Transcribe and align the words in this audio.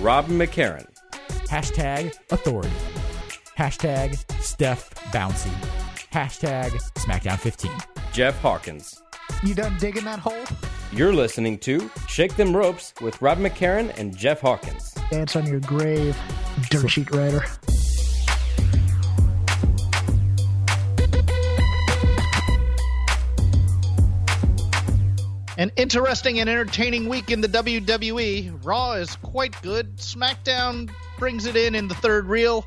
Rob 0.00 0.28
McCarran. 0.28 0.86
Hashtag 1.46 2.14
authority. 2.30 2.70
Hashtag 3.58 4.16
Steph 4.40 4.94
Bouncy. 5.12 5.52
Hashtag 6.10 6.70
SmackDown 6.94 7.38
15. 7.38 7.70
Jeff 8.10 8.40
Hawkins. 8.40 9.02
You 9.42 9.54
done 9.54 9.76
digging 9.78 10.04
that 10.04 10.18
hole? 10.18 10.42
You're 10.90 11.12
listening 11.12 11.58
to 11.58 11.90
Shake 12.08 12.34
Them 12.36 12.56
Ropes 12.56 12.94
with 13.02 13.20
Rob 13.20 13.38
McCarran 13.38 13.96
and 13.98 14.16
Jeff 14.16 14.40
Hawkins. 14.40 14.94
Dance 15.10 15.36
on 15.36 15.46
your 15.46 15.60
grave, 15.60 16.16
dirt 16.70 16.88
sheet 16.88 17.10
writer. 17.10 17.44
An 25.60 25.70
interesting 25.76 26.40
and 26.40 26.48
entertaining 26.48 27.06
week 27.06 27.30
in 27.30 27.42
the 27.42 27.48
WWE. 27.48 28.64
Raw 28.64 28.92
is 28.92 29.14
quite 29.16 29.60
good. 29.60 29.98
SmackDown 29.98 30.90
brings 31.18 31.44
it 31.44 31.54
in 31.54 31.74
in 31.74 31.86
the 31.86 31.94
third 31.96 32.24
reel. 32.24 32.64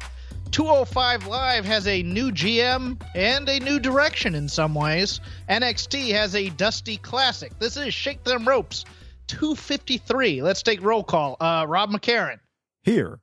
205 0.51 1.26
Live 1.26 1.65
has 1.65 1.87
a 1.87 2.03
new 2.03 2.29
GM 2.29 3.01
and 3.15 3.49
a 3.49 3.59
new 3.62 3.79
direction 3.79 4.35
in 4.35 4.48
some 4.48 4.76
ways. 4.76 5.21
NXT 5.49 6.12
has 6.12 6.35
a 6.35 6.49
dusty 6.49 6.98
classic. 6.98 7.57
This 7.57 7.77
is 7.77 7.95
Shake 7.95 8.23
Them 8.23 8.48
Ropes 8.48 8.85
253. 9.25 10.43
Let's 10.43 10.62
take 10.62 10.84
roll 10.84 11.03
call. 11.03 11.35
Uh, 11.40 11.65
Rob 11.68 11.90
McCarran. 11.90 12.37
Here. 12.84 13.20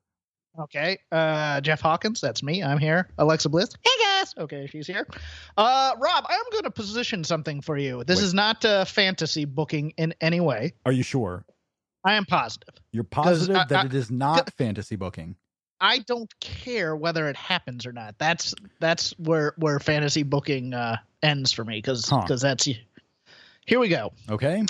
Okay. 0.59 0.98
Uh, 1.12 1.61
Jeff 1.61 1.81
Hawkins. 1.81 2.20
That's 2.20 2.43
me. 2.43 2.62
I'm 2.62 2.79
here. 2.79 3.09
Alexa 3.19 3.48
Bliss. 3.48 3.70
Hey 3.84 3.91
guys. 4.03 4.34
Okay, 4.37 4.67
she's 4.67 4.87
here. 4.87 5.07
Uh, 5.57 5.92
Rob, 5.98 6.25
I'm 6.29 6.45
going 6.53 6.65
to 6.65 6.70
position 6.70 7.25
something 7.25 7.61
for 7.61 7.79
you. 7.79 8.05
This 8.05 8.19
Wait. 8.19 8.25
is 8.27 8.34
not 8.34 8.65
uh, 8.65 8.84
fantasy 8.84 9.45
booking 9.45 9.92
in 9.97 10.15
any 10.20 10.41
way. 10.41 10.73
Are 10.84 10.92
you 10.92 11.03
sure? 11.03 11.45
I 12.05 12.15
am 12.15 12.25
positive. 12.25 12.75
You're 12.92 13.05
positive 13.05 13.57
I- 13.57 13.65
that 13.67 13.84
I- 13.84 13.87
it 13.87 13.95
is 13.95 14.11
not 14.11 14.53
fantasy 14.59 14.97
booking. 14.97 15.37
I 15.83 16.01
don't 16.01 16.31
care 16.41 16.95
whether 16.95 17.27
it 17.31 17.37
happens 17.37 17.87
or 17.87 17.92
not. 17.92 18.17
That's 18.19 18.55
that's 18.81 19.12
where 19.19 19.55
where 19.57 19.79
fantasy 19.81 20.25
booking 20.25 20.75
uh, 20.75 20.98
ends 21.23 21.53
for 21.53 21.64
me 21.64 21.79
because 21.79 22.07
Huh. 22.07 22.27
that's 22.29 22.69
here 23.64 23.79
we 23.81 23.89
go. 23.89 24.12
Okay? 24.29 24.62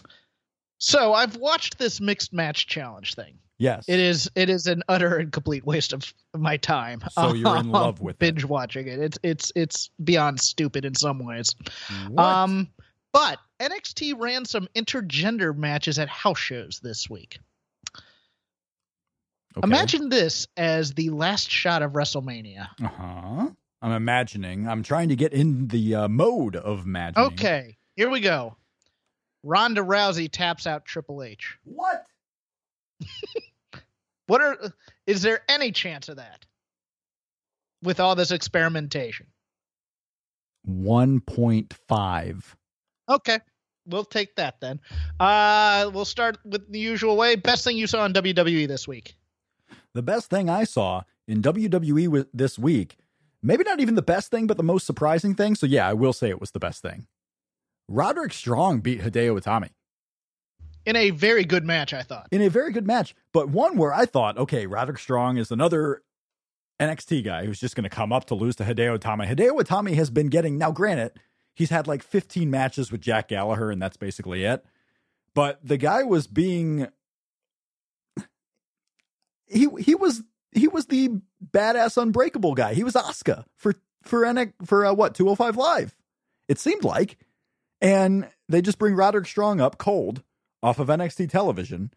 So 0.78 1.12
I've 1.12 1.34
watched 1.34 1.78
this 1.78 2.00
mixed 2.00 2.33
match 2.33 2.69
challenge 2.69 3.17
thing. 3.17 3.39
Yes. 3.61 3.84
It 3.89 4.00
is 4.00 4.30
it 4.34 4.48
is 4.48 4.66
an 4.66 4.83
utter 4.89 5.19
and 5.19 5.30
complete 5.30 5.66
waste 5.66 5.92
of 5.92 6.14
my 6.34 6.56
time. 6.56 7.03
So 7.11 7.34
you're 7.34 7.58
in 7.58 7.70
love 7.70 8.00
with 8.00 8.14
it. 8.14 8.19
binge 8.19 8.42
watching 8.42 8.89
it. 8.89 8.98
It's 8.98 9.19
it's 9.22 9.53
it's 9.55 9.91
beyond 10.03 10.41
stupid 10.41 10.86
in 10.86 10.94
some 10.94 11.19
ways. 11.19 11.55
What? 12.08 12.25
Um, 12.25 12.69
but 13.12 13.38
NXT 13.61 14.19
ran 14.19 14.47
some 14.47 14.66
intergender 14.75 15.55
matches 15.55 15.98
at 15.98 16.08
house 16.08 16.38
shows 16.38 16.81
this 16.83 17.11
week. 17.11 17.38
Okay. 19.58 19.66
Imagine 19.66 20.08
this 20.08 20.48
as 20.56 20.94
the 20.94 21.11
last 21.11 21.50
shot 21.50 21.83
of 21.83 21.92
WrestleMania. 21.92 22.69
Uh-huh. 22.83 23.50
I'm 23.83 23.92
imagining. 23.92 24.66
I'm 24.69 24.83
trying 24.83 25.11
to 25.11 25.16
get 25.16 25.34
in 25.34 25.69
the 25.69 25.97
uh, 25.97 26.08
mode 26.08 26.56
of 26.56 26.86
imagining. 26.86 27.32
Okay, 27.32 27.77
here 27.94 28.09
we 28.09 28.21
go. 28.21 28.56
Ronda 29.42 29.82
Rousey 29.82 30.31
taps 30.31 30.66
out 30.66 30.87
Triple 30.87 31.22
H. 31.22 31.59
What? 31.65 32.06
What 34.30 34.42
are 34.42 34.56
is 35.08 35.22
there 35.22 35.41
any 35.48 35.72
chance 35.72 36.08
of 36.08 36.18
that? 36.18 36.46
With 37.82 37.98
all 37.98 38.14
this 38.14 38.30
experimentation. 38.30 39.26
1.5. 40.68 42.44
Okay. 43.08 43.41
We'll 43.86 44.04
take 44.04 44.36
that 44.36 44.60
then. 44.60 44.78
Uh 45.18 45.91
we'll 45.92 46.04
start 46.04 46.38
with 46.44 46.70
the 46.70 46.78
usual 46.78 47.16
way. 47.16 47.34
Best 47.34 47.64
thing 47.64 47.76
you 47.76 47.88
saw 47.88 48.04
in 48.04 48.12
WWE 48.12 48.68
this 48.68 48.86
week. 48.86 49.16
The 49.94 50.02
best 50.02 50.30
thing 50.30 50.48
I 50.48 50.62
saw 50.62 51.02
in 51.26 51.42
WWE 51.42 52.26
this 52.32 52.56
week, 52.56 52.98
maybe 53.42 53.64
not 53.64 53.80
even 53.80 53.97
the 53.97 54.00
best 54.14 54.30
thing, 54.30 54.47
but 54.47 54.56
the 54.56 54.62
most 54.62 54.86
surprising 54.86 55.34
thing. 55.34 55.56
So, 55.56 55.66
yeah, 55.66 55.88
I 55.88 55.94
will 55.94 56.12
say 56.12 56.28
it 56.28 56.41
was 56.41 56.52
the 56.52 56.60
best 56.60 56.82
thing. 56.82 57.08
Roderick 57.88 58.32
Strong 58.32 58.82
beat 58.82 59.00
Hideo 59.00 59.41
Itami 59.41 59.70
In 60.86 60.96
a 60.96 61.10
very 61.10 61.44
good 61.44 61.64
match, 61.64 61.92
I 61.92 62.02
thought. 62.02 62.28
in 62.30 62.42
a 62.42 62.48
very 62.48 62.72
good 62.72 62.86
match, 62.86 63.14
but 63.32 63.48
one 63.48 63.76
where 63.76 63.92
I 63.92 64.06
thought, 64.06 64.38
okay, 64.38 64.66
Roderick 64.66 64.98
Strong 64.98 65.36
is 65.36 65.50
another 65.50 66.02
NXT 66.80 67.24
guy 67.24 67.44
who's 67.44 67.60
just 67.60 67.76
going 67.76 67.84
to 67.84 67.91
come 67.91 68.12
up 68.12 68.24
to 68.26 68.34
lose 68.34 68.56
to 68.56 68.64
Hideo 68.64 68.98
Itami. 68.98 69.28
Hideo 69.28 69.60
Itami 69.60 69.94
has 69.94 70.10
been 70.10 70.28
getting, 70.28 70.56
now 70.56 70.72
granted, 70.72 71.12
he's 71.54 71.70
had 71.70 71.86
like 71.86 72.02
15 72.02 72.50
matches 72.50 72.91
with 72.91 73.02
Jack 73.02 73.28
Gallagher, 73.28 73.70
and 73.70 73.80
that's 73.80 73.98
basically 73.98 74.44
it. 74.44 74.64
But 75.34 75.60
the 75.62 75.76
guy 75.76 76.02
was 76.02 76.26
being 76.26 76.88
he 79.47 79.68
he 79.78 79.94
was 79.94 80.22
he 80.52 80.68
was 80.68 80.86
the 80.86 81.10
badass 81.52 82.00
unbreakable 82.00 82.54
guy. 82.54 82.74
He 82.74 82.84
was 82.84 82.94
Asuka 82.94 83.44
for 83.56 83.74
for 84.02 84.52
for 84.64 84.86
uh, 84.86 84.92
what 84.92 85.14
205 85.14 85.56
live. 85.56 85.97
It 86.48 86.58
seemed 86.58 86.84
like 86.84 87.18
and 87.80 88.28
they 88.48 88.62
just 88.62 88.78
bring 88.78 88.94
Roderick 88.94 89.26
Strong 89.26 89.60
up 89.60 89.78
cold 89.78 90.22
off 90.62 90.78
of 90.78 90.88
NXT 90.88 91.31
television. 91.31 91.93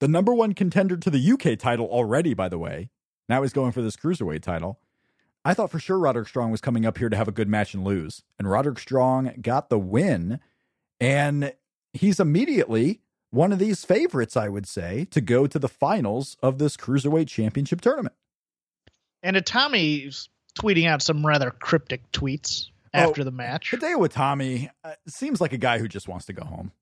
The 0.00 0.08
number 0.08 0.34
one 0.34 0.52
contender 0.52 0.96
to 0.96 1.10
the 1.10 1.32
UK 1.32 1.58
title 1.58 1.86
already 1.86 2.34
by 2.34 2.48
the 2.48 2.58
way. 2.58 2.90
Now 3.28 3.42
he's 3.42 3.52
going 3.52 3.72
for 3.72 3.82
this 3.82 3.96
cruiserweight 3.96 4.42
title. 4.42 4.78
I 5.44 5.54
thought 5.54 5.70
for 5.70 5.78
sure 5.78 5.98
Roderick 5.98 6.28
Strong 6.28 6.50
was 6.50 6.60
coming 6.60 6.84
up 6.84 6.98
here 6.98 7.08
to 7.08 7.16
have 7.16 7.28
a 7.28 7.32
good 7.32 7.48
match 7.48 7.72
and 7.74 7.84
lose. 7.84 8.22
And 8.38 8.50
Roderick 8.50 8.78
Strong 8.78 9.34
got 9.40 9.68
the 9.68 9.78
win 9.78 10.40
and 11.00 11.52
he's 11.92 12.20
immediately 12.20 13.00
one 13.30 13.52
of 13.52 13.58
these 13.58 13.84
favorites, 13.84 14.36
I 14.36 14.48
would 14.48 14.66
say, 14.66 15.06
to 15.10 15.20
go 15.20 15.46
to 15.46 15.58
the 15.58 15.68
finals 15.68 16.36
of 16.42 16.58
this 16.58 16.76
Cruiserweight 16.76 17.28
Championship 17.28 17.80
tournament. 17.80 18.14
And 19.22 19.36
Itami's 19.36 20.28
tweeting 20.58 20.86
out 20.86 21.02
some 21.02 21.26
rather 21.26 21.50
cryptic 21.50 22.10
tweets 22.12 22.66
after 22.94 23.24
the 23.24 23.30
match. 23.30 23.72
Hideo 23.72 24.08
Itami 24.08 24.70
uh, 24.84 24.94
seems 25.06 25.40
like 25.40 25.52
a 25.52 25.58
guy 25.58 25.78
who 25.78 25.88
just 25.88 26.08
wants 26.08 26.26
to 26.26 26.32
go 26.32 26.44
home. 26.44 26.72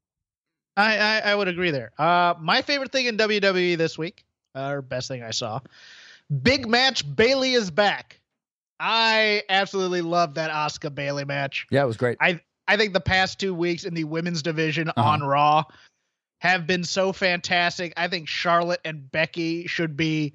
I, 0.77 0.99
I, 0.99 1.19
I 1.31 1.35
would 1.35 1.49
agree 1.49 1.71
there. 1.71 1.93
Uh, 1.99 2.35
my 2.41 2.62
favorite 2.62 2.91
thing 2.93 3.07
in 3.07 3.17
WWE 3.17 3.77
this 3.77 3.97
week, 3.97 4.25
uh, 4.55 4.69
or 4.71 4.83
best 4.83 5.09
thing 5.09 5.23
I 5.23 5.31
saw, 5.31 5.61
big 6.43 6.69
match. 6.69 7.05
Bayley 7.17 7.53
is 7.55 7.71
back. 7.71 8.21
I 8.81 9.43
absolutely 9.49 10.03
love 10.03 10.35
that 10.35 10.51
Asuka 10.51 10.93
Bayley 10.95 11.25
match. 11.25 11.67
Yeah, 11.71 11.85
it 11.85 11.87
was 11.87 11.97
great. 11.97 12.19
I 12.21 12.41
I 12.67 12.77
think 12.77 12.93
the 12.93 13.01
past 13.01 13.39
two 13.39 13.55
weeks 13.55 13.85
in 13.85 13.95
the 13.95 14.05
women's 14.05 14.43
division 14.43 14.89
Uh-huh. 14.89 15.03
on 15.11 15.23
Raw 15.23 15.65
have 16.41 16.67
been 16.67 16.83
so 16.85 17.12
fantastic. 17.12 17.93
I 17.97 18.09
think 18.09 18.29
Charlotte 18.29 18.81
and 18.85 19.11
Becky 19.12 19.67
should 19.67 19.97
be 19.97 20.33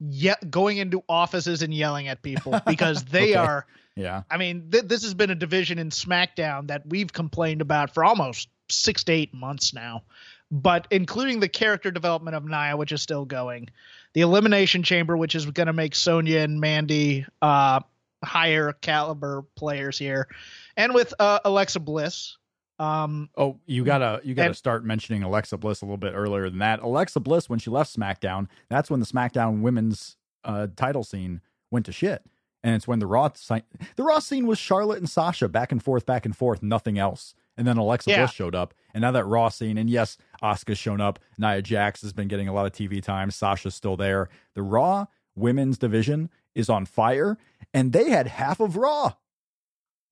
ye- 0.00 0.34
going 0.50 0.76
into 0.78 1.02
offices 1.08 1.62
and 1.62 1.72
yelling 1.72 2.08
at 2.08 2.22
people 2.22 2.60
because 2.66 3.04
they 3.04 3.30
Okay. 3.30 3.34
are. 3.36 3.66
yeah. 3.96 4.22
I 4.30 4.36
mean, 4.36 4.70
th- 4.70 4.84
this 4.84 5.02
has 5.04 5.14
been 5.14 5.30
a 5.30 5.34
division 5.34 5.78
in 5.78 5.90
SmackDown 5.90 6.66
that 6.68 6.82
we've 6.86 7.12
complained 7.12 7.62
about 7.62 7.94
for 7.94 8.04
almost 8.04 8.48
six 8.68 9.04
to 9.04 9.12
eight 9.12 9.32
months 9.34 9.74
now. 9.74 10.02
But 10.50 10.86
including 10.90 11.40
the 11.40 11.48
character 11.48 11.90
development 11.90 12.36
of 12.36 12.44
Nia, 12.44 12.76
which 12.76 12.92
is 12.92 13.02
still 13.02 13.24
going, 13.24 13.70
the 14.12 14.20
Elimination 14.20 14.82
Chamber, 14.82 15.16
which 15.16 15.34
is 15.34 15.46
going 15.46 15.66
to 15.66 15.72
make 15.72 15.94
Sonya 15.96 16.38
and 16.40 16.60
Mandy 16.60 17.26
uh, 17.42 17.80
higher 18.22 18.72
caliber 18.72 19.44
players 19.56 19.98
here, 19.98 20.28
and 20.76 20.94
with 20.94 21.12
uh, 21.18 21.40
Alexa 21.44 21.80
Bliss. 21.80 22.36
Um, 22.78 23.30
Oh, 23.36 23.58
you 23.66 23.84
gotta 23.84 24.20
you 24.24 24.34
gotta 24.34 24.48
And- 24.48 24.56
start 24.56 24.84
mentioning 24.84 25.22
Alexa 25.22 25.56
Bliss 25.58 25.82
a 25.82 25.84
little 25.84 25.96
bit 25.96 26.12
earlier 26.14 26.50
than 26.50 26.58
that. 26.58 26.80
Alexa 26.80 27.20
Bliss, 27.20 27.48
when 27.48 27.58
she 27.60 27.70
left 27.70 27.96
SmackDown, 27.96 28.48
that's 28.68 28.90
when 28.90 28.98
the 29.00 29.06
SmackDown 29.06 29.60
women's 29.60 30.16
uh, 30.44 30.66
title 30.76 31.04
scene 31.04 31.40
went 31.70 31.86
to 31.86 31.92
shit. 31.92 32.22
And 32.64 32.74
it's 32.74 32.88
when 32.88 32.98
the 32.98 33.06
Raw 33.06 33.30
si- 33.34 33.62
the 33.96 34.02
Raw 34.02 34.18
scene 34.18 34.46
was 34.46 34.58
Charlotte 34.58 34.98
and 34.98 35.08
Sasha 35.08 35.48
back 35.48 35.70
and 35.70 35.82
forth, 35.82 36.04
back 36.06 36.24
and 36.26 36.36
forth, 36.36 36.62
nothing 36.62 36.98
else. 36.98 37.34
And 37.56 37.66
then 37.66 37.76
Alexa 37.76 38.10
Yeah. 38.10 38.18
Bliss 38.18 38.32
showed 38.32 38.54
up, 38.54 38.74
and 38.94 39.02
now 39.02 39.12
that 39.12 39.24
Raw 39.26 39.48
scene, 39.48 39.78
and 39.78 39.88
yes, 39.88 40.16
Asuka's 40.42 40.78
shown 40.78 41.00
up. 41.00 41.18
Nia 41.38 41.62
Jax 41.62 42.02
has 42.02 42.12
been 42.12 42.26
getting 42.28 42.48
a 42.48 42.52
lot 42.52 42.66
of 42.66 42.72
TV 42.72 43.00
time. 43.02 43.30
Sasha's 43.30 43.74
still 43.76 43.96
there. 43.96 44.28
The 44.54 44.62
Raw 44.62 45.06
women's 45.36 45.78
division 45.78 46.30
is 46.56 46.68
on 46.68 46.84
fire, 46.84 47.38
and 47.72 47.92
they 47.92 48.10
had 48.10 48.26
half 48.26 48.58
of 48.60 48.76
Raw, 48.76 49.12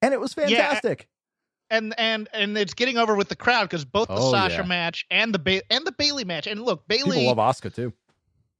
and 0.01 0.15
it 0.15 0.21
was 0.21 0.35
Yeah, 0.37 0.47
fantastic. 0.47 1.09
and 1.71 1.95
and 1.99 2.29
and 2.33 2.57
it's 2.57 2.75
getting 2.75 2.97
over 2.97 3.15
with 3.17 3.29
the 3.29 3.37
crowd 3.37 3.65
because 3.65 3.85
both 3.85 4.07
the 4.09 4.15
Oh, 4.17 4.31
Sasha 4.31 4.57
yeah. 4.59 4.63
match 4.67 5.05
and 5.11 5.35
the 5.35 5.39
ba- 5.41 5.63
and 5.73 5.85
the 5.87 5.93
Bayley 5.93 6.25
match. 6.25 6.47
And 6.47 6.63
look, 6.63 6.87
People 6.89 7.11
Bayley 7.13 7.27
love 7.27 7.39
Asuka 7.39 7.75
too. 7.75 7.93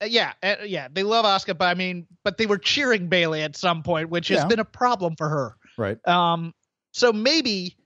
uh, 0.03 0.07
yeah, 0.07 0.33
uh, 0.43 0.57
yeah, 0.65 0.89
they 0.93 1.05
love 1.05 1.25
Asuka, 1.25 1.57
but 1.57 1.67
I 1.67 1.75
mean, 1.75 2.07
but 2.25 2.37
they 2.37 2.47
were 2.47 2.59
cheering 2.59 3.09
Bayley 3.09 3.43
at 3.43 3.57
some 3.57 3.83
point, 3.85 4.11
which 4.11 4.27
has 4.29 4.45
been 4.47 4.59
a 4.61 4.65
problem 4.65 5.15
for 5.17 5.29
her. 5.29 5.57
Right. 5.79 5.99
Um, 6.09 6.53
so 6.93 7.13
maybe, 7.13 7.77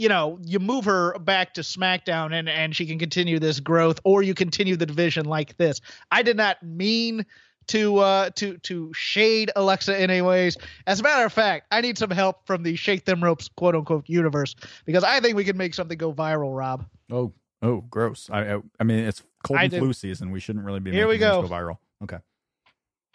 you 0.00 0.08
know, 0.08 0.38
you 0.42 0.58
move 0.58 0.86
her 0.86 1.18
back 1.18 1.52
to 1.54 1.60
SmackDown 1.60 2.32
and 2.32 2.48
and 2.48 2.74
she 2.74 2.86
can 2.86 2.98
continue 2.98 3.38
this 3.38 3.60
growth, 3.60 4.00
or 4.02 4.22
you 4.22 4.32
continue 4.32 4.74
the 4.74 4.86
division 4.86 5.26
like 5.26 5.58
this. 5.58 5.82
I 6.10 6.22
did 6.22 6.38
not 6.38 6.62
mean 6.62 7.26
to 7.66 7.98
uh 7.98 8.30
to 8.36 8.56
to 8.58 8.90
shade 8.94 9.50
Alexa 9.56 9.94
in 10.02 10.10
any 10.10 10.22
ways. 10.22 10.56
As 10.86 11.00
a 11.00 11.02
matter 11.02 11.26
of 11.26 11.34
fact, 11.34 11.66
I 11.70 11.82
need 11.82 11.98
some 11.98 12.10
help 12.10 12.46
from 12.46 12.62
the 12.62 12.76
Shake 12.76 13.04
Them 13.04 13.22
Ropes 13.22 13.48
quote 13.48 13.76
unquote 13.76 14.08
universe 14.08 14.56
because 14.86 15.04
I 15.04 15.20
think 15.20 15.36
we 15.36 15.44
can 15.44 15.58
make 15.58 15.74
something 15.74 15.98
go 15.98 16.14
viral, 16.14 16.56
Rob. 16.56 16.86
Oh, 17.12 17.34
oh, 17.60 17.82
gross. 17.82 18.30
I, 18.32 18.54
I, 18.54 18.60
I 18.80 18.84
mean, 18.84 19.00
it's 19.00 19.22
cold 19.44 19.60
I 19.60 19.64
and 19.64 19.74
flu 19.74 19.92
season. 19.92 20.30
We 20.30 20.40
shouldn't 20.40 20.64
really 20.64 20.80
be 20.80 20.92
Here 20.92 21.06
making 21.06 21.20
we 21.20 21.26
things 21.26 21.42
go. 21.42 21.42
go 21.42 21.54
viral. 21.54 21.78
Okay. 22.04 22.18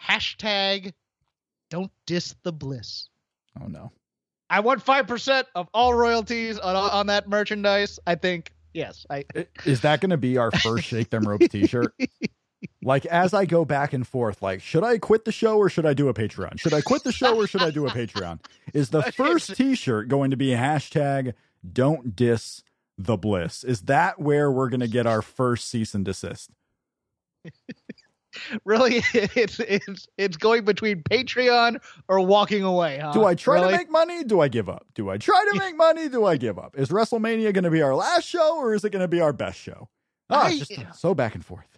Hashtag 0.00 0.92
don't 1.68 1.90
diss 2.06 2.36
the 2.44 2.52
bliss. 2.52 3.08
Oh 3.60 3.66
no. 3.66 3.90
I 4.48 4.60
want 4.60 4.82
five 4.82 5.06
percent 5.06 5.46
of 5.54 5.68
all 5.74 5.94
royalties 5.94 6.58
on 6.58 6.76
on 6.76 7.06
that 7.08 7.28
merchandise. 7.28 7.98
I 8.06 8.14
think 8.14 8.52
yes. 8.72 9.06
I 9.10 9.24
Is 9.64 9.80
that 9.80 10.00
going 10.00 10.10
to 10.10 10.16
be 10.16 10.38
our 10.38 10.50
first 10.50 10.84
Shake 10.88 11.10
Them 11.10 11.26
Ropes 11.26 11.48
T-shirt? 11.48 11.94
Like 12.82 13.04
as 13.06 13.34
I 13.34 13.44
go 13.44 13.64
back 13.64 13.92
and 13.92 14.06
forth, 14.06 14.42
like 14.42 14.62
should 14.62 14.84
I 14.84 14.98
quit 14.98 15.24
the 15.24 15.32
show 15.32 15.58
or 15.58 15.68
should 15.68 15.86
I 15.86 15.94
do 15.94 16.08
a 16.08 16.14
Patreon? 16.14 16.58
Should 16.58 16.74
I 16.74 16.80
quit 16.80 17.02
the 17.02 17.12
show 17.12 17.36
or 17.36 17.46
should 17.46 17.62
I 17.62 17.70
do 17.70 17.86
a 17.86 17.90
Patreon? 17.90 18.40
Is 18.72 18.90
the 18.90 19.02
first 19.16 19.56
T-shirt 19.56 20.08
going 20.08 20.30
to 20.30 20.36
be 20.36 20.48
hashtag 20.48 21.34
Don't 21.70 22.14
diss 22.14 22.62
the 22.96 23.16
bliss? 23.16 23.64
Is 23.64 23.82
that 23.82 24.20
where 24.20 24.50
we're 24.50 24.68
going 24.68 24.80
to 24.80 24.88
get 24.88 25.06
our 25.06 25.22
first 25.22 25.68
cease 25.68 25.94
and 25.94 26.04
desist? 26.04 26.50
really 28.64 29.02
it's 29.14 29.60
it's 29.60 30.08
it's 30.18 30.36
going 30.36 30.64
between 30.64 31.02
Patreon 31.02 31.80
or 32.08 32.20
walking 32.20 32.62
away. 32.62 32.98
Huh? 33.02 33.12
Do 33.12 33.24
I 33.24 33.34
try 33.34 33.54
Really? 33.56 33.72
to 33.72 33.76
make 33.78 33.90
money? 33.90 34.24
Do 34.24 34.40
I 34.40 34.48
give 34.48 34.68
up? 34.68 34.86
Do 34.94 35.10
I 35.10 35.18
try 35.18 35.44
to 35.52 35.58
make 35.58 35.76
money? 35.76 36.08
Do 36.08 36.24
I 36.24 36.36
give 36.36 36.58
up? 36.58 36.78
Is 36.78 36.88
WrestleMania 36.88 37.52
going 37.52 37.64
to 37.64 37.70
be 37.70 37.82
our 37.82 37.94
last 37.94 38.24
show 38.26 38.56
or 38.58 38.74
is 38.74 38.84
it 38.84 38.90
going 38.90 39.02
to 39.02 39.08
be 39.08 39.20
our 39.20 39.32
best 39.32 39.58
show? 39.58 39.88
Ah, 40.30 40.46
I- 40.46 40.58
just 40.58 40.72
so 41.00 41.14
back 41.14 41.34
and 41.34 41.44
forth. 41.44 41.75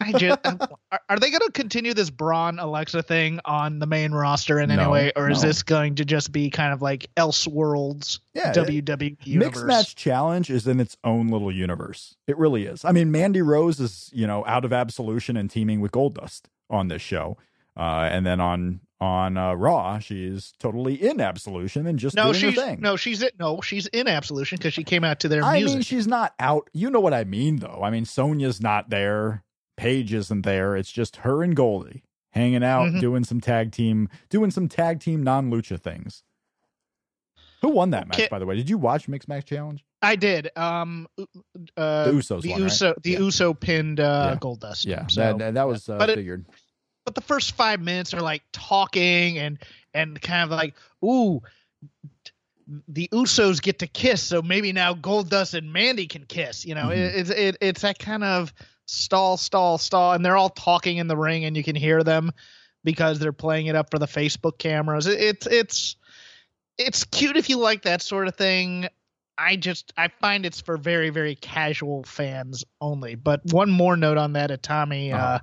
I 0.00 0.12
just 0.12 0.38
are, 0.44 1.00
are 1.08 1.18
they 1.18 1.30
going 1.30 1.42
to 1.46 1.52
continue 1.52 1.94
this 1.94 2.10
Braun 2.10 2.58
Alexa 2.58 3.02
thing 3.04 3.40
on 3.44 3.78
the 3.78 3.86
main 3.86 4.12
roster 4.12 4.58
in 4.60 4.70
any 4.70 4.86
way, 4.86 5.12
or 5.14 5.30
is 5.30 5.42
this 5.42 5.62
going 5.62 5.94
to 5.96 6.04
just 6.04 6.32
be 6.32 6.50
kind 6.50 6.72
of 6.72 6.82
like 6.82 7.06
Elseworlds 7.16 8.20
Yeah, 8.34 8.52
WWE 8.52 9.16
universe? 9.24 9.54
Mixed 9.54 9.66
match 9.66 9.94
challenge 9.96 10.50
is 10.50 10.66
in 10.66 10.80
its 10.80 10.96
own 11.04 11.28
little 11.28 11.52
universe. 11.52 12.14
It 12.26 12.36
really 12.38 12.66
is. 12.66 12.84
I 12.84 12.92
mean, 12.92 13.10
Mandy 13.10 13.42
Rose 13.42 13.80
is 13.80 14.10
you 14.12 14.26
know 14.26 14.44
out 14.46 14.64
of 14.64 14.72
absolution 14.72 15.36
and 15.36 15.50
teaming 15.50 15.80
with 15.80 15.92
Goldust 15.92 16.42
on 16.68 16.88
this 16.88 17.02
show, 17.02 17.36
uh, 17.76 18.08
and 18.10 18.26
then 18.26 18.40
on 18.40 18.80
on 18.98 19.36
uh, 19.36 19.52
Raw 19.52 19.98
she's 19.98 20.54
totally 20.58 20.94
in 20.94 21.20
absolution 21.20 21.86
and 21.86 21.98
just 21.98 22.16
No, 22.16 22.32
doing 22.32 22.34
her 22.34 22.50
she's 22.52 22.58
thing. 22.58 22.80
no, 22.80 22.96
she's 22.96 23.20
it. 23.22 23.34
No, 23.38 23.60
she's 23.60 23.86
in 23.88 24.08
Absolution 24.08 24.56
because 24.56 24.72
she 24.72 24.84
came 24.84 25.04
out 25.04 25.20
to 25.20 25.28
their 25.28 25.44
I 25.44 25.58
music. 25.58 25.74
mean, 25.76 25.82
she's 25.82 26.06
not 26.06 26.32
out. 26.40 26.70
You 26.72 26.88
know 26.90 27.00
what 27.00 27.12
I 27.12 27.24
mean, 27.24 27.56
though. 27.56 27.80
I 27.84 27.90
mean, 27.90 28.06
Sonya's 28.06 28.58
not 28.60 28.88
there. 28.88 29.42
Paige 29.76 30.12
isn't 30.14 30.42
there. 30.42 30.76
It's 30.76 30.90
just 30.90 31.16
her 31.16 31.42
and 31.42 31.54
Goldie 31.54 32.02
hanging 32.30 32.64
out, 32.64 32.88
Mhm. 32.92 33.00
doing 33.00 33.24
some 33.24 33.40
tag 33.40 33.72
team, 33.72 34.08
doing 34.28 34.50
some 34.50 34.68
tag 34.68 35.00
team 35.00 35.22
non 35.22 35.50
lucha 35.50 35.80
things. 35.80 36.22
Who 37.62 37.68
won 37.70 37.90
that 37.90 38.08
match, 38.08 38.28
by 38.30 38.38
the 38.38 38.46
way? 38.46 38.54
Did 38.56 38.68
you 38.68 38.76
watch 38.78 39.08
Mixed 39.08 39.28
Match 39.28 39.46
Challenge? 39.46 39.82
I 40.02 40.14
did. 40.16 40.50
Um, 40.56 41.08
uh, 41.76 42.04
The 42.04 42.12
Usos 42.12 42.42
the 42.42 42.50
won, 42.50 42.62
right? 42.62 43.02
The 43.02 43.10
Yeah. 43.12 43.18
Uso 43.18 43.54
pinned 43.54 43.98
uh, 43.98 44.30
Yeah. 44.32 44.38
Goldust. 44.38 44.84
Yeah, 44.84 45.06
so, 45.08 45.36
that, 45.38 45.54
that, 45.54 45.66
was 45.66 45.88
uh, 45.88 45.96
but 45.98 46.10
it- 46.10 46.16
figured. 46.16 46.44
but 47.06 47.14
the 47.14 47.22
first 47.22 47.52
five 47.52 47.80
minutes 47.80 48.12
are 48.12 48.20
like 48.20 48.42
talking 48.52 49.38
and 49.38 49.58
and 49.94 50.20
kind 50.20 50.44
of 50.44 50.50
like, 50.50 50.74
ooh, 51.02 51.40
the 52.88 53.08
Usos 53.12 53.62
get 53.62 53.78
to 53.78 53.86
kiss, 53.86 54.22
so 54.22 54.42
maybe 54.42 54.72
now 54.72 54.92
Goldust 54.92 55.54
and 55.54 55.72
Mandy 55.72 56.06
can 56.06 56.24
kiss. 56.26 56.66
You 56.66 56.74
know, 56.74 56.88
Mhm. 56.88 56.96
it, 56.96 57.14
it's 57.16 57.30
it, 57.30 57.56
it's 57.62 57.80
that 57.82 57.98
kind 57.98 58.22
of 58.24 58.52
stall, 58.86 59.36
stall, 59.36 59.78
stall, 59.78 60.12
and 60.12 60.24
they're 60.24 60.36
all 60.36 60.50
talking 60.50 60.96
in 60.96 61.06
the 61.06 61.16
ring, 61.16 61.44
and 61.44 61.56
you 61.56 61.62
can 61.62 61.76
hear 61.76 62.02
them 62.02 62.32
because 62.84 63.18
they're 63.18 63.32
playing 63.32 63.66
it 63.66 63.76
up 63.76 63.90
for 63.90 63.98
the 63.98 64.06
Facebook 64.06 64.58
cameras. 64.58 65.06
It, 65.06 65.20
it's 65.20 65.46
it's 65.46 65.96
it's 66.78 67.04
cute 67.04 67.36
if 67.36 67.48
you 67.50 67.58
like 67.58 67.82
that 67.82 68.02
sort 68.02 68.28
of 68.28 68.36
thing. 68.36 68.88
I 69.38 69.56
just 69.56 69.92
I 69.96 70.08
find 70.08 70.46
it's 70.46 70.60
for 70.60 70.76
very 70.78 71.10
very 71.10 71.34
casual 71.34 72.04
fans 72.04 72.64
only. 72.80 73.14
But 73.16 73.44
one 73.52 73.70
more 73.70 73.96
note 73.96 74.16
on 74.18 74.32
that 74.32 74.50
Itami 74.50 75.12
uh, 75.12 75.16
Uh-huh. 75.16 75.38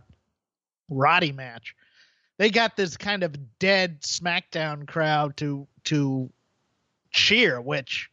Roddy 0.89 1.31
match. 1.31 1.75
They 2.39 2.49
got 2.49 2.75
this 2.75 2.97
kind 2.97 3.23
of 3.23 3.35
dead 3.59 4.01
SmackDown 4.01 4.87
crowd 4.87 5.37
to 5.37 5.67
to 5.85 6.31
cheer, 7.11 7.61
which 7.61 8.09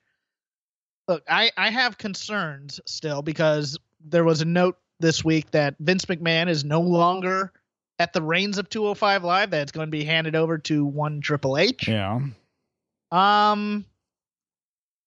look, 1.08 1.22
I 1.28 1.50
I 1.56 1.70
have 1.70 1.96
concerns 1.98 2.80
still 2.86 3.22
because 3.22 3.78
there 4.04 4.24
was 4.24 4.40
a 4.40 4.44
note 4.44 4.76
this 5.00 5.24
week 5.24 5.50
that 5.52 5.76
Vince 5.80 6.04
McMahon 6.04 6.48
is 6.48 6.64
no 6.64 6.80
longer 6.80 7.52
at 7.98 8.12
the 8.12 8.22
reins 8.22 8.58
of 8.58 8.68
205 8.68 9.24
Live. 9.24 9.50
That 9.50 9.62
it's 9.62 9.72
going 9.72 9.86
to 9.86 9.90
be 9.90 10.04
handed 10.04 10.36
over 10.36 10.58
to 10.58 10.84
one 10.84 11.20
Triple 11.20 11.58
H. 11.58 11.88
Yeah. 11.88 12.20
Um, 13.10 13.84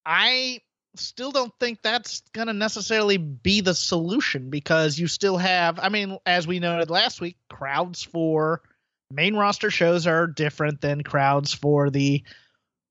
I 0.05 0.61
still 0.95 1.31
don't 1.31 1.53
think 1.59 1.81
that's 1.81 2.21
going 2.33 2.47
to 2.47 2.53
necessarily 2.53 3.17
be 3.17 3.61
the 3.61 3.73
solution 3.73 4.49
because 4.49 4.99
you 4.99 5.07
still 5.07 5.37
have, 5.37 5.79
I 5.79 5.89
mean, 5.89 6.17
as 6.25 6.45
we 6.45 6.59
noted 6.59 6.89
last 6.89 7.21
week, 7.21 7.37
crowds 7.49 8.03
for 8.03 8.61
main 9.11 9.35
roster 9.35 9.71
shows 9.71 10.07
are 10.07 10.27
different 10.27 10.81
than 10.81 11.03
crowds 11.03 11.53
for 11.53 11.89
the, 11.89 12.23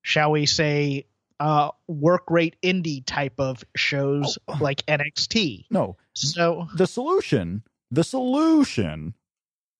shall 0.01 0.31
we 0.31 0.45
say, 0.45 1.05
uh, 1.43 1.69
work 1.87 2.23
rate 2.29 2.55
indie 2.63 3.03
type 3.05 3.33
of 3.37 3.63
shows 3.75 4.37
Oh. 4.47 4.57
like 4.61 4.85
NXT. 4.87 5.65
No, 5.69 5.97
So, 6.13 6.67
the 6.75 6.87
solution, 6.87 7.63
the 7.91 8.03
solution 8.03 9.13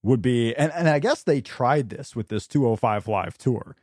would 0.04 0.22
be, 0.22 0.54
and, 0.56 0.72
and 0.74 0.90
I 0.90 1.00
guess 1.00 1.24
they 1.24 1.40
tried 1.40 1.90
this 1.90 2.16
with 2.16 2.28
this 2.28 2.48
205 2.48 3.08
Live 3.08 3.38
tour, 3.38 3.78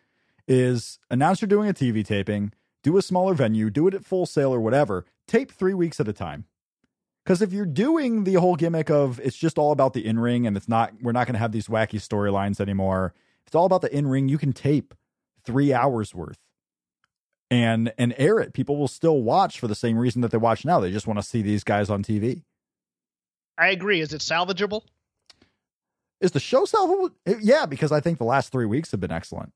is 0.47 0.99
announce 1.11 1.41
you're 1.41 1.49
doing 1.49 1.71
a 1.71 1.75
TV 1.75 2.05
taping, 2.05 2.53
do 2.83 2.99
a 2.99 3.03
smaller 3.03 3.33
venue, 3.35 3.71
do 3.71 3.87
it 3.89 3.95
at 3.95 4.05
Full 4.05 4.27
Sail 4.27 4.53
or 4.53 4.61
whatever, 4.61 5.07
tape 5.27 5.51
three 5.51 5.75
weeks 5.75 6.01
at 6.01 6.09
a 6.09 6.13
time. 6.13 6.45
Because 7.25 7.41
if 7.41 7.53
you're 7.53 7.65
doing 7.67 8.25
the 8.25 8.35
whole 8.35 8.57
gimmick 8.57 8.91
of 8.91 9.21
it's 9.21 9.37
just 9.37 9.57
all 9.59 9.73
about 9.73 9.93
the 9.95 10.05
in 10.07 10.19
ring 10.19 10.47
and 10.47 10.57
it's 10.57 10.69
not, 10.69 10.93
we're 11.01 11.13
not 11.13 11.27
going 11.27 11.35
to 11.35 11.39
have 11.41 11.53
these 11.53 11.69
wacky 11.69 12.01
storylines 12.01 12.61
anymore. 12.61 13.15
If 13.43 13.47
it's 13.49 13.55
all 13.55 13.67
about 13.67 13.81
the 13.83 13.95
in 13.97 14.07
ring, 14.07 14.29
you 14.29 14.37
can 14.39 14.53
tape 14.53 14.95
three 15.45 15.73
hours 15.73 16.15
worth 16.15 16.39
and 17.51 17.93
and 17.99 18.15
air 18.17 18.39
it. 18.41 18.53
People 18.53 18.77
will 18.77 18.89
still 18.89 19.23
watch 19.23 19.59
for 19.59 19.67
the 19.69 19.75
same 19.75 19.99
reason 19.99 20.23
that 20.23 20.31
they 20.31 20.39
watch 20.39 20.65
now. 20.65 20.81
They 20.81 20.91
just 20.93 21.07
want 21.07 21.19
to 21.19 21.23
see 21.23 21.43
these 21.43 21.65
guys 21.65 21.91
on 21.91 22.03
TV. 22.03 22.43
I 23.59 23.69
agree. 23.69 24.01
Is 24.01 24.13
it 24.15 24.21
salvageable? 24.21 24.83
Is 26.21 26.31
the 26.33 26.41
show 26.41 26.65
salvageable? 26.65 27.13
Eh, 27.27 27.35
yeah, 27.41 27.67
because 27.67 27.93
I 27.93 28.01
think 28.01 28.19
the 28.19 28.25
last 28.25 28.53
three 28.53 28.67
weeks 28.67 28.91
have 28.93 29.01
been 29.01 29.13
excellent. 29.13 29.53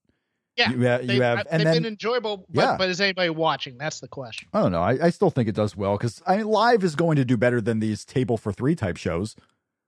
Yeah. 0.57 0.71
you, 0.71 0.87
ha- 0.89 0.99
you 0.99 1.07
They, 1.07 1.17
have, 1.17 1.39
have 1.39 1.47
and 1.51 1.63
then 1.67 1.75
been 1.83 1.87
enjoyable, 1.87 2.47
but, 2.49 2.63
Yeah. 2.63 2.77
but 2.77 2.89
is 2.89 3.01
anybody 3.01 3.29
watching? 3.31 3.77
That's 3.77 3.99
the 4.01 4.07
question. 4.09 4.49
I 4.53 4.61
don't 4.63 4.71
know. 4.73 4.83
I, 4.83 5.07
I 5.07 5.11
still 5.11 5.31
think 5.31 5.49
it 5.49 5.55
does 5.55 5.77
well 5.77 5.97
because 5.97 6.23
I 6.27 6.37
mean, 6.37 6.47
live 6.47 6.85
is 6.85 6.95
going 6.95 7.17
to 7.17 7.25
do 7.25 7.37
better 7.37 7.61
than 7.61 7.81
these 7.81 8.05
table 8.05 8.37
for 8.37 8.53
three 8.53 8.77
type 8.77 8.97
shows. 8.97 9.35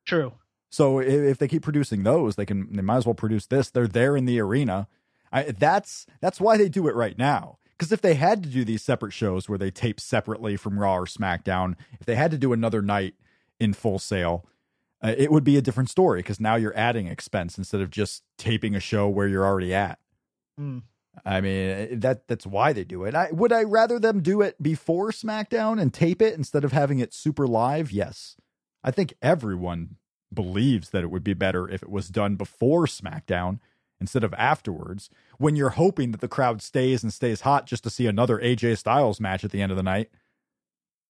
True. 0.06 0.32
So 0.70 0.98
if, 0.98 1.08
if 1.08 1.38
they 1.38 1.46
keep 1.48 1.62
producing 1.62 2.02
those, 2.02 2.34
they 2.36 2.44
can. 2.44 2.72
They 2.74 2.82
might 2.82 2.96
as 2.96 3.06
well 3.06 3.14
produce 3.14 3.46
this. 3.46 3.70
They're 3.70 3.86
there 3.86 4.16
in 4.16 4.24
the 4.26 4.40
arena. 4.40 4.88
I, 5.32 5.44
that's 5.44 6.06
that's 6.20 6.40
why 6.40 6.56
they 6.56 6.68
do 6.68 6.88
it 6.88 6.94
right 6.96 7.16
now. 7.16 7.58
Because 7.78 7.92
if 7.92 8.00
they 8.00 8.14
had 8.14 8.42
to 8.42 8.48
do 8.48 8.64
these 8.64 8.82
separate 8.82 9.12
shows 9.12 9.48
where 9.48 9.58
they 9.58 9.70
tape 9.70 10.00
separately 10.00 10.56
from 10.56 10.78
Raw 10.78 10.96
or 10.96 11.06
SmackDown, 11.06 11.74
if 12.00 12.06
they 12.06 12.14
had 12.14 12.30
to 12.30 12.38
do 12.38 12.52
another 12.52 12.80
night 12.80 13.14
in 13.60 13.74
Full 13.74 13.98
Sail, 13.98 14.46
uh, 15.02 15.14
it 15.16 15.30
would 15.30 15.44
be 15.44 15.56
a 15.56 15.62
different 15.62 15.90
story. 15.90 16.20
Because 16.20 16.40
now 16.40 16.56
you're 16.56 16.76
adding 16.76 17.06
expense 17.06 17.58
instead 17.58 17.80
of 17.80 17.90
just 17.90 18.22
taping 18.38 18.74
a 18.74 18.80
show 18.80 19.08
where 19.08 19.28
you're 19.28 19.44
already 19.44 19.74
at. 19.74 19.98
Hmm. 20.56 20.78
I 21.24 21.40
mean 21.40 22.00
that 22.00 22.28
that's 22.28 22.46
why 22.46 22.72
they 22.72 22.84
do 22.84 23.04
it. 23.04 23.14
I 23.14 23.30
would 23.32 23.52
I 23.52 23.62
rather 23.62 23.98
them 23.98 24.20
do 24.20 24.42
it 24.42 24.62
before 24.62 25.10
SmackDown 25.10 25.80
and 25.80 25.92
tape 25.92 26.20
it 26.20 26.34
instead 26.34 26.64
of 26.64 26.72
having 26.72 26.98
it 26.98 27.14
super 27.14 27.46
live? 27.46 27.90
Yes. 27.90 28.36
I 28.84 28.90
think 28.90 29.14
everyone 29.22 29.96
believes 30.32 30.90
that 30.90 31.02
it 31.02 31.10
would 31.10 31.24
be 31.24 31.34
better 31.34 31.68
if 31.68 31.82
it 31.82 31.90
was 31.90 32.08
done 32.08 32.36
before 32.36 32.86
SmackDown 32.86 33.60
instead 34.00 34.24
of 34.24 34.34
afterwards 34.34 35.08
when 35.38 35.56
you're 35.56 35.70
hoping 35.70 36.10
that 36.10 36.20
the 36.20 36.28
crowd 36.28 36.62
stays 36.62 37.02
and 37.02 37.12
stays 37.12 37.42
hot 37.42 37.66
just 37.66 37.82
to 37.84 37.90
see 37.90 38.06
another 38.06 38.38
AJ 38.38 38.78
Styles 38.78 39.20
match 39.20 39.44
at 39.44 39.50
the 39.50 39.62
end 39.62 39.72
of 39.72 39.76
the 39.76 39.82
night. 39.82 40.10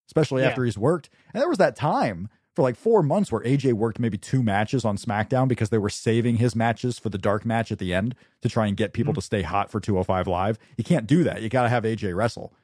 Especially 0.08 0.42
Yeah. 0.42 0.48
after 0.48 0.64
he's 0.64 0.78
worked. 0.78 1.10
And 1.34 1.40
there 1.40 1.48
was 1.48 1.58
that 1.58 1.74
time 1.74 2.28
for 2.54 2.62
like 2.62 2.76
4 2.76 3.02
months 3.02 3.30
where 3.30 3.42
AJ 3.42 3.72
worked 3.74 3.98
maybe 3.98 4.16
two 4.16 4.42
matches 4.42 4.84
on 4.84 4.96
SmackDown 4.96 5.48
because 5.48 5.70
they 5.70 5.78
were 5.78 5.90
saving 5.90 6.36
his 6.36 6.56
matches 6.56 6.98
for 6.98 7.08
the 7.08 7.18
dark 7.18 7.44
match 7.44 7.70
at 7.72 7.78
the 7.78 7.92
end 7.92 8.14
to 8.40 8.48
try 8.48 8.66
and 8.66 8.76
get 8.76 8.92
people 8.92 9.12
mm-hmm. 9.12 9.18
to 9.18 9.26
stay 9.26 9.42
hot 9.42 9.70
for 9.70 9.80
205 9.80 10.26
live. 10.26 10.58
You 10.76 10.84
can't 10.84 11.06
do 11.06 11.24
that. 11.24 11.42
You 11.42 11.48
got 11.48 11.64
to 11.64 11.68
have 11.68 11.82
AJ 11.82 12.16
wrestle. 12.16 12.54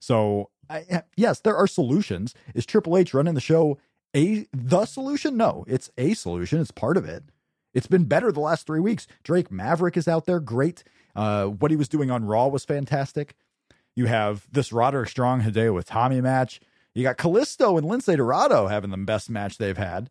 So, 0.00 0.50
I, 0.68 1.02
yes, 1.16 1.40
there 1.40 1.56
are 1.56 1.66
solutions. 1.66 2.34
Is 2.54 2.66
Triple 2.66 2.96
H 2.96 3.14
running 3.14 3.34
the 3.34 3.40
show 3.40 3.78
a 4.14 4.46
the 4.52 4.84
solution? 4.86 5.36
No, 5.36 5.64
it's 5.68 5.90
a 5.96 6.14
solution. 6.14 6.60
It's 6.60 6.70
part 6.70 6.96
of 6.96 7.04
it. 7.04 7.24
It's 7.76 7.86
been 7.86 8.04
better 8.04 8.32
the 8.32 8.40
last 8.40 8.66
three 8.66 8.80
weeks. 8.80 9.06
Drake 9.22 9.52
Maverick 9.52 9.98
is 9.98 10.08
out 10.08 10.24
there, 10.24 10.40
great. 10.40 10.82
Uh, 11.14 11.44
what 11.46 11.70
he 11.70 11.76
was 11.76 11.88
doing 11.88 12.10
on 12.10 12.24
Raw 12.24 12.46
was 12.48 12.64
fantastic. 12.64 13.36
You 13.94 14.06
have 14.06 14.46
this 14.50 14.72
Roderick 14.72 15.10
Strong 15.10 15.42
Hideo 15.42 15.78
Itami 15.82 16.22
match. 16.22 16.58
You 16.94 17.02
got 17.02 17.18
Kalisto 17.18 17.76
and 17.76 17.86
Lince 17.86 18.16
Dorado 18.16 18.66
having 18.66 18.90
the 18.90 18.96
best 18.96 19.28
match 19.28 19.58
they've 19.58 19.76
had. 19.76 20.08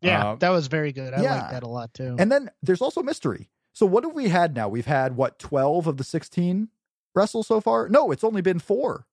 Yeah, 0.00 0.30
Uh, 0.30 0.34
that 0.36 0.50
was 0.50 0.66
very 0.66 0.90
good. 0.90 1.14
I 1.14 1.22
yeah. 1.22 1.42
like 1.42 1.50
that 1.52 1.62
a 1.62 1.68
lot 1.68 1.94
too. 1.94 2.16
And 2.18 2.32
then 2.32 2.50
there's 2.62 2.82
also 2.82 3.00
mystery. 3.00 3.48
So 3.72 3.86
what 3.86 4.02
have 4.04 4.12
we 4.12 4.28
had 4.28 4.54
now? 4.56 4.68
We've 4.68 4.84
had 4.86 5.16
what 5.16 5.38
12 5.38 5.86
of 5.86 5.96
the 5.96 6.04
16 6.04 6.68
wrestle 7.14 7.44
so 7.44 7.60
far? 7.60 7.88
No, 7.88 8.10
it's 8.10 8.24
only 8.24 8.42
been 8.42 8.58
4. 8.58 9.06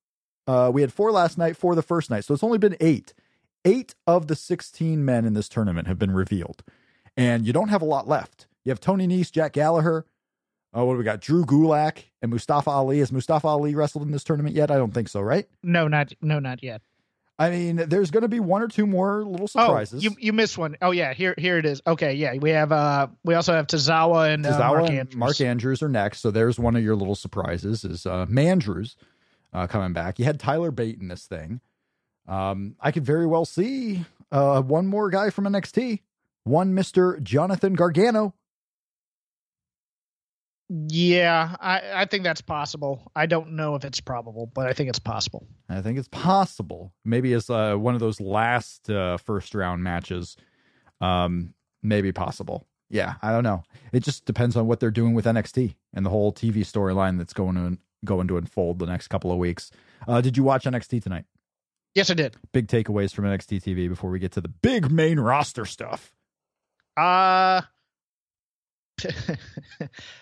Uh 0.47 0.71
we 0.73 0.81
had 0.81 0.91
4 0.91 1.11
last 1.11 1.37
night, 1.37 1.55
4 1.55 1.75
the 1.75 1.83
first 1.83 2.09
night. 2.09 2.25
So 2.25 2.33
it's 2.33 2.43
only 2.43 2.57
been 2.57 2.75
8. 2.79 3.13
8 3.63 3.93
of 4.07 4.25
the 4.27 4.35
16 4.35 5.05
men 5.05 5.23
in 5.23 5.33
this 5.33 5.47
tournament 5.47 5.87
have 5.87 5.99
been 5.99 6.11
revealed. 6.11 6.63
And 7.17 7.45
you 7.45 7.53
don't 7.53 7.69
have 7.69 7.81
a 7.81 7.85
lot 7.85 8.07
left. 8.07 8.47
You 8.63 8.69
have 8.71 8.79
Tony 8.79 9.07
Nese, 9.07 9.31
Jack 9.31 9.53
Gallagher, 9.53 10.05
Oh, 10.73 10.85
what 10.85 10.93
do 10.93 10.99
we 10.99 11.03
got? 11.03 11.19
Drew 11.19 11.45
Gulak 11.45 12.03
and 12.21 12.31
Mustafa 12.31 12.69
Ali. 12.69 12.99
Has 12.99 13.11
Mustafa 13.11 13.47
Ali 13.47 13.75
wrestled 13.75 14.05
in 14.05 14.11
this 14.11 14.23
tournament 14.23 14.55
yet? 14.55 14.71
I 14.71 14.77
don't 14.77 14.93
think 14.93 15.09
so, 15.09 15.19
right? 15.21 15.47
no, 15.63 15.87
not 15.87 16.13
no, 16.21 16.39
not 16.39 16.63
yet. 16.63 16.81
I 17.37 17.49
mean, 17.49 17.77
there's 17.77 18.11
going 18.11 18.21
to 18.21 18.27
be 18.29 18.39
one 18.39 18.61
or 18.61 18.67
two 18.67 18.85
more 18.85 19.23
little 19.25 19.47
surprises. 19.47 20.05
Oh, 20.05 20.09
you 20.09 20.15
you 20.19 20.31
missed 20.31 20.57
one. 20.57 20.77
Oh 20.81 20.91
yeah, 20.91 21.13
here 21.13 21.33
here 21.37 21.57
it 21.57 21.65
is. 21.65 21.81
Okay, 21.85 22.13
yeah, 22.13 22.35
we 22.35 22.51
have 22.51 22.71
uh 22.71 23.07
we 23.25 23.33
also 23.33 23.53
have 23.53 23.67
Tozawa 23.67 24.33
and 24.33 24.45
uh, 24.45 24.57
Mark 24.59 24.87
and 24.87 24.99
Andrews. 24.99 25.15
Mark 25.17 25.41
Andrews 25.41 25.81
are 25.81 25.89
next. 25.89 26.19
So 26.19 26.31
there's 26.31 26.59
one 26.59 26.75
of 26.75 26.83
your 26.83 26.95
little 26.95 27.15
surprises 27.15 27.83
is 27.83 28.05
uh, 28.05 28.27
Mandrews 28.27 28.95
uh, 29.53 29.67
coming 29.67 29.91
back. 29.91 30.19
You 30.19 30.25
had 30.25 30.39
Tyler 30.39 30.71
Bate 30.71 31.01
in 31.01 31.07
this 31.09 31.25
thing. 31.25 31.59
Um, 32.27 32.75
I 32.79 32.91
could 32.91 33.05
very 33.05 33.25
well 33.25 33.43
see 33.45 34.05
uh, 34.31 34.61
one 34.61 34.87
more 34.87 35.09
guy 35.09 35.31
from 35.31 35.45
NXT, 35.45 35.99
one 36.43 36.73
Mr. 36.73 37.21
Jonathan 37.21 37.73
Gargano. 37.73 38.33
Yeah, 40.69 41.57
I 41.59 41.81
I 41.93 42.05
think 42.05 42.23
that's 42.23 42.41
possible. 42.41 43.11
I 43.13 43.25
don't 43.25 43.53
know 43.53 43.75
if 43.75 43.83
it's 43.83 43.99
probable, 43.99 44.45
but 44.45 44.67
I 44.67 44.73
think 44.73 44.89
it's 44.89 44.99
possible. 44.99 45.45
I 45.67 45.81
think 45.81 45.99
it's 45.99 46.07
possible. 46.07 46.93
Maybe 47.03 47.33
as 47.33 47.49
uh, 47.49 47.75
one 47.75 47.93
of 47.93 47.99
those 47.99 48.21
last 48.21 48.89
uh, 48.89 49.17
first 49.17 49.53
round 49.53 49.83
matches. 49.83 50.37
Um, 51.01 51.53
maybe 51.83 52.11
possible. 52.11 52.67
Yeah, 52.89 53.15
I 53.21 53.31
don't 53.31 53.43
know. 53.43 53.63
It 53.91 54.03
just 54.03 54.25
depends 54.25 54.55
on 54.55 54.67
what 54.67 54.79
they're 54.79 54.91
doing 54.91 55.13
with 55.13 55.25
NXT 55.25 55.75
and 55.93 56.05
the 56.05 56.09
whole 56.09 56.31
TV 56.31 56.57
storyline 56.57 57.17
that's 57.17 57.33
going 57.33 57.55
to 57.55 57.77
going 58.05 58.27
to 58.27 58.37
unfold 58.37 58.79
the 58.79 58.85
next 58.85 59.09
couple 59.09 59.31
of 59.31 59.37
weeks. 59.37 59.71
Uh, 60.07 60.21
did 60.21 60.37
you 60.37 60.43
watch 60.43 60.63
NXT 60.63 61.03
tonight? 61.03 61.25
Yes, 61.95 62.09
I 62.09 62.13
did. 62.13 62.37
Big 62.53 62.67
takeaways 62.67 63.13
from 63.13 63.25
NXT 63.25 63.61
TV 63.61 63.89
before 63.89 64.09
we 64.09 64.19
get 64.19 64.31
to 64.33 64.41
the 64.41 64.47
big 64.47 64.89
main 64.89 65.19
roster 65.19 65.65
stuff. 65.65 66.13
Uh 66.97 67.61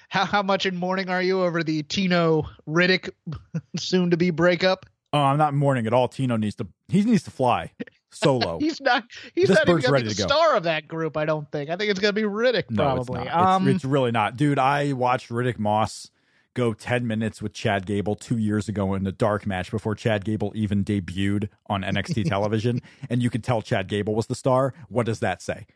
how 0.09 0.25
how 0.25 0.41
much 0.41 0.65
in 0.65 0.75
mourning 0.75 1.09
are 1.09 1.21
you 1.21 1.41
over 1.41 1.63
the 1.63 1.83
Tino 1.83 2.47
Riddick 2.67 3.09
soon 3.77 4.11
to 4.11 4.17
be 4.17 4.29
breakup? 4.29 4.85
Oh, 5.11 5.19
I'm 5.19 5.37
not 5.37 5.53
mourning 5.53 5.87
at 5.87 5.93
all. 5.93 6.07
Tino 6.07 6.37
needs 6.37 6.55
to 6.55 6.67
he 6.87 7.03
needs 7.03 7.23
to 7.23 7.31
fly 7.31 7.71
solo. 8.11 8.57
He's 8.61 8.79
not. 8.79 9.03
He's 9.35 9.47
This 9.47 9.57
not 9.57 9.67
even 9.67 9.81
gonna 9.81 9.93
ready 9.93 10.03
be 10.03 10.09
the 10.09 10.15
to 10.15 10.21
go. 10.21 10.27
star 10.27 10.55
of 10.55 10.63
that 10.63 10.87
group. 10.87 11.17
I 11.17 11.25
don't 11.25 11.51
think. 11.51 11.69
I 11.69 11.75
think 11.75 11.91
it's 11.91 11.99
gonna 11.99 12.13
be 12.13 12.23
Riddick 12.23 12.69
no, 12.69 12.83
probably. 12.83 13.21
it's. 13.23 13.31
Um, 13.35 13.67
it's, 13.67 13.75
it's 13.77 13.85
really 13.85 14.11
not, 14.11 14.37
dude. 14.37 14.59
I 14.59 14.93
watched 14.93 15.29
Riddick 15.29 15.59
Moss 15.59 16.11
go 16.55 16.73
10 16.73 17.05
minutes 17.07 17.41
with 17.41 17.53
Chad 17.53 17.85
Gable 17.85 18.15
two 18.15 18.37
years 18.37 18.67
ago 18.67 18.93
in 18.93 19.03
the 19.03 19.11
dark 19.11 19.45
match 19.45 19.71
before 19.71 19.95
Chad 19.95 20.25
Gable 20.25 20.51
even 20.55 20.83
debuted 20.83 21.47
on 21.67 21.83
NXT 21.83 22.25
television, 22.27 22.81
and 23.09 23.21
you 23.21 23.29
could 23.29 23.43
tell 23.43 23.61
Chad 23.61 23.87
Gable 23.87 24.15
was 24.15 24.27
the 24.27 24.35
star. 24.35 24.73
What 24.89 25.05
does 25.05 25.19
that 25.19 25.41
say? 25.41 25.67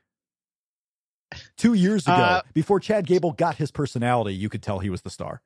Two 1.57 1.73
years 1.73 2.03
ago, 2.03 2.13
Uh, 2.15 2.41
before 2.53 2.79
Chad 2.79 3.05
Gable 3.07 3.31
got 3.31 3.55
his 3.55 3.71
personality, 3.71 4.33
you 4.35 4.49
could 4.49 4.61
tell 4.63 4.79
he 4.79 4.89
was 4.89 5.01
the 5.01 5.09
star. 5.09 5.41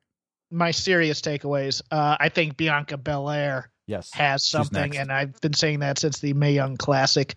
my 0.50 0.70
serious 0.70 1.20
takeaways. 1.20 1.82
Uh, 1.90 2.16
I 2.18 2.30
think 2.30 2.56
Bianca 2.56 2.96
Belair 2.96 3.70
Yes, 3.86 4.10
has 4.14 4.44
something, 4.46 4.96
and 4.96 5.12
I've 5.12 5.38
been 5.42 5.52
saying 5.52 5.80
that 5.80 5.98
since 5.98 6.20
the 6.20 6.32
Mae 6.32 6.52
Young 6.52 6.76
Classic. 6.78 7.34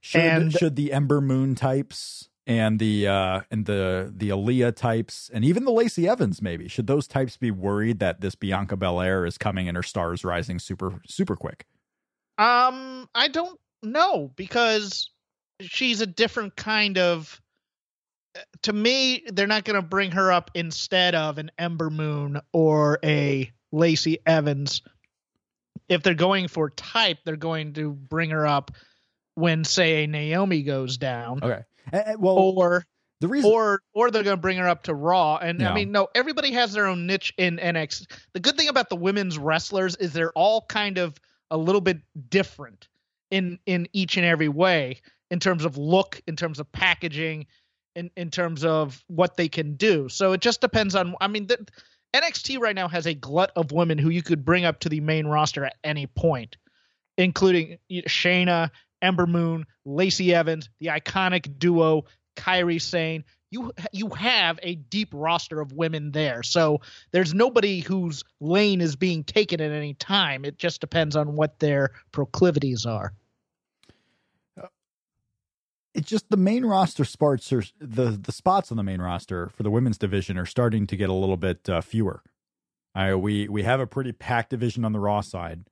Should 0.00 0.20
And- 0.22 0.52
should 0.52 0.76
the 0.76 0.92
Ember 0.92 1.20
Moon 1.20 1.54
types 1.54 2.28
and 2.46 2.78
the 2.78 3.08
uh 3.08 3.40
and 3.50 3.64
the 3.66 4.12
the 4.14 4.28
Aaliyah 4.30 4.76
types 4.76 5.30
and 5.32 5.44
even 5.46 5.64
the 5.64 5.70
Lacey 5.72 6.06
Evans 6.06 6.42
maybe 6.42 6.68
should 6.68 6.86
those 6.86 7.06
types 7.08 7.38
be 7.38 7.50
worried 7.50 7.98
that 8.00 8.20
this 8.20 8.34
Bianca 8.34 8.76
Belair 8.76 9.24
is 9.24 9.38
coming 9.38 9.66
and 9.68 9.76
her 9.76 9.82
stars 9.82 10.24
rising 10.24 10.58
super 10.58 11.00
super 11.06 11.36
quick? 11.36 11.64
Um, 12.36 13.08
I 13.14 13.28
don't 13.28 13.58
know 13.82 14.30
because 14.36 15.10
she's 15.60 16.00
a 16.00 16.06
different 16.06 16.56
kind 16.56 16.98
of. 16.98 17.40
To 18.62 18.72
me, 18.72 19.24
they're 19.32 19.46
not 19.46 19.64
going 19.64 19.76
to 19.76 19.86
bring 19.86 20.12
her 20.12 20.32
up 20.32 20.50
instead 20.54 21.14
of 21.14 21.38
an 21.38 21.50
Ember 21.58 21.90
Moon 21.90 22.40
or 22.52 22.98
a 23.04 23.50
Lacey 23.72 24.18
Evans. 24.26 24.82
If 25.88 26.02
they're 26.02 26.14
going 26.14 26.48
for 26.48 26.70
type, 26.70 27.18
they're 27.24 27.36
going 27.36 27.74
to 27.74 27.90
bring 27.90 28.30
her 28.30 28.46
up 28.46 28.72
when, 29.34 29.64
say, 29.64 30.04
a 30.04 30.06
Naomi 30.06 30.62
goes 30.62 30.96
down, 30.96 31.40
Okay. 31.42 31.62
Eh, 31.92 32.14
well, 32.18 32.36
or 32.36 32.86
the 33.20 33.28
reason 33.28 33.50
or 33.50 33.82
or 33.92 34.10
they're 34.10 34.22
going 34.22 34.36
to 34.36 34.40
bring 34.40 34.58
her 34.58 34.68
up 34.68 34.84
to 34.84 34.94
Raw. 34.94 35.36
And 35.36 35.60
Yeah. 35.60 35.70
I 35.70 35.74
mean, 35.74 35.92
no, 35.92 36.08
everybody 36.14 36.52
has 36.52 36.72
their 36.72 36.86
own 36.86 37.06
niche 37.06 37.34
in 37.36 37.58
NXT. 37.58 38.06
The 38.32 38.40
good 38.40 38.56
thing 38.56 38.68
about 38.68 38.88
the 38.88 38.96
women's 38.96 39.38
wrestlers 39.38 39.96
is 39.96 40.12
they're 40.12 40.32
all 40.32 40.62
kind 40.62 40.98
of 40.98 41.20
a 41.50 41.56
little 41.56 41.80
bit 41.80 41.98
different 42.30 42.88
in 43.30 43.58
in 43.66 43.88
each 43.92 44.16
and 44.16 44.24
every 44.26 44.48
way 44.48 45.00
in 45.30 45.40
terms 45.40 45.64
of 45.64 45.76
look, 45.76 46.20
in 46.26 46.36
terms 46.36 46.58
of 46.58 46.70
packaging, 46.72 47.46
in 47.94 48.10
in 48.16 48.30
terms 48.30 48.64
of 48.64 49.02
what 49.08 49.36
they 49.36 49.48
can 49.48 49.76
do. 49.76 50.08
So 50.08 50.32
it 50.32 50.40
just 50.40 50.60
depends 50.60 50.94
on. 50.94 51.14
I 51.20 51.28
mean, 51.28 51.46
the, 51.46 51.66
NXT 52.14 52.60
right 52.60 52.76
now 52.76 52.86
has 52.88 53.06
a 53.06 53.14
glut 53.14 53.50
of 53.56 53.72
women 53.72 53.98
who 53.98 54.08
you 54.08 54.22
could 54.22 54.44
bring 54.44 54.64
up 54.64 54.80
to 54.80 54.88
the 54.88 55.00
main 55.00 55.26
roster 55.26 55.64
at 55.64 55.74
any 55.82 56.06
point, 56.06 56.56
including 57.18 57.78
Shayna, 57.90 58.70
Ember 59.02 59.26
Moon, 59.26 59.66
Lacey 59.84 60.32
Evans, 60.32 60.70
the 60.78 60.86
iconic 60.88 61.58
duo 61.58 62.04
Kairi 62.36 62.80
Sane. 62.80 63.24
You 63.50 63.72
you 63.92 64.08
have 64.10 64.58
a 64.62 64.76
deep 64.76 65.10
roster 65.12 65.60
of 65.60 65.72
women 65.72 66.12
there, 66.12 66.42
so 66.42 66.80
there's 67.12 67.34
nobody 67.34 67.80
whose 67.80 68.24
lane 68.40 68.80
is 68.80 68.96
being 68.96 69.24
taken 69.24 69.60
at 69.60 69.70
any 69.70 69.94
time. 69.94 70.44
It 70.44 70.58
just 70.58 70.80
depends 70.80 71.16
on 71.16 71.34
what 71.34 71.58
their 71.58 71.90
proclivities 72.12 72.86
are. 72.86 73.12
It's 75.94 76.08
just 76.08 76.28
the 76.28 76.36
main 76.36 76.64
roster 76.64 77.04
spots 77.04 77.52
are 77.52 77.62
the 77.78 78.10
the 78.10 78.32
spots 78.32 78.70
on 78.70 78.76
the 78.76 78.82
main 78.82 79.00
roster 79.00 79.48
for 79.48 79.62
the 79.62 79.70
women's 79.70 79.98
division 79.98 80.36
are 80.36 80.46
starting 80.46 80.86
to 80.88 80.96
get 80.96 81.08
a 81.08 81.14
little 81.14 81.36
bit 81.36 81.68
uh, 81.68 81.80
fewer. 81.80 82.22
I 82.94 83.14
we 83.14 83.48
we 83.48 83.62
have 83.62 83.80
a 83.80 83.86
pretty 83.86 84.12
packed 84.12 84.50
division 84.50 84.84
on 84.84 84.92
the 84.92 85.00
Raw 85.00 85.20
side. 85.20 85.64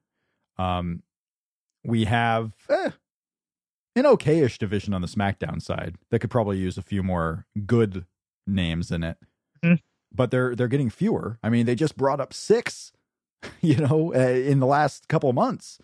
Um, 0.59 1.03
we 1.85 2.05
have 2.05 2.53
eh, 2.69 2.91
an 3.97 4.05
okayish 4.05 4.59
division 4.59 4.95
on 4.95 5.01
the 5.01 5.09
SmackDown 5.09 5.61
side 5.61 5.97
that 6.11 6.21
could 6.21 6.31
probably 6.31 6.59
use 6.59 6.79
a 6.79 6.83
few 6.83 7.03
more 7.03 7.47
good 7.67 8.07
names 8.47 8.91
in 8.91 9.03
it. 9.03 9.19
Hmm. 9.63 9.75
But 10.15 10.31
they're 10.31 10.55
they're 10.55 10.69
getting 10.69 10.91
fewer. 10.91 11.39
I 11.43 11.49
mean, 11.49 11.67
they 11.67 11.75
just 11.75 11.97
brought 11.97 12.21
up 12.21 12.33
six, 12.33 12.93
you 13.61 13.77
know, 13.77 14.15
uh, 14.15 14.19
in 14.19 14.61
the 14.61 14.67
last 14.67 15.09
couple 15.09 15.29
of 15.29 15.35
months. 15.35 15.79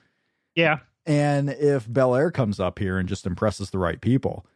Yeah, 0.54 0.80
And 1.08 1.48
if 1.50 1.88
Belair 1.92 2.30
comes 2.30 2.60
up 2.60 2.78
here 2.78 2.98
and 2.98 3.08
just 3.08 3.26
impresses 3.26 3.70
the 3.70 3.78
right 3.78 4.00
people, 4.00 4.46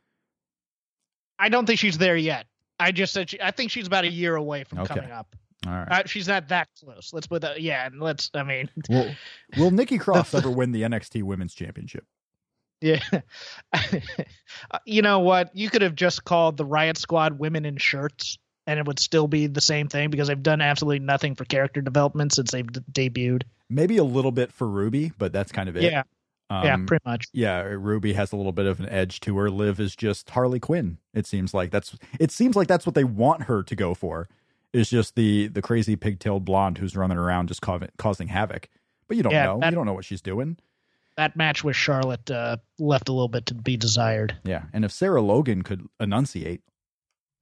I 1.38 1.49
don't 1.49 1.66
think 1.66 1.78
she's 1.80 1.99
there 1.99 2.16
yet. 2.16 2.47
I 2.78 2.92
just 2.92 3.12
said 3.12 3.30
she, 3.30 3.40
I 3.40 3.50
think 3.50 3.71
she's 3.71 3.87
about 3.87 4.04
a 4.04 4.11
year 4.11 4.37
away 4.37 4.64
from 4.64 4.80
Okay. 4.80 4.94
coming 4.94 5.11
up. 5.11 5.35
all 5.66 5.73
right. 5.73 5.88
Uh, 5.90 6.02
she's 6.06 6.28
not 6.28 6.49
that 6.49 6.68
close. 6.82 7.11
Let's 7.12 7.26
put 7.26 7.42
that. 7.42 7.61
Yeah, 7.62 7.87
and 7.87 8.00
let's. 8.00 8.30
I 8.35 8.42
mean, 8.42 8.68
Will, 8.88 9.14
will 9.56 9.71
Nikki 9.73 9.99
Cross 9.99 10.35
ever 10.35 10.50
win 10.50 10.73
the 10.73 10.82
NXT 10.82 11.23
Women's 11.23 11.54
Championship? 11.54 12.04
yeah. 12.80 13.00
you 14.85 15.02
know 15.02 15.21
what? 15.21 15.54
You 15.54 15.71
could 15.71 15.82
have 15.82 15.94
just 15.94 16.25
called 16.25 16.56
the 16.56 16.64
Riot 16.64 16.99
Squad 16.99 17.38
women 17.38 17.64
in 17.64 17.76
shirts, 17.76 18.38
and 18.66 18.78
it 18.78 18.87
would 18.87 18.99
still 18.99 19.28
be 19.28 19.47
the 19.47 19.61
same 19.61 19.88
thing 19.88 20.11
because 20.11 20.28
they've 20.28 20.42
done 20.42 20.61
absolutely 20.61 20.99
nothing 20.99 21.35
for 21.35 21.44
character 21.44 21.80
development 21.80 22.32
since 22.32 22.50
they've 22.50 22.71
d- 22.71 22.80
debuted. 22.92 23.42
Maybe 23.71 23.97
a 23.99 24.04
little 24.04 24.32
bit 24.32 24.52
for 24.52 24.68
Ruby, 24.68 25.12
but 25.16 25.32
that's 25.32 25.52
kind 25.52 25.68
of 25.68 25.76
it. 25.76 25.85
Yeah, 25.85 26.02
Um, 26.52 26.64
yeah, 26.64 26.76
pretty 26.87 27.02
much. 27.06 27.26
yeah. 27.32 27.61
Ruby 27.62 28.12
has 28.14 28.32
a 28.32 28.37
little 28.37 28.52
bit 28.52 28.66
of 28.66 28.80
an 28.80 28.88
edge 28.88 29.21
to 29.21 29.37
her. 29.38 29.50
Liv 29.50 29.80
is 29.80 29.94
just 29.97 30.28
Harley 30.30 30.61
Quinn. 30.61 30.99
It 31.14 31.26
seems 31.26 31.54
like 31.54 31.71
that's. 31.71 31.97
It 32.21 32.30
seems 32.30 32.56
like 32.56 32.68
that's 32.68 32.85
what 32.87 32.94
they 32.94 33.04
want 33.04 33.44
her 33.44 33.62
to 33.62 33.76
go 33.76 33.94
for. 33.94 34.28
Is 34.73 34.88
just 34.90 35.14
the 35.16 35.49
the 35.49 35.62
crazy 35.62 35.97
pigtailed 35.97 36.44
blonde 36.44 36.78
who's 36.78 36.97
running 36.97 37.18
around 37.18 37.49
just 37.49 37.61
ca- 37.62 37.78
causing 37.99 38.28
havoc. 38.28 38.68
But 39.09 39.16
you 39.16 39.23
don't 39.23 39.32
Yeah, 39.32 39.47
know. 39.47 39.61
that- 39.61 39.71
you 39.71 39.76
don't 39.76 39.87
know 39.87 39.92
what 39.94 40.04
she's 40.04 40.23
doing. 40.23 40.56
That 41.18 41.37
match 41.37 41.62
with 41.62 41.76
Charlotte 41.76 42.30
uh, 42.30 42.56
left 42.78 43.11
a 43.11 43.12
little 43.12 43.28
bit 43.28 43.44
to 43.47 43.54
be 43.54 43.76
desired. 43.76 44.35
Yeah. 44.44 44.62
And 44.73 44.82
if 44.85 44.92
Sarah 44.92 45.21
Logan 45.21 45.61
could 45.62 45.87
enunciate, 46.00 46.62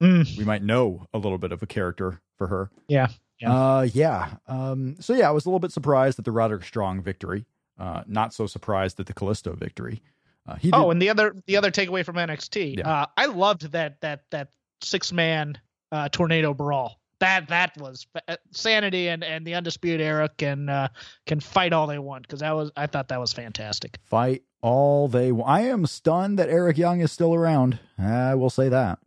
Mm, 0.02 0.38
we 0.38 0.44
might 0.44 0.62
know 0.62 1.06
a 1.12 1.18
little 1.18 1.38
bit 1.38 1.52
of 1.52 1.62
a 1.62 1.66
character 1.66 2.20
for 2.38 2.46
her. 2.48 2.70
yeah, 2.88 3.08
Yeah. 3.38 3.52
Uh, 3.54 3.82
yeah. 3.92 4.34
Um, 4.48 4.96
so 4.98 5.12
yeah, 5.14 5.28
I 5.28 5.30
was 5.30 5.44
a 5.44 5.48
little 5.48 5.60
bit 5.60 5.72
surprised 5.72 6.18
at 6.18 6.24
the 6.24 6.32
Roderick 6.32 6.64
Strong 6.64 7.02
victory. 7.02 7.44
Uh, 7.80 8.02
not 8.06 8.34
so 8.34 8.46
surprised 8.46 9.00
at 9.00 9.06
the 9.06 9.14
Kalisto 9.14 9.56
victory. 9.56 10.02
Uh, 10.46 10.54
he 10.56 10.70
did, 10.70 10.76
Oh, 10.76 10.90
and 10.90 11.00
the 11.00 11.08
other 11.08 11.34
the 11.46 11.56
other 11.56 11.70
takeaway 11.70 12.04
from 12.04 12.16
NXT, 12.16 12.76
Yeah. 12.78 12.88
uh, 12.88 13.06
I 13.16 13.26
loved 13.26 13.72
that 13.72 14.00
that 14.02 14.24
that 14.30 14.48
six 14.82 15.12
man 15.12 15.58
uh, 15.90 16.08
tornado 16.10 16.52
brawl. 16.54 17.00
That 17.20 17.48
that 17.48 17.76
was 17.78 18.06
uh, 18.28 18.36
sanity, 18.50 19.08
and 19.08 19.24
and 19.24 19.46
the 19.46 19.54
undisputed 19.54 20.00
era 20.00 20.28
can 20.38 20.68
uh, 20.68 20.88
can 21.26 21.40
fight 21.40 21.72
all 21.72 21.86
they 21.86 21.98
want 21.98 22.22
because 22.22 22.40
that 22.40 22.52
was 22.52 22.70
I 22.76 22.86
thought 22.86 23.08
that 23.08 23.20
was 23.20 23.32
fantastic. 23.32 23.98
fight 24.04 24.42
all 24.62 25.08
they 25.08 25.32
want. 25.32 25.48
I 25.50 25.62
am 25.68 25.86
stunned 25.86 26.38
that 26.38 26.48
Eric 26.50 26.76
Young 26.78 27.00
is 27.00 27.10
still 27.12 27.34
around. 27.34 27.78
I 27.98 28.34
will 28.34 28.50
say 28.50 28.68
that. 28.68 28.98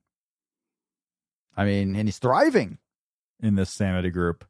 I 1.55 1.65
mean, 1.65 1.95
and 1.95 2.07
he's 2.07 2.17
thriving 2.19 2.79
in 3.41 3.55
this 3.55 3.69
sanity 3.69 4.09
group. 4.09 4.45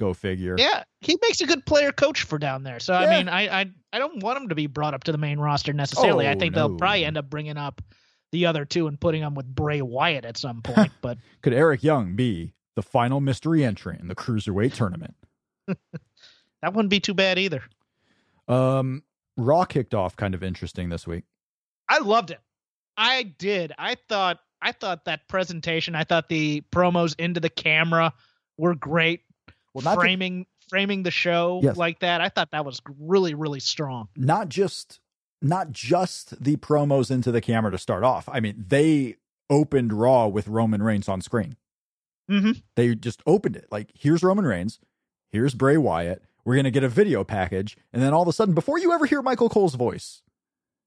Go 0.00 0.14
figure. 0.14 0.56
Yeah, 0.58 0.84
he 1.02 1.18
makes 1.20 1.42
a 1.42 1.46
good 1.46 1.66
player 1.66 1.92
coach 1.92 2.22
for 2.22 2.38
down 2.38 2.62
there. 2.62 2.80
So 2.80 2.94
Yeah. 2.98 3.06
I 3.06 3.16
mean, 3.18 3.28
I, 3.28 3.60
I 3.60 3.66
I 3.92 3.98
don't 3.98 4.22
want 4.22 4.38
him 4.38 4.48
to 4.48 4.54
be 4.54 4.66
brought 4.66 4.94
up 4.94 5.04
to 5.04 5.12
the 5.12 5.18
main 5.18 5.38
roster 5.38 5.74
necessarily. 5.74 6.26
I 6.26 6.32
Oh, 6.34 6.38
think 6.38 6.54
no. 6.54 6.68
they'll 6.68 6.78
probably 6.78 7.04
end 7.04 7.18
up 7.18 7.28
bringing 7.28 7.58
up 7.58 7.82
the 8.32 8.46
other 8.46 8.64
two 8.64 8.86
and 8.86 8.98
putting 8.98 9.20
them 9.20 9.34
with 9.34 9.46
Bray 9.54 9.82
Wyatt 9.82 10.24
at 10.24 10.38
some 10.38 10.62
point. 10.62 10.90
but 11.02 11.18
Could 11.42 11.52
Eric 11.52 11.82
Young 11.82 12.16
be 12.16 12.54
the 12.76 12.82
final 12.82 13.20
mystery 13.20 13.62
entrant 13.62 14.00
in 14.00 14.08
the 14.08 14.14
cruiserweight 14.14 14.72
tournament? 14.72 15.14
that 15.66 16.72
wouldn't 16.72 16.88
be 16.88 17.00
too 17.00 17.12
bad 17.12 17.38
either. 17.38 17.62
Um, 18.48 19.02
Raw 19.36 19.66
kicked 19.66 19.94
off 19.94 20.16
kind 20.16 20.34
of 20.34 20.42
interesting 20.42 20.88
this 20.88 21.06
week. 21.06 21.24
I 21.90 21.98
loved 21.98 22.30
it. 22.30 22.40
I 22.96 23.22
did. 23.24 23.72
I 23.78 23.96
thought 24.08 24.38
I 24.62 24.72
thought 24.72 25.04
that 25.04 25.28
presentation. 25.28 25.94
I 25.94 26.04
thought 26.04 26.30
the 26.30 26.62
promos 26.72 27.14
into 27.18 27.40
the 27.40 27.50
camera 27.50 28.14
were 28.56 28.74
great. 28.74 29.22
Well, 29.74 29.84
not 29.84 29.98
framing 29.98 30.46
framing 30.68 31.02
the 31.02 31.10
show 31.10 31.60
Yes. 31.62 31.76
like 31.76 32.00
that. 32.00 32.20
I 32.20 32.28
thought 32.28 32.50
that 32.52 32.64
was 32.64 32.80
really 32.98 33.34
really 33.34 33.60
strong. 33.60 34.08
not 34.16 34.48
just 34.48 35.00
not 35.42 35.72
just 35.72 36.42
the 36.42 36.56
promos 36.56 37.10
into 37.10 37.32
the 37.32 37.40
camera 37.40 37.70
to 37.72 37.78
start 37.78 38.04
off. 38.04 38.28
I 38.30 38.40
mean, 38.40 38.64
they 38.68 39.16
opened 39.48 39.92
Raw 39.92 40.26
with 40.28 40.46
Roman 40.48 40.82
Reigns 40.82 41.08
on 41.08 41.20
screen. 41.22 41.56
hmm 42.28 42.52
They 42.76 42.94
just 42.94 43.22
opened 43.26 43.56
it 43.56 43.66
like, 43.70 43.90
here's 43.94 44.22
Roman 44.22 44.44
Reigns, 44.44 44.78
here's 45.30 45.54
Bray 45.54 45.76
Wyatt. 45.76 46.22
We're 46.44 46.56
gonna 46.56 46.70
get 46.70 46.84
a 46.84 46.88
video 46.88 47.24
package, 47.24 47.76
and 47.92 48.02
then 48.02 48.12
all 48.12 48.22
of 48.22 48.28
a 48.28 48.32
sudden, 48.32 48.54
before 48.54 48.78
you 48.78 48.92
ever 48.92 49.06
hear 49.06 49.22
Michael 49.22 49.48
Cole's 49.48 49.74
voice, 49.74 50.22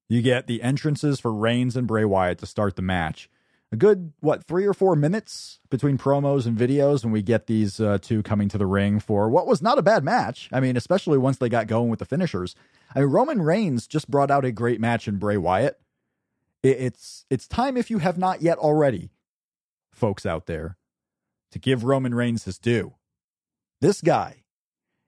you 0.10 0.22
get 0.22 0.48
the 0.48 0.62
entrances 0.62 1.20
for 1.20 1.34
Reigns 1.34 1.76
and 1.76 1.88
Bray 1.88 2.06
Wyatt 2.06 2.38
to 2.40 2.46
start 2.46 2.76
the 2.76 2.82
match. 2.82 3.30
A 3.74 3.76
good 3.76 4.14
what 4.20 4.44
three 4.44 4.68
or 4.68 4.74
four 4.76 4.96
minutes 4.96 5.60
between 5.72 5.98
promos 5.98 6.46
and 6.46 6.56
videos, 6.56 7.04
and 7.04 7.12
we 7.12 7.24
get 7.24 7.48
these 7.48 7.80
uh, 7.80 7.98
two 8.00 8.22
coming 8.22 8.48
to 8.50 8.60
the 8.60 8.68
ring 8.68 9.00
for 9.00 9.28
what 9.32 9.48
was 9.48 9.64
not 9.64 9.80
a 9.80 9.82
bad 9.82 10.04
match. 10.04 10.48
I 10.54 10.60
mean, 10.60 10.78
especially 10.78 11.18
once 11.18 11.38
they 11.38 11.50
got 11.50 11.66
going 11.66 11.90
with 11.90 11.98
the 11.98 12.06
finishers. 12.06 12.54
I 12.94 13.00
mean, 13.00 13.10
Roman 13.10 13.42
Reigns 13.42 13.88
just 13.88 14.12
brought 14.12 14.30
out 14.30 14.46
a 14.46 14.52
great 14.52 14.80
match 14.80 15.08
in 15.08 15.18
Bray 15.18 15.38
Wyatt. 15.38 15.80
It, 16.62 16.78
it's 16.78 17.26
it's 17.32 17.48
time 17.48 17.76
if 17.76 17.90
you 17.90 17.98
have 17.98 18.16
not 18.16 18.44
yet 18.44 18.60
already, 18.60 19.10
folks 19.92 20.24
out 20.24 20.46
there, 20.46 20.78
to 21.50 21.58
give 21.58 21.84
Roman 21.84 22.14
Reigns 22.14 22.44
his 22.44 22.60
due. 22.60 22.94
This 23.82 24.02
guy, 24.02 24.43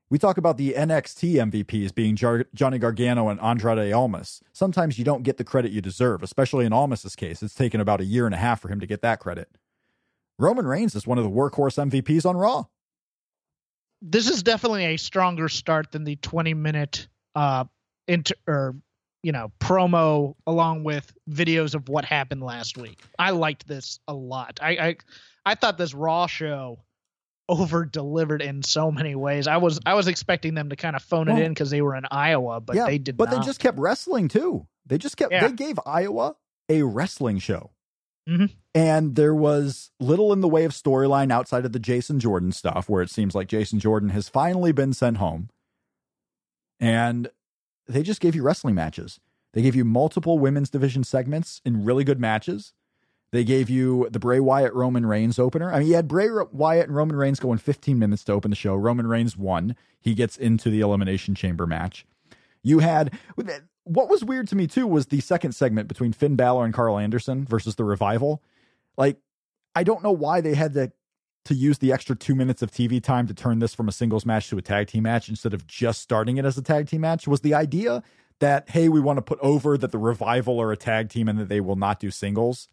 we 0.09 0.19
talk 0.19 0.37
about 0.37 0.57
the 0.57 0.73
NXT 0.73 1.33
MVPs 1.51 1.93
being 1.93 2.15
Jar- 2.15 2.45
Johnny 2.53 2.77
Gargano 2.77 3.29
and 3.29 3.39
Andrade 3.41 3.91
Almas. 3.91 4.41
Sometimes 4.53 4.99
you 4.99 5.05
don't 5.05 5.23
get 5.23 5.37
the 5.37 5.43
credit 5.43 5.71
you 5.71 5.81
deserve, 5.81 6.21
especially 6.21 6.65
in 6.65 6.73
Almas's 6.73 7.15
case. 7.15 7.41
It's 7.41 7.55
taken 7.55 7.81
about 7.81 8.01
a 8.01 8.05
year 8.05 8.25
and 8.25 8.35
a 8.35 8.37
half 8.37 8.61
for 8.61 8.69
him 8.69 8.79
to 8.79 8.87
get 8.87 9.01
that 9.01 9.19
credit. 9.19 9.49
Roman 10.37 10.67
Reigns 10.67 10.95
is 10.95 11.07
one 11.07 11.17
of 11.17 11.23
the 11.23 11.29
workhorse 11.29 11.77
MVPs 11.89 12.25
on 12.25 12.37
Raw. 12.37 12.65
This 14.01 14.29
is 14.29 14.43
definitely 14.43 14.85
a 14.85 14.97
stronger 14.97 15.49
start 15.49 15.91
than 15.91 16.03
the 16.03 16.17
20 16.17 16.53
minute 16.53 17.07
uh 17.33 17.65
inter 18.07 18.35
or 18.47 18.75
you 19.23 19.31
know 19.31 19.51
promo 19.59 20.35
along 20.45 20.83
with 20.83 21.11
videos 21.29 21.73
of 21.73 21.89
what 21.89 22.05
happened 22.05 22.43
last 22.43 22.77
week. 22.77 22.99
I 23.17 23.31
liked 23.31 23.67
this 23.67 23.99
a 24.07 24.13
lot. 24.13 24.59
I 24.61 24.69
I, 24.69 24.95
I 25.45 25.55
thought 25.55 25.77
this 25.77 25.93
Raw 25.93 26.27
show 26.27 26.79
over 27.47 27.85
delivered 27.85 28.41
in 28.41 28.63
so 28.63 28.91
many 28.91 29.15
ways. 29.15 29.47
I 29.47 29.57
was 29.57 29.79
I 29.85 29.93
was 29.93 30.07
expecting 30.07 30.55
them 30.55 30.69
to 30.69 30.75
kind 30.75 30.95
of 30.95 31.03
phone 31.03 31.27
Well, 31.27 31.37
it 31.37 31.43
in 31.43 31.51
because 31.53 31.69
they 31.69 31.81
were 31.81 31.95
in 31.95 32.05
Iowa, 32.09 32.59
but 32.61 32.75
they 32.75 32.97
did 32.97 33.17
But 33.17 33.29
not. 33.31 33.39
they 33.41 33.45
just 33.45 33.59
kept 33.59 33.77
wrestling 33.77 34.27
too. 34.27 34.67
They 34.85 34.97
just 34.97 35.17
kept. 35.17 35.31
Yeah. 35.31 35.47
They 35.47 35.53
gave 35.53 35.79
Iowa 35.85 36.35
a 36.69 36.81
wrestling 36.83 37.37
show, 37.39 37.71
Mhm. 38.27 38.51
and 38.73 39.15
there 39.15 39.35
was 39.35 39.91
little 39.99 40.33
in 40.33 40.41
the 40.41 40.47
way 40.47 40.63
of 40.65 40.71
storyline 40.71 41.31
outside 41.31 41.65
of 41.65 41.71
the 41.73 41.79
Jason 41.79 42.19
Jordan 42.19 42.51
stuff, 42.51 42.89
where 42.89 43.03
it 43.03 43.09
seems 43.11 43.35
like 43.35 43.47
Jason 43.47 43.79
Jordan 43.79 44.09
has 44.09 44.27
finally 44.29 44.71
been 44.71 44.93
sent 44.93 45.17
home, 45.17 45.49
and 46.79 47.27
they 47.87 48.03
just 48.03 48.19
gave 48.21 48.35
you 48.35 48.43
wrestling 48.43 48.75
matches. 48.75 49.19
They 49.53 49.61
gave 49.61 49.75
you 49.75 49.85
multiple 49.85 50.37
women's 50.39 50.69
division 50.69 51.03
segments 51.03 51.61
in 51.63 51.85
really 51.85 52.03
good 52.03 52.19
matches. 52.19 52.73
They 53.35 53.43
gave 53.43 53.69
you 53.69 54.07
the 54.09 54.17
Bray 54.17 54.39
Wyatt 54.39 54.73
Roman 54.73 55.05
Reigns 55.05 55.39
opener. 55.39 55.69
I 55.69 55.79
mean, 55.79 55.89
you 55.89 55.95
had 55.95 56.07
Bray 56.07 56.29
Wyatt 56.53 56.87
and 56.87 56.95
Roman 56.95 57.17
Reigns 57.17 57.37
going 57.37 57.57
15 57.57 57.99
minutes 57.99 58.23
to 58.23 58.31
open 58.31 58.49
the 58.49 58.55
show. 58.55 58.75
Roman 58.75 59.07
Reigns 59.07 59.35
won. 59.35 59.75
He 59.99 60.13
gets 60.13 60.37
into 60.37 60.69
the 60.69 60.79
Elimination 60.79 61.35
Chamber 61.35 61.67
match. 61.67 62.05
You 62.63 62.79
had 62.79 63.11
what 63.83 64.07
was 64.07 64.23
weird 64.23 64.47
to 64.47 64.55
me 64.55 64.67
too 64.67 64.87
was 64.87 65.07
the 65.07 65.19
second 65.19 65.51
segment 65.51 65.89
between 65.89 66.13
Finn 66.13 66.37
Balor 66.37 66.63
and 66.63 66.73
Karl 66.73 66.97
Anderson 66.97 67.43
versus 67.43 67.75
the 67.75 67.83
Revival. 67.83 68.41
Like, 68.95 69.17
I 69.75 69.83
don't 69.83 70.01
know 70.01 70.13
why 70.13 70.39
they 70.39 70.55
had 70.55 70.73
to 70.75 70.93
to 71.43 71.53
use 71.53 71.79
the 71.79 71.91
extra 71.91 72.15
two 72.15 72.35
minutes 72.35 72.61
of 72.61 72.71
TV 72.71 73.03
time 73.03 73.27
to 73.27 73.33
turn 73.33 73.59
this 73.59 73.75
from 73.75 73.89
a 73.89 73.91
singles 73.91 74.25
match 74.25 74.49
to 74.49 74.57
a 74.57 74.61
tag 74.61 74.87
team 74.87 75.03
match 75.03 75.27
instead 75.27 75.53
of 75.53 75.67
just 75.67 76.01
starting 76.01 76.37
it 76.37 76.45
as 76.45 76.57
a 76.57 76.61
tag 76.61 76.87
team 76.87 77.01
match. 77.01 77.27
Was 77.27 77.41
the 77.41 77.53
idea 77.53 78.01
that 78.39 78.69
hey, 78.69 78.87
we 78.87 79.01
want 79.01 79.17
to 79.17 79.21
put 79.21 79.39
over 79.41 79.77
that 79.77 79.91
the 79.91 79.97
Revival 79.97 80.61
are 80.61 80.71
a 80.71 80.77
tag 80.77 81.09
team 81.09 81.27
and 81.27 81.37
that 81.37 81.49
they 81.49 81.59
will 81.59 81.75
not 81.75 81.99
do 81.99 82.09
singles? 82.11 82.69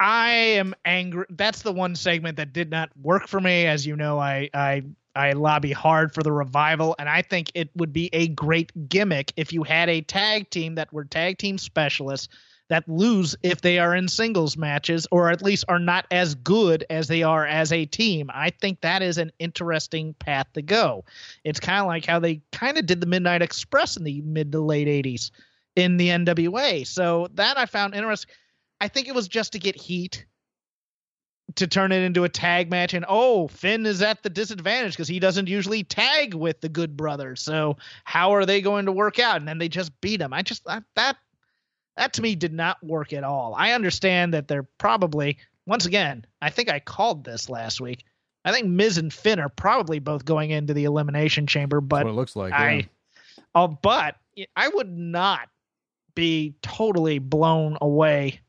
I 0.00 0.30
am 0.30 0.74
angry. 0.84 1.26
That's 1.30 1.62
the 1.62 1.72
one 1.72 1.96
segment 1.96 2.36
that 2.36 2.52
did 2.52 2.70
not 2.70 2.90
work 3.02 3.28
for 3.28 3.40
me. 3.40 3.66
As 3.66 3.86
you 3.86 3.96
know, 3.96 4.18
I 4.18 4.50
I 4.54 4.82
I 5.16 5.32
lobby 5.32 5.72
hard 5.72 6.12
for 6.12 6.22
the 6.22 6.32
revival, 6.32 6.96
and 6.98 7.08
I 7.08 7.22
think 7.22 7.50
it 7.54 7.70
would 7.76 7.92
be 7.92 8.10
a 8.12 8.28
great 8.28 8.88
gimmick 8.88 9.32
if 9.36 9.52
you 9.52 9.62
had 9.62 9.88
a 9.88 10.00
tag 10.00 10.50
team 10.50 10.74
that 10.74 10.92
were 10.92 11.04
tag 11.04 11.38
team 11.38 11.58
specialists 11.58 12.28
that 12.68 12.88
lose 12.88 13.36
if 13.42 13.60
they 13.60 13.78
are 13.78 13.94
in 13.94 14.08
singles 14.08 14.56
matches, 14.56 15.06
or 15.10 15.30
at 15.30 15.42
least 15.42 15.64
are 15.68 15.78
not 15.78 16.06
as 16.10 16.34
good 16.34 16.84
as 16.88 17.08
they 17.08 17.22
are 17.22 17.46
as 17.46 17.72
a 17.72 17.84
team. 17.84 18.30
I 18.32 18.50
think 18.50 18.80
that 18.80 19.02
is 19.02 19.18
an 19.18 19.30
interesting 19.38 20.14
path 20.14 20.46
to 20.54 20.62
go. 20.62 21.04
It's 21.44 21.60
kind 21.60 21.80
of 21.80 21.86
like 21.86 22.06
how 22.06 22.18
they 22.18 22.40
kind 22.52 22.78
of 22.78 22.86
did 22.86 23.00
the 23.00 23.06
Midnight 23.06 23.42
Express 23.42 23.96
in 23.96 24.04
the 24.04 24.22
mid 24.22 24.50
to 24.52 24.60
late 24.60 24.88
'80s 24.88 25.30
in 25.76 25.96
the 25.98 26.08
NWA. 26.08 26.86
So 26.86 27.28
that 27.34 27.58
I 27.58 27.66
found 27.66 27.94
interesting. 27.94 28.34
I 28.80 28.88
think 28.88 29.08
it 29.08 29.14
was 29.14 29.28
just 29.28 29.52
to 29.52 29.58
get 29.58 29.76
heat 29.76 30.26
to 31.56 31.66
turn 31.66 31.92
it 31.92 32.02
into 32.02 32.24
a 32.24 32.28
tag 32.28 32.70
match 32.70 32.94
and 32.94 33.04
oh 33.08 33.48
Finn 33.48 33.86
is 33.86 34.02
at 34.02 34.22
the 34.22 34.30
disadvantage 34.30 34.92
because 34.92 35.08
he 35.08 35.20
doesn't 35.20 35.48
usually 35.48 35.84
tag 35.84 36.34
with 36.34 36.60
the 36.60 36.68
good 36.68 36.96
brothers 36.96 37.42
so 37.42 37.76
how 38.04 38.34
are 38.34 38.46
they 38.46 38.60
going 38.60 38.86
to 38.86 38.92
work 38.92 39.18
out? 39.18 39.36
And 39.36 39.46
then 39.46 39.58
they 39.58 39.68
just 39.68 39.98
beat 40.00 40.20
him. 40.20 40.32
I 40.32 40.42
just 40.42 40.62
I, 40.68 40.80
that 40.96 41.16
that 41.96 42.14
to 42.14 42.22
me 42.22 42.34
did 42.34 42.52
not 42.52 42.82
work 42.82 43.12
at 43.12 43.24
all. 43.24 43.54
I 43.56 43.72
understand 43.72 44.34
that 44.34 44.48
they're 44.48 44.66
probably 44.78 45.38
once 45.66 45.86
again 45.86 46.24
I 46.40 46.50
think 46.50 46.70
I 46.70 46.80
called 46.80 47.24
this 47.24 47.48
last 47.48 47.80
week. 47.80 48.04
I 48.44 48.52
think 48.52 48.66
Miz 48.66 48.98
and 48.98 49.12
Finn 49.12 49.40
are 49.40 49.48
probably 49.48 49.98
both 49.98 50.24
going 50.24 50.50
into 50.50 50.74
the 50.74 50.84
elimination 50.84 51.46
chamber 51.46 51.80
but 51.80 52.04
what 52.04 52.10
it 52.10 52.14
looks 52.14 52.36
like. 52.36 52.52
I, 52.52 52.88
oh, 53.54 53.68
but 53.68 54.16
I 54.56 54.68
would 54.68 54.90
not 54.90 55.48
be 56.14 56.54
totally 56.62 57.18
blown 57.18 57.78
away 57.80 58.40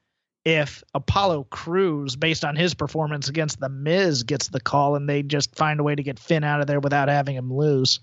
if 0.46 0.84
Apollo 0.94 1.48
Crews, 1.50 2.16
based 2.16 2.46
on 2.46 2.56
his 2.56 2.76
performance 2.76 3.28
against 3.28 3.60
the 3.60 3.68
Miz, 3.68 4.24
gets 4.24 4.48
the 4.50 4.62
call 4.62 4.96
and 4.96 5.10
they 5.10 5.24
just 5.24 5.56
find 5.56 5.80
a 5.80 5.84
way 5.84 5.96
to 5.96 6.04
get 6.04 6.20
Finn 6.20 6.44
out 6.44 6.62
of 6.62 6.68
there 6.68 6.80
without 6.80 7.10
having 7.10 7.36
him 7.36 7.52
lose. 7.52 8.00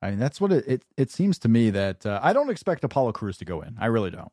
I 0.00 0.10
mean, 0.10 0.18
that's 0.18 0.40
what 0.40 0.50
it 0.50 0.66
it, 0.66 0.84
it 0.96 1.10
seems 1.12 1.38
to 1.40 1.48
me 1.48 1.70
that 1.70 2.04
uh, 2.04 2.18
I 2.20 2.32
don't 2.32 2.50
expect 2.50 2.82
Apollo 2.82 3.12
Crews 3.12 3.38
to 3.38 3.44
go 3.44 3.60
in. 3.60 3.76
I 3.78 3.86
really 3.86 4.10
don't. 4.10 4.32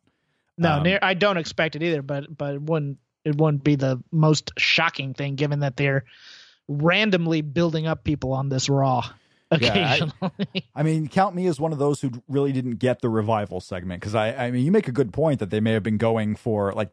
No, 0.58 0.78
Um, 0.78 0.84
near, 0.84 0.98
I 1.02 1.14
don't 1.14 1.38
expect 1.38 1.76
it 1.76 1.84
either, 1.84 2.02
but 2.02 2.36
but 2.36 2.56
it 2.56 2.62
wouldn't 2.64 2.98
it 3.24 3.36
wouldn't 3.36 3.64
be 3.64 3.76
the 3.76 4.02
most 4.12 4.52
shocking 4.58 5.14
thing 5.14 5.36
given 5.36 5.60
that 5.60 5.78
they're 5.78 6.06
randomly 6.68 7.42
building 7.42 7.86
up 7.86 8.04
people 8.04 8.34
on 8.34 8.50
this 8.50 8.68
Raw 8.68 9.08
I- 9.52 10.10
I 10.76 10.84
mean, 10.84 11.08
count 11.08 11.36
me 11.36 11.48
as 11.48 11.60
one 11.60 11.72
of 11.72 11.80
those 11.80 12.02
who 12.02 12.12
really 12.28 12.52
didn't 12.52 12.76
get 12.78 13.02
the 13.02 13.10
revival 13.10 13.60
segment 13.62 14.02
because 14.02 14.16
I, 14.16 14.30
I 14.48 14.52
mean, 14.52 14.64
you 14.66 14.72
make 14.72 14.88
a 14.88 14.92
good 14.92 15.12
point 15.14 15.40
that 15.40 15.50
they 15.50 15.60
may 15.60 15.72
have 15.74 15.84
been 15.84 15.98
going 15.98 16.36
for 16.36 16.72
like 16.74 16.92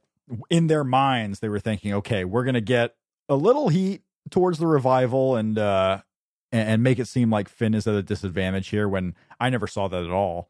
in 0.50 0.66
their 0.66 0.82
minds 0.84 1.40
they 1.40 1.48
were 1.48 1.60
thinking, 1.60 1.92
okay, 1.94 2.24
we're 2.24 2.44
gonna 2.44 2.60
get 2.60 2.94
a 3.28 3.36
little 3.36 3.68
heat 3.68 4.02
towards 4.30 4.58
the 4.58 4.66
revival 4.66 5.36
and 5.36 5.58
uh 5.58 6.00
and, 6.52 6.68
and 6.68 6.82
make 6.82 6.98
it 6.98 7.06
seem 7.08 7.30
like 7.30 7.48
Finn 7.48 7.74
is 7.74 7.86
at 7.86 7.94
a 7.94 8.02
disadvantage 8.02 8.68
here 8.68 8.88
when 8.88 9.14
I 9.38 9.50
never 9.50 9.66
saw 9.66 9.88
that 9.88 10.04
at 10.04 10.10
all. 10.10 10.48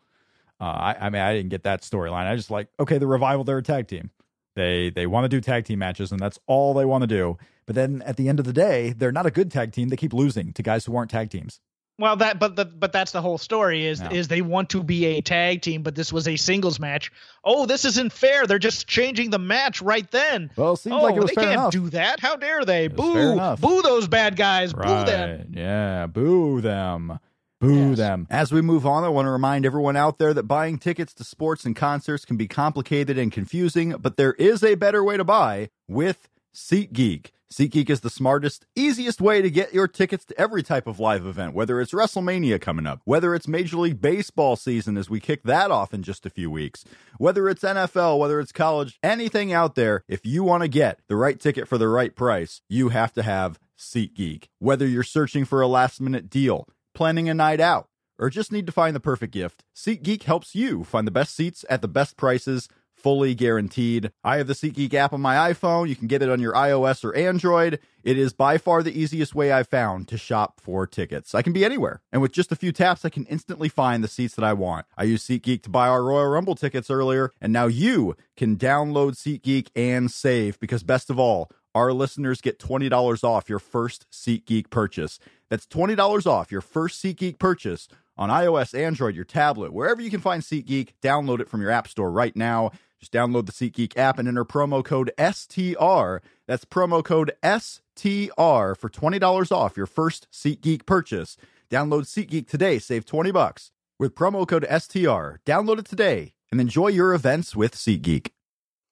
Uh, 0.60 0.64
I, 0.64 0.96
I 1.00 1.10
mean, 1.10 1.20
I 1.22 1.34
didn't 1.34 1.50
get 1.50 1.64
that 1.64 1.82
storyline. 1.82 2.26
I 2.26 2.34
just 2.36 2.50
like, 2.50 2.68
okay, 2.80 2.96
the 2.98 3.06
revival, 3.06 3.44
they're 3.44 3.58
a 3.58 3.62
tag 3.62 3.88
team. 3.88 4.10
They 4.54 4.88
they 4.88 5.06
want 5.06 5.24
to 5.24 5.28
do 5.28 5.38
tag 5.42 5.66
team 5.66 5.80
matches, 5.80 6.10
and 6.12 6.18
that's 6.20 6.38
all 6.46 6.72
they 6.72 6.86
want 6.86 7.02
to 7.02 7.06
do. 7.06 7.36
But 7.66 7.74
then 7.74 8.00
at 8.06 8.16
the 8.16 8.28
end 8.30 8.38
of 8.38 8.46
the 8.46 8.54
day, 8.54 8.94
they're 8.96 9.12
not 9.12 9.26
a 9.26 9.30
good 9.30 9.50
tag 9.50 9.72
team. 9.72 9.88
They 9.90 9.96
keep 9.96 10.14
losing 10.14 10.54
to 10.54 10.62
guys 10.62 10.86
who 10.86 10.96
aren't 10.96 11.10
tag 11.10 11.28
teams. 11.30 11.60
Well, 11.98 12.16
that 12.16 12.38
but 12.38 12.56
the 12.56 12.66
but 12.66 12.92
that's 12.92 13.12
the 13.12 13.22
whole 13.22 13.38
story 13.38 13.86
is 13.86 14.02
No. 14.02 14.10
is 14.10 14.28
they 14.28 14.42
want 14.42 14.68
to 14.70 14.82
be 14.82 15.06
a 15.06 15.22
tag 15.22 15.62
team, 15.62 15.82
but 15.82 15.94
this 15.94 16.12
was 16.12 16.28
a 16.28 16.36
singles 16.36 16.78
match. 16.78 17.10
Oh, 17.42 17.64
this 17.64 17.86
isn't 17.86 18.12
fair. 18.12 18.46
They're 18.46 18.58
just 18.58 18.86
changing 18.86 19.30
the 19.30 19.38
match 19.38 19.80
right 19.80 20.10
then. 20.10 20.50
Well, 20.56 20.74
it 20.74 20.78
seems 20.78 20.94
oh, 20.94 21.02
like 21.02 21.14
it 21.14 21.20
oh, 21.20 21.22
was 21.22 21.30
they 21.30 21.34
fair 21.36 21.44
can't 21.44 21.54
enough. 21.54 21.72
do 21.72 21.88
that. 21.90 22.20
How 22.20 22.36
dare 22.36 22.66
they? 22.66 22.88
Boo! 22.88 23.56
Boo 23.58 23.80
those 23.82 24.08
bad 24.08 24.36
guys! 24.36 24.74
Boo 24.74 24.82
them! 24.82 25.52
Yeah. 25.54 26.06
Boo 26.06 26.60
them. 26.60 27.18
Boo 27.62 27.88
Yes. 27.88 27.96
them. 27.96 28.26
As 28.28 28.52
we 28.52 28.60
move 28.60 28.84
on, 28.84 29.02
I 29.02 29.08
want 29.08 29.24
to 29.24 29.30
remind 29.30 29.64
everyone 29.64 29.96
out 29.96 30.18
there 30.18 30.34
that 30.34 30.42
buying 30.42 30.78
tickets 30.78 31.14
to 31.14 31.24
sports 31.24 31.64
and 31.64 31.74
concerts 31.74 32.26
can 32.26 32.36
be 32.36 32.46
complicated 32.46 33.16
and 33.16 33.32
confusing, 33.32 33.94
but 33.98 34.18
there 34.18 34.34
is 34.34 34.62
a 34.62 34.74
better 34.74 35.02
way 35.02 35.16
to 35.16 35.24
buy 35.24 35.70
with 35.88 36.28
SeatGeek. 36.54 37.28
SeatGeek 37.52 37.88
is 37.90 38.00
the 38.00 38.10
smartest, 38.10 38.66
easiest 38.74 39.20
way 39.20 39.40
to 39.40 39.48
get 39.48 39.72
your 39.72 39.86
tickets 39.86 40.24
to 40.24 40.40
every 40.40 40.64
type 40.64 40.88
of 40.88 40.98
live 40.98 41.24
event, 41.24 41.54
whether 41.54 41.80
it's 41.80 41.92
WrestleMania 41.92 42.60
coming 42.60 42.86
up, 42.86 43.00
whether 43.04 43.36
it's 43.36 43.46
Major 43.46 43.76
League 43.76 44.00
Baseball 44.00 44.56
season 44.56 44.96
as 44.96 45.08
we 45.08 45.20
kick 45.20 45.44
that 45.44 45.70
off 45.70 45.94
in 45.94 46.02
just 46.02 46.26
a 46.26 46.30
few 46.30 46.50
weeks, 46.50 46.84
whether 47.18 47.48
it's 47.48 47.62
NFL, 47.62 48.18
whether 48.18 48.40
it's 48.40 48.50
college, 48.50 48.98
anything 49.00 49.52
out 49.52 49.76
there. 49.76 50.02
If 50.08 50.26
you 50.26 50.42
want 50.42 50.64
to 50.64 50.68
get 50.68 50.98
the 51.08 51.14
right 51.14 51.38
ticket 51.38 51.68
for 51.68 51.78
the 51.78 51.88
right 51.88 52.16
price, 52.16 52.62
you 52.68 52.88
have 52.88 53.12
to 53.12 53.22
have 53.22 53.60
SeatGeek. 53.78 54.48
Whether 54.58 54.86
you're 54.86 55.04
searching 55.04 55.44
for 55.44 55.60
a 55.60 55.68
last 55.68 56.00
minute 56.00 56.28
deal, 56.28 56.66
planning 56.94 57.28
a 57.28 57.34
night 57.34 57.60
out, 57.60 57.88
or 58.18 58.28
just 58.28 58.50
need 58.50 58.66
to 58.66 58.72
find 58.72 58.96
the 58.96 59.00
perfect 59.00 59.32
gift, 59.32 59.62
SeatGeek 59.74 60.24
helps 60.24 60.56
you 60.56 60.82
find 60.82 61.06
the 61.06 61.12
best 61.12 61.36
seats 61.36 61.64
at 61.70 61.80
the 61.80 61.88
best 61.88 62.16
prices, 62.16 62.68
fully 62.96 63.34
guaranteed. 63.34 64.10
I 64.24 64.38
have 64.38 64.46
the 64.46 64.54
SeatGeek 64.54 64.94
app 64.94 65.12
on 65.12 65.20
my 65.20 65.52
iPhone. 65.52 65.88
You 65.88 65.96
can 65.96 66.08
get 66.08 66.22
it 66.22 66.30
on 66.30 66.40
your 66.40 66.54
iOS 66.54 67.04
or 67.04 67.14
Android. 67.14 67.78
It 68.02 68.18
is 68.18 68.32
by 68.32 68.58
far 68.58 68.82
the 68.82 68.98
easiest 68.98 69.34
way 69.34 69.52
I've 69.52 69.68
found 69.68 70.08
to 70.08 70.18
shop 70.18 70.60
for 70.60 70.86
tickets. 70.86 71.34
I 71.34 71.42
can 71.42 71.52
be 71.52 71.64
anywhere, 71.64 72.02
and 72.12 72.22
with 72.22 72.32
just 72.32 72.52
a 72.52 72.56
few 72.56 72.72
taps, 72.72 73.04
I 73.04 73.10
can 73.10 73.26
instantly 73.26 73.68
find 73.68 74.02
the 74.02 74.08
seats 74.08 74.34
that 74.36 74.44
I 74.44 74.52
want. 74.52 74.86
I 74.96 75.04
used 75.04 75.28
SeatGeek 75.28 75.62
to 75.62 75.70
buy 75.70 75.88
our 75.88 76.04
Royal 76.04 76.28
Rumble 76.28 76.54
tickets 76.54 76.90
earlier, 76.90 77.32
and 77.40 77.52
now 77.52 77.66
you 77.66 78.16
can 78.36 78.56
download 78.56 79.12
SeatGeek 79.12 79.68
and 79.74 80.10
save 80.10 80.58
because 80.60 80.82
best 80.82 81.10
of 81.10 81.18
all, 81.18 81.50
our 81.74 81.92
listeners 81.92 82.40
get 82.40 82.58
$20 82.58 83.22
off 83.22 83.50
your 83.50 83.58
first 83.58 84.06
SeatGeek 84.10 84.70
purchase. 84.70 85.18
That's 85.50 85.66
$20 85.66 86.26
off 86.26 86.50
your 86.50 86.62
first 86.62 87.04
SeatGeek 87.04 87.38
purchase 87.38 87.88
on 88.16 88.30
iOS, 88.30 88.78
Android, 88.78 89.14
your 89.14 89.24
tablet, 89.24 89.72
wherever 89.72 90.00
you 90.00 90.10
can 90.10 90.20
find 90.20 90.42
SeatGeek. 90.42 90.90
Download 91.02 91.40
it 91.40 91.48
from 91.48 91.60
your 91.60 91.70
app 91.70 91.86
store 91.88 92.10
right 92.10 92.34
now. 92.34 92.72
Just 93.00 93.12
download 93.12 93.46
the 93.46 93.52
SeatGeek 93.52 93.96
app 93.96 94.18
and 94.18 94.26
enter 94.26 94.44
promo 94.44 94.84
code 94.84 95.10
STR. 95.18 96.26
That's 96.46 96.64
promo 96.64 97.04
code 97.04 97.32
STR 97.42 98.74
for 98.74 98.88
$20 98.88 99.52
off 99.52 99.76
your 99.76 99.86
first 99.86 100.28
SeatGeek 100.32 100.86
purchase. 100.86 101.36
Download 101.70 102.02
SeatGeek 102.02 102.48
today, 102.48 102.78
save 102.78 103.04
20 103.04 103.30
bucks 103.32 103.70
with 103.98 104.14
promo 104.14 104.46
code 104.46 104.64
STR. 104.64 105.40
Download 105.44 105.78
it 105.78 105.86
today 105.86 106.34
and 106.50 106.60
enjoy 106.60 106.88
your 106.88 107.12
events 107.12 107.54
with 107.54 107.74
SeatGeek. 107.74 108.30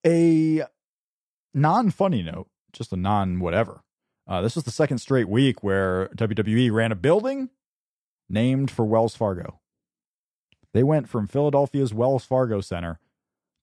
A 0.05 0.63
non 1.53 1.89
funny 1.89 2.21
note, 2.21 2.47
just 2.73 2.93
a 2.93 2.97
non 2.97 3.39
whatever. 3.39 3.81
Uh, 4.27 4.41
this 4.41 4.55
was 4.55 4.63
the 4.65 4.71
second 4.71 4.97
straight 4.99 5.29
week 5.29 5.63
where 5.63 6.09
WWE 6.15 6.71
ran 6.71 6.91
a 6.91 6.95
building 6.95 7.49
named 8.29 8.71
for 8.71 8.85
Wells 8.85 9.15
Fargo. 9.15 9.59
They 10.73 10.83
went 10.83 11.07
from 11.07 11.27
Philadelphia's 11.27 11.93
Wells 11.93 12.25
Fargo 12.25 12.59
Center 12.59 12.99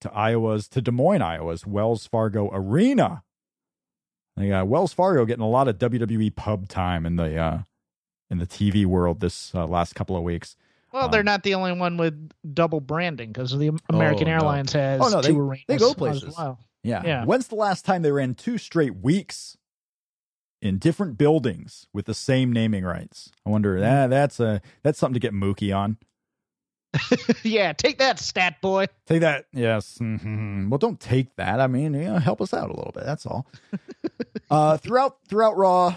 to 0.03 0.13
Iowa's 0.13 0.69
to 0.69 0.81
Des 0.83 0.91
Moines, 0.91 1.23
Iowa's 1.23 1.67
Wells 1.67 2.07
Fargo 2.07 2.51
Arena. 2.53 3.23
They 4.37 4.49
got 4.49 4.69
Wells 4.69 4.93
Fargo 4.93 5.25
getting 5.25 5.45
a 5.45 5.49
lot 5.49 5.69
of 5.69 5.79
WWE 5.79 6.35
pub 6.35 6.69
time 6.69 7.05
in 7.07 7.17
the 7.17 7.37
uh, 7.37 7.59
in 8.31 8.39
the 8.39 8.47
TV 8.47 8.87
world 8.87 9.21
this 9.21 9.55
uh, 9.55 9.67
last 9.67 9.95
couple 9.95 10.17
of 10.17 10.23
weeks. 10.23 10.57
Well, 10.93 11.07
Um, 11.07 11.11
they're 11.11 11.23
not 11.23 11.43
the 11.43 11.55
only 11.55 11.73
one 11.73 11.97
with 11.97 12.31
double 12.55 12.81
branding 12.81 13.31
because 13.33 13.57
the 13.57 13.77
American 13.89 14.29
Oh, 14.29 14.31
no. 14.31 14.37
Airlines 14.37 14.73
has 14.73 15.01
Oh, 15.03 15.09
no, 15.09 15.23
two 15.23 15.33
they- 15.33 15.39
arenas 15.39 15.65
they 15.69 15.77
go 15.79 15.89
as 15.91 15.95
places. 15.95 16.35
well. 16.37 16.59
Yeah. 16.83 17.03
Yeah. 17.05 17.25
When's 17.25 17.49
the 17.49 17.55
last 17.55 17.85
time 17.85 18.03
they 18.03 18.11
ran 18.13 18.35
two 18.35 18.59
straight 18.59 18.97
weeks 18.97 19.57
in 20.61 20.79
different 20.79 21.17
buildings 21.19 21.87
with 21.93 22.07
the 22.07 22.15
same 22.15 22.53
naming 22.53 22.85
rights? 22.85 23.31
I 23.47 23.51
wonder. 23.51 23.79
That 23.81 24.11
that's 24.11 24.41
a 24.41 24.61
that's 24.83 24.99
something 24.99 25.15
to 25.15 25.21
get 25.21 25.33
Mookie 25.35 25.75
on. 25.77 25.97
yeah, 27.43 27.73
take 27.73 27.99
that, 27.99 28.19
stat 28.19 28.61
boy. 28.61 28.87
Take 29.07 29.21
that. 29.21 29.47
Yes. 29.53 29.99
mhm. 30.01 30.69
Well, 30.69 30.79
don't 30.79 31.01
take 31.01 31.35
that. 31.37 31.61
I 31.61 31.67
mean, 31.67 31.95
you 31.95 32.05
know, 32.05 32.19
help 32.19 32.41
us 32.41 32.53
out 32.53 32.71
a 32.71 32.75
little 32.75 32.93
bit. 32.93 33.05
That's 33.05 33.27
all. 33.27 33.47
uh, 34.51 34.77
throughout 34.77 35.17
throughout 35.29 35.57
Raw, 35.57 35.97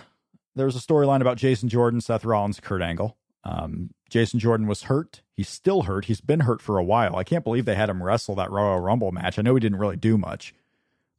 there 0.56 0.66
was 0.66 0.76
a 0.76 0.80
storyline 0.80 1.22
about 1.22 1.38
Jason 1.38 1.70
Jordan, 1.70 2.02
Seth 2.02 2.24
Rollins, 2.26 2.60
Kurt 2.60 2.82
Angle. 2.82 3.18
Um, 3.44 3.92
Jason 4.10 4.40
Jordan 4.40 4.68
was 4.68 4.84
hurt. 4.84 5.22
He's 5.34 5.50
still 5.50 5.84
hurt. 5.84 6.06
He's 6.06 6.22
been 6.22 6.42
hurt 6.42 6.62
for 6.62 6.78
a 6.78 6.84
while. 6.84 7.16
I 7.16 7.24
can't 7.24 7.44
believe 7.44 7.66
they 7.66 7.76
had 7.76 7.90
him 7.90 8.02
wrestle 8.02 8.36
that 8.36 8.52
Royal 8.52 8.80
Rumble 8.80 9.12
match. 9.12 9.38
I 9.38 9.42
know 9.42 9.54
he 9.54 9.60
didn't 9.60 9.80
really 9.80 9.98
do 9.98 10.18
much, 10.18 10.54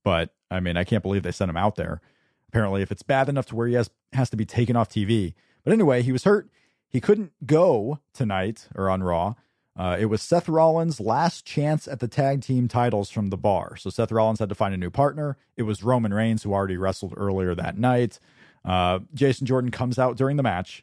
but 0.03 0.35
I 0.51 0.61
mean, 0.61 0.77
I 0.77 0.85
can't 0.85 1.03
believe 1.03 1.23
they 1.23 1.33
sent 1.33 1.51
him 1.51 1.57
out 1.57 1.77
there. 1.77 2.01
Apparently, 2.49 2.83
if 2.83 2.91
it's 2.91 3.03
bad 3.03 3.29
enough 3.29 3.47
to 3.47 3.57
where 3.57 3.67
he 3.69 3.75
has 3.75 3.91
has 4.12 4.31
to 4.31 4.37
be 4.37 4.47
taken 4.47 4.77
off 4.77 4.89
TV. 4.89 5.35
But 5.65 5.73
anyway, 5.73 6.03
he 6.03 6.12
was 6.12 6.25
hurt. 6.25 6.49
He 6.89 7.01
couldn't 7.01 7.33
go 7.45 7.99
tonight 8.15 8.69
or 8.75 8.89
on 8.89 9.03
Raw. 9.03 9.35
Uh, 9.77 9.97
it 10.01 10.07
was 10.07 10.23
Seth 10.23 10.49
Rollins' 10.49 11.01
last 11.01 11.45
chance 11.45 11.87
at 11.87 12.01
the 12.01 12.09
tag 12.09 12.41
team 12.41 12.67
titles 12.67 13.11
from 13.11 13.29
the 13.29 13.37
bar. 13.37 13.77
So 13.77 13.91
Seth 13.91 14.11
Rollins 14.11 14.39
had 14.39 14.49
to 14.49 14.55
find 14.55 14.73
a 14.73 14.79
new 14.79 14.91
partner. 14.91 15.37
It 15.57 15.65
was 15.65 15.83
Roman 15.83 16.15
Reigns, 16.15 16.43
who 16.43 16.55
already 16.55 16.79
wrestled 16.79 17.15
earlier 17.17 17.55
that 17.55 17.77
night. 17.77 18.19
Uh, 18.65 19.01
Jason 19.12 19.47
Jordan 19.47 19.71
comes 19.71 19.99
out 19.99 20.17
during 20.17 20.39
the 20.39 20.43
match, 20.43 20.83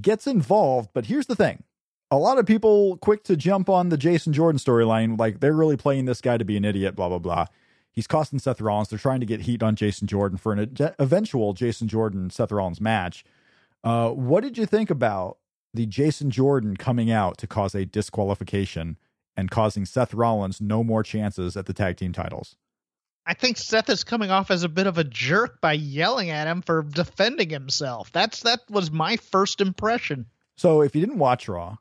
gets 0.00 0.26
involved. 0.26 0.90
But 0.94 1.06
here's 1.06 1.26
the 1.26 1.34
thing 1.36 1.64
a 2.12 2.16
lot 2.16 2.38
of 2.38 2.46
people 2.46 2.96
quick 2.98 3.24
to 3.24 3.36
jump 3.36 3.68
on 3.68 3.88
the 3.88 3.96
Jason 3.96 4.32
Jordan 4.32 4.58
storyline, 4.58 5.18
like 5.18 5.40
they're 5.40 5.52
really 5.52 5.76
playing 5.76 6.04
this 6.04 6.20
guy 6.20 6.36
to 6.36 6.44
be 6.44 6.56
an 6.56 6.64
idiot, 6.64 6.94
blah, 6.94 7.08
blah, 7.08 7.18
blah. 7.18 7.46
He's 7.90 8.06
costing 8.06 8.38
Seth 8.38 8.60
Rollins. 8.60 8.88
They're 8.88 8.98
trying 8.98 9.20
to 9.20 9.26
get 9.26 9.42
heat 9.42 9.62
on 9.62 9.76
Jason 9.76 10.06
Jordan 10.06 10.38
for 10.38 10.52
an 10.52 10.76
eventual 10.98 11.52
Jason 11.54 11.88
Jordan 11.88 12.30
Seth 12.30 12.52
Rollins 12.52 12.80
match. 12.80 13.24
Uh, 13.84 14.10
what 14.10 14.42
did 14.42 14.56
you 14.56 14.64
think 14.64 14.90
about 14.90 15.38
the 15.74 15.86
Jason 15.86 16.30
Jordan 16.30 16.76
coming 16.76 17.10
out 17.10 17.38
to 17.38 17.46
cause 17.46 17.74
a 17.74 17.84
disqualification 17.84 18.98
and 19.36 19.50
causing 19.50 19.84
Seth 19.84 20.12
Rollins 20.12 20.60
no 20.60 20.84
more 20.84 21.02
chances 21.02 21.56
at 21.56 21.66
the 21.66 21.72
tag 21.72 21.96
team 21.96 22.12
titles? 22.12 22.56
I 23.24 23.34
think 23.34 23.56
Seth 23.56 23.88
is 23.88 24.04
coming 24.04 24.30
off 24.30 24.50
as 24.50 24.64
a 24.64 24.68
bit 24.68 24.86
of 24.86 24.98
a 24.98 25.04
jerk 25.04 25.60
by 25.60 25.74
yelling 25.74 26.30
at 26.30 26.48
him 26.48 26.60
for 26.60 26.82
defending 26.82 27.50
himself. 27.50 28.10
That's 28.12 28.42
that 28.42 28.60
was 28.68 28.90
my 28.90 29.16
first 29.16 29.60
impression. 29.60 30.26
So 30.56 30.82
if 30.82 30.94
you 30.94 31.00
didn't 31.00 31.18
watch 31.18 31.48
Raw, 31.48 31.76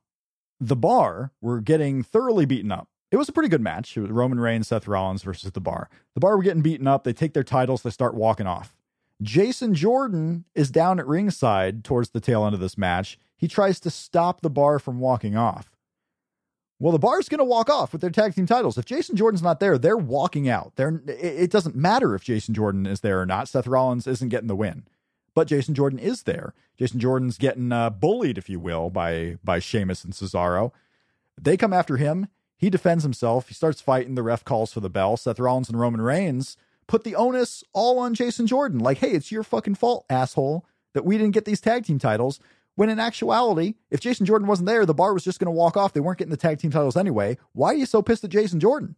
the 0.60 0.76
bar 0.76 1.32
were 1.42 1.60
getting 1.60 2.04
thoroughly 2.04 2.46
beaten 2.46 2.72
up. 2.72 2.88
It 3.10 3.18
was 3.18 3.28
a 3.28 3.34
pretty 3.34 3.50
good 3.50 3.62
match. 3.62 3.98
It 3.98 4.02
was 4.02 4.12
Roman 4.12 4.40
Reigns, 4.40 4.68
Seth 4.68 4.88
Rollins 4.88 5.24
versus 5.24 5.52
the 5.52 5.60
bar. 5.60 5.90
The 6.14 6.20
bar 6.22 6.38
were 6.38 6.44
getting 6.44 6.62
beaten 6.62 6.88
up. 6.88 7.04
They 7.04 7.14
take 7.14 7.34
their 7.34 7.44
titles, 7.44 7.82
they 7.82 7.90
start 7.90 8.14
walking 8.14 8.48
off. 8.48 8.76
Jason 9.22 9.74
Jordan 9.76 10.46
is 10.56 10.72
down 10.72 11.00
at 11.00 11.08
ringside 11.08 11.84
towards 11.84 12.10
the 12.10 12.20
tail 12.20 12.46
end 12.46 12.56
of 12.56 12.62
this 12.62 12.78
match. 12.78 13.20
He 13.42 13.48
tries 13.48 13.80
to 13.80 13.90
stop 13.90 14.42
the 14.42 14.52
bar 14.52 14.78
from 14.78 15.00
walking 15.00 15.36
off. 15.36 15.72
Well, 16.78 16.92
the 16.92 17.00
bar's 17.00 17.28
going 17.28 17.40
to 17.40 17.44
walk 17.44 17.72
off 17.72 17.92
with 17.92 18.02
their 18.02 18.12
tag 18.12 18.36
team 18.36 18.46
titles. 18.46 18.78
If 18.78 18.86
Jason 18.86 19.16
Jordan's 19.16 19.42
not 19.42 19.60
there, 19.60 19.80
they're 19.80 19.98
walking 19.98 20.48
out. 20.48 20.74
They're, 20.76 21.02
it 21.08 21.20
it 21.24 21.52
doesn't 21.52 21.76
matter 21.76 22.14
if 22.14 22.24
Jason 22.24 22.54
Jordan 22.54 22.86
is 22.86 23.02
there 23.02 23.20
or 23.20 23.26
not. 23.26 23.48
Seth 23.48 23.66
Rollins 23.66 24.06
isn't 24.06 24.30
getting 24.30 24.48
the 24.48 24.56
win, 24.56 24.86
but 25.34 25.48
Jason 25.48 25.74
Jordan 25.74 25.98
is 25.98 26.24
there. 26.24 26.54
Jason 26.78 27.00
Jordan's 27.00 27.40
getting 27.40 27.72
uh, 27.72 27.90
bullied, 27.90 28.38
if 28.38 28.48
you 28.48 28.60
will, 28.60 28.92
by 28.92 29.38
by 29.44 29.58
Sheamus 29.58 30.04
and 30.04 30.14
Cesaro. 30.14 30.72
They 31.40 31.58
come 31.58 31.74
after 31.74 31.98
him. 31.98 32.28
He 32.58 32.70
defends 32.70 33.04
himself. 33.04 33.48
He 33.48 33.56
starts 33.56 33.82
fighting. 33.82 34.14
The 34.14 34.24
ref 34.24 34.46
calls 34.46 34.72
for 34.72 34.82
the 34.82 34.90
bell. 34.90 35.18
Seth 35.18 35.40
Rollins 35.40 35.70
and 35.70 35.80
Roman 35.80 36.02
Reigns 36.02 36.58
put 36.88 37.04
the 37.04 37.16
onus 37.16 37.64
all 37.74 37.98
on 37.98 38.14
Jason 38.14 38.46
Jordan. 38.46 38.78
Like, 38.80 39.00
hey, 39.00 39.12
it's 39.12 39.32
your 39.32 39.44
fucking 39.44 39.76
fault, 39.76 40.06
asshole, 40.12 40.66
that 40.94 41.06
we 41.06 41.18
didn't 41.18 41.34
get 41.34 41.46
these 41.46 41.62
tag 41.62 41.86
team 41.86 41.98
titles. 41.98 42.40
When 42.76 42.90
in 42.90 43.00
actuality, 43.00 43.76
if 43.90 44.00
Jason 44.00 44.26
Jordan 44.26 44.48
wasn't 44.48 44.68
there, 44.68 44.86
the 44.86 44.94
bar 44.94 45.14
was 45.14 45.24
just 45.24 45.40
going 45.40 45.48
to 45.48 45.52
walk 45.52 45.76
off. 45.78 45.94
They 45.94 46.00
weren't 46.00 46.18
getting 46.20 46.32
the 46.32 46.38
tag 46.38 46.60
team 46.60 46.72
titles 46.72 46.96
anyway. 46.98 47.38
Why 47.54 47.70
are 47.70 47.76
you 47.76 47.86
so 47.86 48.02
pissed 48.02 48.24
at 48.24 48.30
Jason 48.30 48.60
Jordan? 48.60 48.96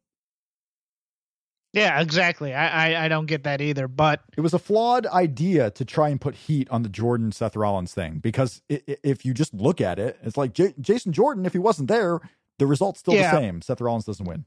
Yeah, 1.73 1.99
exactly. 2.01 2.53
I, 2.53 2.91
I 2.93 3.05
I 3.05 3.07
don't 3.07 3.25
get 3.25 3.43
that 3.45 3.59
either. 3.59 3.87
But 3.87 4.21
It 4.37 4.41
was 4.41 4.53
a 4.53 4.59
flawed 4.59 5.07
idea 5.07 5.71
to 5.71 5.83
try 5.83 6.09
and 6.09 6.21
put 6.21 6.35
heat 6.35 6.69
on 6.69 6.83
the 6.83 6.89
Jordan 6.89 7.31
Seth 7.31 7.55
Rollins 7.55 7.93
thing 7.95 8.19
because 8.19 8.61
i- 8.71 8.81
i- 8.87 8.97
if 9.03 9.25
you 9.25 9.33
just 9.33 9.55
look 9.55 9.81
at 9.81 9.97
it, 9.97 10.19
it's 10.21 10.37
like 10.37 10.53
J- 10.53 10.75
Jason 10.79 11.13
Jordan, 11.13 11.47
if 11.47 11.53
he 11.53 11.59
wasn't 11.59 11.87
there, 11.87 12.19
the 12.59 12.67
result's 12.67 12.99
still 12.99 13.15
Yeah. 13.15 13.31
the 13.31 13.37
same. 13.39 13.61
Seth 13.63 13.81
Rollins 13.81 14.05
doesn't 14.05 14.25
win. 14.27 14.45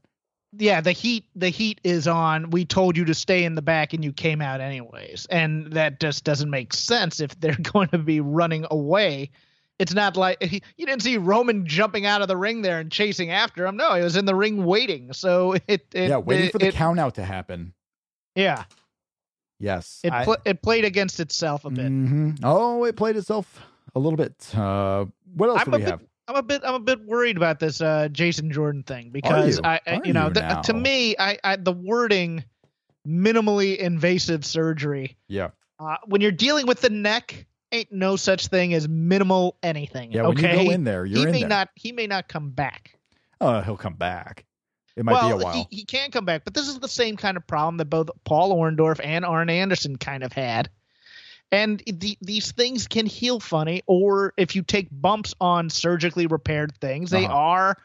Yeah, 0.57 0.81
the 0.81 0.91
heat 0.91 1.25
the 1.35 1.49
heat 1.49 1.81
is 1.83 2.07
on. 2.07 2.49
We 2.51 2.65
told 2.65 2.95
you 2.97 3.05
to 3.05 3.13
stay 3.13 3.43
in 3.43 3.55
the 3.55 3.61
back 3.61 3.93
and 3.93 4.03
you 4.03 4.13
came 4.13 4.41
out 4.41 4.61
anyways. 4.61 5.25
And 5.29 5.73
that 5.73 5.99
just 5.99 6.23
doesn't 6.23 6.49
make 6.49 6.73
sense 6.73 7.19
if 7.19 7.39
they're 7.39 7.55
going 7.73 7.89
to 7.89 7.97
be 7.97 8.19
running 8.21 8.65
away. 8.71 9.31
It's 9.79 9.93
not 9.93 10.17
like 10.17 10.37
you 10.41 10.85
didn't 10.87 11.03
see 11.03 11.17
Roman 11.17 11.67
jumping 11.67 12.05
out 12.07 12.21
of 12.23 12.27
the 12.27 12.37
ring 12.37 12.63
there 12.63 12.79
and 12.79 12.91
chasing 12.91 13.29
after 13.29 13.65
him. 13.67 13.77
No, 13.77 13.93
he 13.93 14.01
was 14.01 14.15
in 14.15 14.25
the 14.25 14.33
ring 14.33 14.65
waiting. 14.65 15.13
So 15.13 15.53
it, 15.67 15.85
it 15.93 16.09
yeah, 16.09 16.17
waiting 16.17 16.45
it- 16.47 16.51
for 16.51 16.57
the 16.59 16.67
it- 16.67 16.73
count 16.73 16.99
out 16.99 17.15
to 17.15 17.23
happen. 17.23 17.73
Yeah, 18.35 18.63
Yes. 19.59 19.99
it 20.03 20.13
I- 20.13 20.23
pl- 20.23 20.37
it 20.45 20.61
played 20.61 20.85
against 20.85 21.19
itself 21.19 21.65
a 21.65 21.69
bit. 21.69 21.85
Mhm. 21.91 22.39
Oh, 22.43 22.83
it 22.85 22.95
played 22.95 23.17
itself 23.17 23.61
a 23.95 23.99
little 23.99 24.17
bit. 24.17 24.33
Uh, 24.55 25.05
what 25.35 25.49
else 25.49 25.59
I'm 25.61 25.65
do 25.65 25.71
we 25.71 25.77
bit, 25.79 25.87
have? 25.89 26.01
I'm 26.27 26.35
a 26.35 26.43
bit 26.43 26.61
I'm 26.65 26.75
a 26.75 26.79
bit 26.79 27.05
worried 27.05 27.37
about 27.37 27.59
this 27.59 27.79
uh, 27.81 28.09
Jason 28.11 28.51
Jordan 28.51 28.83
thing 28.83 29.09
because 29.11 29.57
you? 29.57 29.61
I, 29.63 29.79
I 29.87 30.01
you 30.03 30.13
know 30.13 30.27
you 30.27 30.33
th- 30.33 30.61
to 30.63 30.73
me 30.73 31.15
I, 31.17 31.37
I 31.43 31.55
the 31.55 31.71
wording 31.71 32.43
minimally 33.07 33.77
invasive 33.77 34.45
surgery 34.45 35.17
Yeah. 35.29 35.49
uh, 35.79 35.97
when 36.05 36.21
you're 36.21 36.31
dealing 36.31 36.67
with 36.67 36.81
the 36.81 36.89
neck 36.89 37.45
ain't 37.71 37.91
no 37.91 38.15
such 38.15 38.47
thing 38.47 38.73
as 38.73 38.87
minimal 38.87 39.57
anything. 39.63 40.11
Yeah. 40.11 40.27
When 40.27 40.37
you 40.37 40.43
go 40.43 40.71
in 40.71 40.83
there, 40.83 41.05
you're 41.05 41.19
he 41.19 41.25
in 41.25 41.31
may 41.31 41.39
there. 41.41 41.49
not 41.49 41.69
he 41.75 41.91
may 41.91 42.07
not 42.07 42.27
come 42.27 42.49
back. 42.51 42.97
oh, 43.39 43.61
he'll 43.61 43.77
come 43.77 43.95
back. 43.95 44.45
It 44.97 45.05
might 45.05 45.13
well, 45.13 45.27
be 45.37 45.43
a 45.43 45.45
while. 45.45 45.67
He, 45.69 45.77
he 45.77 45.85
can 45.85 46.09
come 46.09 46.25
back, 46.25 46.43
but 46.43 46.55
this 46.55 46.67
is 46.67 46.79
the 46.79 46.87
same 46.87 47.17
kind 47.17 47.37
of 47.37 47.45
problem 47.45 47.77
that 47.77 47.85
both 47.85 48.09
Paul 48.23 48.57
Orndorff 48.57 48.99
and 49.03 49.23
Arn 49.23 49.47
Anderson 49.49 49.95
kind 49.95 50.23
of 50.23 50.33
had. 50.33 50.69
And 51.51 51.81
the, 51.85 52.17
these 52.21 52.51
things 52.51 52.87
can 52.87 53.05
heal 53.05 53.39
funny, 53.39 53.83
or 53.87 54.33
if 54.37 54.55
you 54.55 54.63
take 54.63 54.87
bumps 54.91 55.33
on 55.39 55.69
surgically 55.69 56.27
repaired 56.27 56.75
things, 56.79 57.09
they 57.09 57.25
Uh-huh. 57.25 57.35
are 57.35 57.77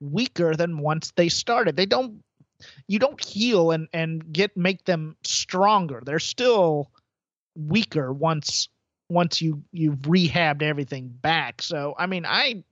weaker 0.00 0.54
than 0.54 0.78
once 0.78 1.12
they 1.16 1.28
started. 1.28 1.76
They 1.76 1.86
don't, 1.86 2.22
you 2.86 2.98
don't 2.98 3.22
heal 3.22 3.70
and 3.72 3.88
and 3.92 4.32
get 4.32 4.56
make 4.56 4.84
them 4.84 5.16
stronger. 5.24 6.00
They're 6.04 6.18
still 6.20 6.90
weaker 7.56 8.12
once 8.12 8.68
once 9.08 9.40
you 9.40 9.62
you've 9.72 10.00
rehabbed 10.02 10.62
everything 10.62 11.08
back. 11.08 11.62
So 11.62 11.94
I 11.98 12.06
mean, 12.06 12.24
I 12.26 12.64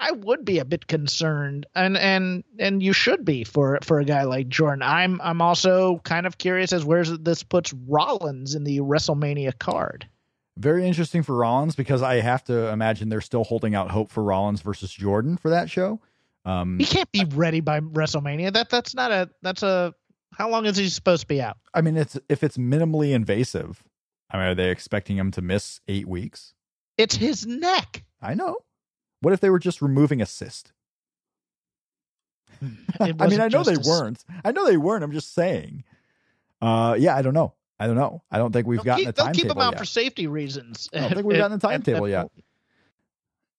I 0.00 0.12
would 0.12 0.44
be 0.44 0.58
a 0.58 0.64
bit 0.64 0.86
concerned, 0.86 1.66
and 1.74 1.96
and 1.96 2.44
and 2.58 2.82
you 2.82 2.92
should 2.92 3.24
be 3.24 3.44
for 3.44 3.78
for 3.82 3.98
a 3.98 4.04
guy 4.04 4.24
like 4.24 4.48
Jordan. 4.48 4.82
I'm 4.82 5.20
I'm 5.20 5.42
also 5.42 5.98
kind 6.04 6.26
of 6.26 6.38
curious 6.38 6.72
as 6.72 6.84
where 6.84 7.04
this 7.04 7.42
puts 7.42 7.72
Rollins 7.72 8.54
in 8.54 8.64
the 8.64 8.78
WrestleMania 8.78 9.58
card. 9.58 10.06
Very 10.56 10.86
interesting 10.86 11.22
for 11.22 11.36
Rollins 11.36 11.76
because 11.76 12.02
I 12.02 12.20
have 12.20 12.44
to 12.44 12.68
imagine 12.68 13.08
they're 13.08 13.20
still 13.20 13.44
holding 13.44 13.74
out 13.74 13.90
hope 13.90 14.10
for 14.10 14.22
Rollins 14.22 14.60
versus 14.60 14.92
Jordan 14.92 15.36
for 15.36 15.50
that 15.50 15.70
show. 15.70 16.00
Um, 16.44 16.78
He 16.78 16.84
can't 16.84 17.10
be 17.12 17.24
ready 17.24 17.60
by 17.60 17.80
WrestleMania. 17.80 18.52
That 18.52 18.70
that's 18.70 18.94
not 18.94 19.10
a 19.10 19.30
that's 19.42 19.62
a 19.62 19.94
how 20.32 20.48
long 20.48 20.66
is 20.66 20.76
he 20.76 20.88
supposed 20.88 21.22
to 21.22 21.26
be 21.26 21.42
out? 21.42 21.58
I 21.74 21.80
mean, 21.80 21.96
it's 21.96 22.18
if 22.28 22.42
it's 22.44 22.56
minimally 22.56 23.12
invasive. 23.12 23.82
I 24.30 24.36
mean, 24.36 24.46
are 24.46 24.54
they 24.54 24.70
expecting 24.70 25.16
him 25.16 25.30
to 25.32 25.42
miss 25.42 25.80
eight 25.88 26.06
weeks? 26.06 26.54
It's 26.96 27.16
his 27.16 27.46
neck. 27.46 28.04
I 28.20 28.34
know. 28.34 28.58
What 29.20 29.34
if 29.34 29.40
they 29.40 29.50
were 29.50 29.58
just 29.58 29.82
removing 29.82 30.20
a 30.22 30.26
cyst? 30.26 30.72
I 33.00 33.12
mean, 33.12 33.40
I 33.40 33.48
know 33.48 33.62
they 33.62 33.76
weren't. 33.76 34.24
I 34.44 34.52
know 34.52 34.66
they 34.66 34.76
weren't. 34.76 35.04
I'm 35.04 35.12
just 35.12 35.34
saying. 35.34 35.84
Uh, 36.60 36.96
yeah, 36.98 37.16
I 37.16 37.22
don't 37.22 37.34
know. 37.34 37.54
I 37.80 37.86
don't 37.86 37.96
know. 37.96 38.22
I 38.30 38.38
don't 38.38 38.52
think 38.52 38.66
we've 38.66 38.78
They'll 38.78 38.84
gotten 38.84 39.04
keep, 39.04 39.08
a 39.08 39.12
they'll 39.12 39.26
keep 39.26 39.34
timetable 39.44 39.62
him 39.62 39.66
out 39.68 39.72
yet. 39.74 39.78
for 39.78 39.84
safety 39.84 40.26
reasons. 40.26 40.88
I 40.92 41.00
don't 41.00 41.14
think 41.14 41.26
we've 41.26 41.38
gotten 41.38 41.56
a 41.56 41.60
timetable 41.60 42.08
yet. 42.08 42.28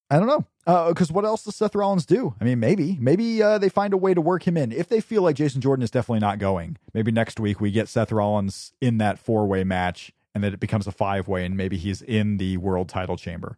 I 0.10 0.19
don't 0.19 0.28
know. 0.28 0.45
Because 0.89 1.12
what 1.12 1.26
else 1.26 1.43
does 1.43 1.56
Seth 1.56 1.74
Rollins 1.74 2.06
do? 2.06 2.36
I 2.39 2.43
mean, 2.43 2.60
maybe, 2.60 2.98
maybe 3.00 3.41
uh, 3.41 3.58
they 3.58 3.69
find 3.69 3.93
a 3.93 3.98
way 3.98 4.13
to 4.13 4.22
work 4.22 4.45
him 4.45 4.58
in. 4.58 4.72
If 4.72 4.88
they 4.88 5.02
feel 5.02 5.22
like 5.24 5.36
Jason 5.36 5.62
Jordan 5.62 5.84
is 5.84 5.89
definitely 5.89 6.19
not 6.19 6.38
going, 6.38 6.78
maybe 6.93 7.12
next 7.12 7.39
week 7.39 7.60
we 7.60 7.72
get 7.72 7.88
Seth 7.88 8.12
Rollins 8.12 8.74
in 8.82 8.98
that 9.00 9.17
four 9.17 9.48
way 9.48 9.63
match, 9.63 10.12
and 10.36 10.43
then 10.43 10.54
it 10.54 10.60
becomes 10.60 10.86
a 10.86 10.91
five 10.91 11.28
way, 11.28 11.45
and 11.45 11.56
maybe 11.56 11.78
he's 11.78 12.02
in 12.02 12.38
the 12.38 12.58
world 12.58 12.89
title 12.89 13.17
chamber. 13.17 13.58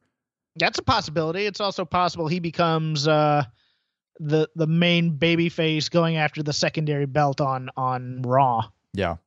That's 0.55 0.79
a 0.79 0.83
possibility. 0.83 1.45
It's 1.45 1.61
also 1.61 1.85
possible 1.85 2.27
he 2.27 2.39
becomes 2.39 3.07
uh, 3.07 3.45
the 4.19 4.49
the 4.55 4.67
main 4.67 5.17
babyface 5.17 5.89
going 5.89 6.17
after 6.17 6.43
the 6.43 6.53
secondary 6.53 7.05
belt 7.05 7.41
on 7.41 7.69
on 7.77 8.21
Raw. 8.21 8.69
Yeah. 8.93 9.17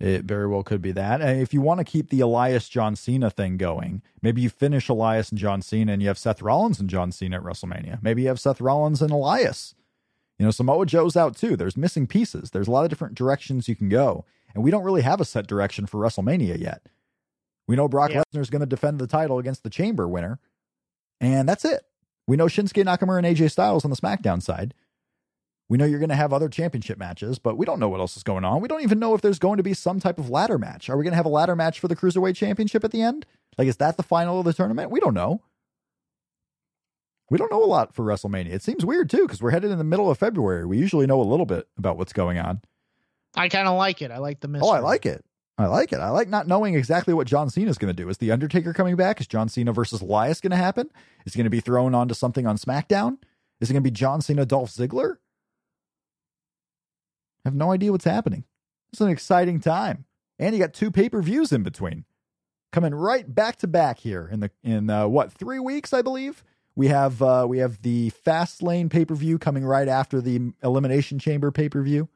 It 0.00 0.24
very 0.24 0.46
well 0.46 0.62
could 0.62 0.80
be 0.80 0.92
that. 0.92 1.20
If 1.20 1.52
you 1.52 1.60
want 1.60 1.78
to 1.78 1.84
keep 1.84 2.10
the 2.10 2.20
Elias 2.20 2.68
John 2.68 2.94
Cena 2.94 3.30
thing 3.30 3.56
going, 3.56 4.02
maybe 4.22 4.40
you 4.40 4.48
finish 4.48 4.88
Elias 4.88 5.30
and 5.30 5.38
John 5.38 5.60
Cena 5.60 5.92
and 5.92 6.00
you 6.00 6.06
have 6.06 6.18
Seth 6.18 6.40
Rollins 6.40 6.78
and 6.78 6.88
John 6.88 7.10
Cena 7.10 7.38
at 7.38 7.42
WrestleMania. 7.42 8.00
Maybe 8.00 8.22
you 8.22 8.28
have 8.28 8.38
Seth 8.38 8.60
Rollins 8.60 9.02
and 9.02 9.10
Elias. 9.10 9.74
You 10.38 10.44
know, 10.44 10.52
Samoa 10.52 10.86
Joe's 10.86 11.16
out 11.16 11.36
too. 11.36 11.56
There's 11.56 11.76
missing 11.76 12.06
pieces. 12.06 12.52
There's 12.52 12.68
a 12.68 12.70
lot 12.70 12.84
of 12.84 12.90
different 12.90 13.16
directions 13.16 13.68
you 13.68 13.74
can 13.74 13.88
go. 13.88 14.24
And 14.54 14.62
we 14.62 14.70
don't 14.70 14.84
really 14.84 15.02
have 15.02 15.20
a 15.20 15.24
set 15.24 15.48
direction 15.48 15.86
for 15.86 15.98
WrestleMania 15.98 16.60
yet. 16.60 16.86
We 17.68 17.76
know 17.76 17.86
Brock 17.86 18.10
Yeah. 18.10 18.22
Lesnar 18.34 18.40
is 18.40 18.50
going 18.50 18.60
to 18.60 18.66
defend 18.66 18.98
the 18.98 19.06
title 19.06 19.38
against 19.38 19.62
the 19.62 19.70
Chamber 19.70 20.08
winner. 20.08 20.40
And 21.20 21.48
that's 21.48 21.64
it. 21.64 21.82
We 22.26 22.36
know 22.36 22.46
Shinsuke 22.46 22.84
Nakamura 22.84 23.18
and 23.24 23.36
AJ 23.36 23.52
Styles 23.52 23.84
on 23.84 23.90
the 23.90 23.96
SmackDown 23.96 24.42
side. 24.42 24.74
We 25.68 25.76
know 25.76 25.84
you're 25.84 25.98
going 25.98 26.08
to 26.08 26.14
have 26.16 26.32
other 26.32 26.48
championship 26.48 26.98
matches, 26.98 27.38
but 27.38 27.58
we 27.58 27.66
don't 27.66 27.78
know 27.78 27.90
what 27.90 28.00
else 28.00 28.16
is 28.16 28.22
going 28.22 28.44
on. 28.44 28.62
We 28.62 28.68
don't 28.68 28.82
even 28.82 28.98
know 28.98 29.14
if 29.14 29.20
there's 29.20 29.38
going 29.38 29.58
to 29.58 29.62
be 29.62 29.74
some 29.74 30.00
type 30.00 30.18
of 30.18 30.30
ladder 30.30 30.58
match. 30.58 30.88
Are 30.88 30.96
we 30.96 31.04
going 31.04 31.12
to 31.12 31.16
have 31.16 31.26
a 31.26 31.30
ladder 31.30 31.54
match 31.54 31.78
for 31.78 31.88
the 31.88 31.96
Cruiserweight 31.96 32.36
Championship 32.36 32.84
at 32.84 32.90
the 32.90 33.02
end? 33.02 33.26
Like, 33.58 33.68
is 33.68 33.76
that 33.76 33.98
the 33.98 34.02
final 34.02 34.38
of 34.38 34.46
the 34.46 34.54
tournament? 34.54 34.90
We 34.90 34.98
don't 34.98 35.12
know. 35.12 35.42
We 37.30 37.36
don't 37.36 37.50
know 37.50 37.62
a 37.62 37.66
lot 37.66 37.94
for 37.94 38.02
WrestleMania. 38.02 38.50
It 38.50 38.62
seems 38.62 38.86
weird, 38.86 39.10
too, 39.10 39.22
because 39.22 39.42
we're 39.42 39.50
headed 39.50 39.70
in 39.70 39.76
the 39.76 39.84
middle 39.84 40.10
of 40.10 40.16
February. 40.16 40.64
We 40.64 40.78
usually 40.78 41.06
know 41.06 41.20
a 41.20 41.24
little 41.24 41.44
bit 41.44 41.68
about 41.76 41.98
what's 41.98 42.14
going 42.14 42.38
on. 42.38 42.62
I 43.34 43.50
kind 43.50 43.68
of 43.68 43.76
like 43.76 44.00
it. 44.00 44.10
I 44.10 44.16
like 44.18 44.40
the 44.40 44.48
mystery. 44.48 44.66
Oh, 44.66 44.72
I 44.72 44.78
like 44.78 45.04
it. 45.04 45.22
I 45.58 45.66
like 45.66 45.92
it. 45.92 45.98
I 45.98 46.10
like 46.10 46.28
not 46.28 46.46
knowing 46.46 46.74
exactly 46.74 47.12
what 47.12 47.26
John 47.26 47.50
Cena 47.50 47.68
is 47.68 47.78
going 47.78 47.94
to 47.94 48.02
do. 48.02 48.08
Is 48.08 48.18
The 48.18 48.30
Undertaker 48.30 48.72
coming 48.72 48.94
back? 48.94 49.20
Is 49.20 49.26
John 49.26 49.48
Cena 49.48 49.72
versus 49.72 50.00
Elias 50.00 50.40
going 50.40 50.52
to 50.52 50.56
happen? 50.56 50.88
Is 51.26 51.34
he 51.34 51.38
going 51.38 51.44
to 51.44 51.50
be 51.50 51.60
thrown 51.60 51.96
onto 51.96 52.14
something 52.14 52.46
on 52.46 52.56
SmackDown? 52.56 53.18
Is 53.60 53.68
it 53.68 53.72
going 53.72 53.82
to 53.82 53.90
be 53.90 53.90
John 53.90 54.20
Cena, 54.20 54.46
Dolph 54.46 54.70
Ziggler? 54.70 55.16
I 57.44 57.48
have 57.48 57.56
no 57.56 57.72
idea 57.72 57.90
what's 57.90 58.04
happening. 58.04 58.44
It's 58.92 59.00
an 59.00 59.08
exciting 59.08 59.58
time. 59.58 60.04
And 60.38 60.54
you 60.54 60.62
got 60.62 60.74
two 60.74 60.92
pay 60.92 61.08
per 61.08 61.20
views 61.20 61.52
in 61.52 61.64
between. 61.64 62.04
Coming 62.70 62.94
right 62.94 63.34
back 63.34 63.56
to 63.56 63.66
back 63.66 63.98
here 63.98 64.28
in 64.30 64.40
the 64.40 64.50
in 64.62 64.90
uh, 64.90 65.08
what 65.08 65.32
three 65.32 65.58
weeks 65.58 65.92
I 65.92 66.02
believe 66.02 66.44
we 66.76 66.88
have 66.88 67.20
uh, 67.20 67.46
we 67.48 67.58
have 67.58 67.82
the 67.82 68.12
Fastlane 68.24 68.90
pay 68.90 69.04
per 69.04 69.14
view 69.14 69.38
coming 69.38 69.64
right 69.64 69.88
after 69.88 70.20
the 70.20 70.52
Elimination 70.62 71.18
Chamber 71.18 71.50
pay 71.50 71.68
per 71.68 71.82
view. 71.82 72.08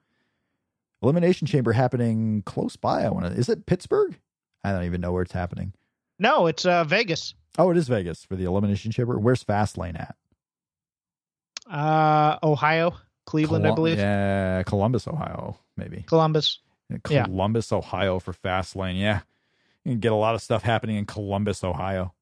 Elimination 1.03 1.47
Chamber 1.47 1.73
happening 1.73 2.43
close 2.47 2.77
by. 2.77 3.03
I 3.03 3.09
want 3.11 3.27
to. 3.27 3.33
Is 3.33 3.49
it 3.49 3.67
Pittsburgh? 3.67 4.19
I 4.65 4.73
don't 4.73 4.85
even 4.85 5.01
know 5.01 5.12
where 5.12 5.23
it's 5.23 5.33
happening. 5.33 5.73
No, 6.19 6.47
it's 6.47 6.65
uh, 6.65 6.85
Vegas. 6.85 7.35
Oh, 7.59 7.71
it 7.71 7.77
is 7.77 7.88
Vegas 7.88 8.25
for 8.25 8.37
the 8.37 8.45
Elimination 8.45 8.93
Chamber. 8.93 9.19
Where's 9.19 9.43
Fastlane 9.43 9.99
at? 10.01 10.15
Uh, 11.71 12.38
Ohio, 12.43 12.95
Cleveland, 13.27 13.67
I 13.67 13.75
believe. 13.75 13.99
Yeah, 13.99 14.62
Columbus, 14.65 15.07
Ohio, 15.07 15.59
maybe. 15.77 16.03
Columbus. 16.07 16.59
Yeah. 17.09 17.25
Columbus, 17.25 17.73
Ohio 17.73 18.19
for 18.19 18.33
Fastlane. 18.33 18.99
Yeah, 19.01 19.21
you 19.85 19.93
can 19.93 20.01
get 20.01 20.12
a 20.12 20.17
lot 20.17 20.35
of 20.35 20.43
stuff 20.43 20.62
happening 20.62 20.97
in 20.97 21.07
Columbus, 21.07 21.65
Ohio. 21.65 22.12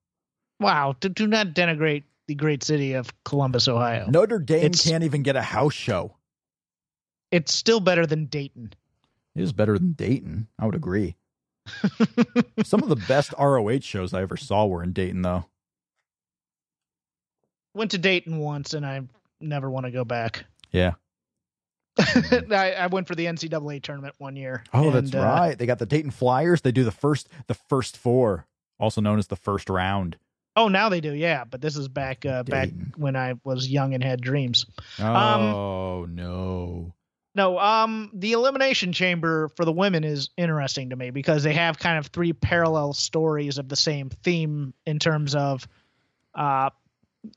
Wow. 0.60 0.94
Do, 1.00 1.08
do 1.08 1.26
not 1.26 1.48
denigrate 1.48 2.04
the 2.26 2.34
great 2.34 2.62
city 2.62 2.92
of 2.92 3.10
Columbus, 3.24 3.66
Ohio. 3.66 4.06
Notre 4.10 4.38
Dame 4.38 4.66
It's- 4.66 4.86
can't 4.88 5.04
even 5.04 5.22
get 5.22 5.36
a 5.36 5.42
house 5.42 5.74
show. 5.74 6.14
It's 7.30 7.54
still 7.54 7.80
better 7.80 8.06
than 8.06 8.26
Dayton. 8.26 8.72
It 9.34 9.42
is 9.42 9.52
better 9.52 9.78
than 9.78 9.92
Dayton. 9.92 10.48
I 10.58 10.66
would 10.66 10.74
agree. 10.74 11.16
Some 12.64 12.82
of 12.82 12.88
the 12.88 13.02
best 13.08 13.32
ROH 13.38 13.80
shows 13.80 14.12
I 14.12 14.22
ever 14.22 14.36
saw 14.36 14.66
were 14.66 14.82
in 14.82 14.92
Dayton, 14.92 15.22
though. 15.22 15.44
Went 17.74 17.92
to 17.92 17.98
Dayton 17.98 18.38
once, 18.38 18.74
and 18.74 18.84
I 18.84 19.02
never 19.40 19.70
want 19.70 19.86
to 19.86 19.92
go 19.92 20.04
back. 20.04 20.44
Yeah. 20.72 20.94
I, 21.98 22.74
I 22.78 22.86
went 22.88 23.06
for 23.06 23.14
the 23.14 23.26
NCAA 23.26 23.82
tournament 23.82 24.14
one 24.18 24.36
year. 24.36 24.64
Oh, 24.72 24.90
and, 24.90 24.94
that's 24.94 25.14
uh, 25.14 25.24
right. 25.24 25.56
They 25.56 25.66
got 25.66 25.78
the 25.78 25.86
Dayton 25.86 26.10
Flyers. 26.10 26.62
They 26.62 26.72
do 26.72 26.84
the 26.84 26.90
first, 26.90 27.28
the 27.46 27.54
first 27.54 27.96
four, 27.96 28.46
also 28.78 29.00
known 29.00 29.18
as 29.18 29.28
the 29.28 29.36
first 29.36 29.70
round. 29.70 30.16
Oh, 30.56 30.68
now 30.68 30.88
they 30.88 31.00
do, 31.00 31.12
yeah. 31.12 31.44
But 31.44 31.60
this 31.60 31.76
is 31.76 31.88
back 31.88 32.26
uh, 32.26 32.42
back 32.42 32.70
when 32.96 33.14
I 33.14 33.34
was 33.44 33.68
young 33.68 33.94
and 33.94 34.02
had 34.02 34.20
dreams. 34.20 34.66
Oh 34.98 36.06
no. 36.10 36.92
No, 37.34 37.58
um, 37.58 38.10
the 38.12 38.32
elimination 38.32 38.92
chamber 38.92 39.48
for 39.50 39.64
the 39.64 39.72
women 39.72 40.02
is 40.02 40.30
interesting 40.36 40.90
to 40.90 40.96
me 40.96 41.10
because 41.10 41.42
they 41.44 41.52
have 41.54 41.78
kind 41.78 41.96
of 41.98 42.06
three 42.08 42.32
parallel 42.32 42.92
stories 42.92 43.56
of 43.58 43.68
the 43.68 43.76
same 43.76 44.10
theme 44.10 44.74
in 44.84 44.98
terms 44.98 45.34
of, 45.36 45.68
uh, 46.34 46.70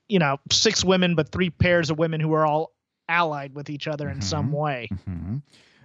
you 0.08 0.18
know, 0.18 0.40
six 0.52 0.84
women 0.84 1.14
but 1.14 1.30
three 1.30 1.52
pairs 1.52 1.92
of 1.92 2.00
women 2.00 2.20
who 2.20 2.34
are 2.34 2.46
all 2.46 2.72
allied 3.08 3.54
with 3.54 3.70
each 3.70 3.88
other 3.88 4.10
in 4.10 4.22
some 4.22 4.50
Mhm. 4.50 4.54
way. 4.58 4.90
hmm 5.06 5.38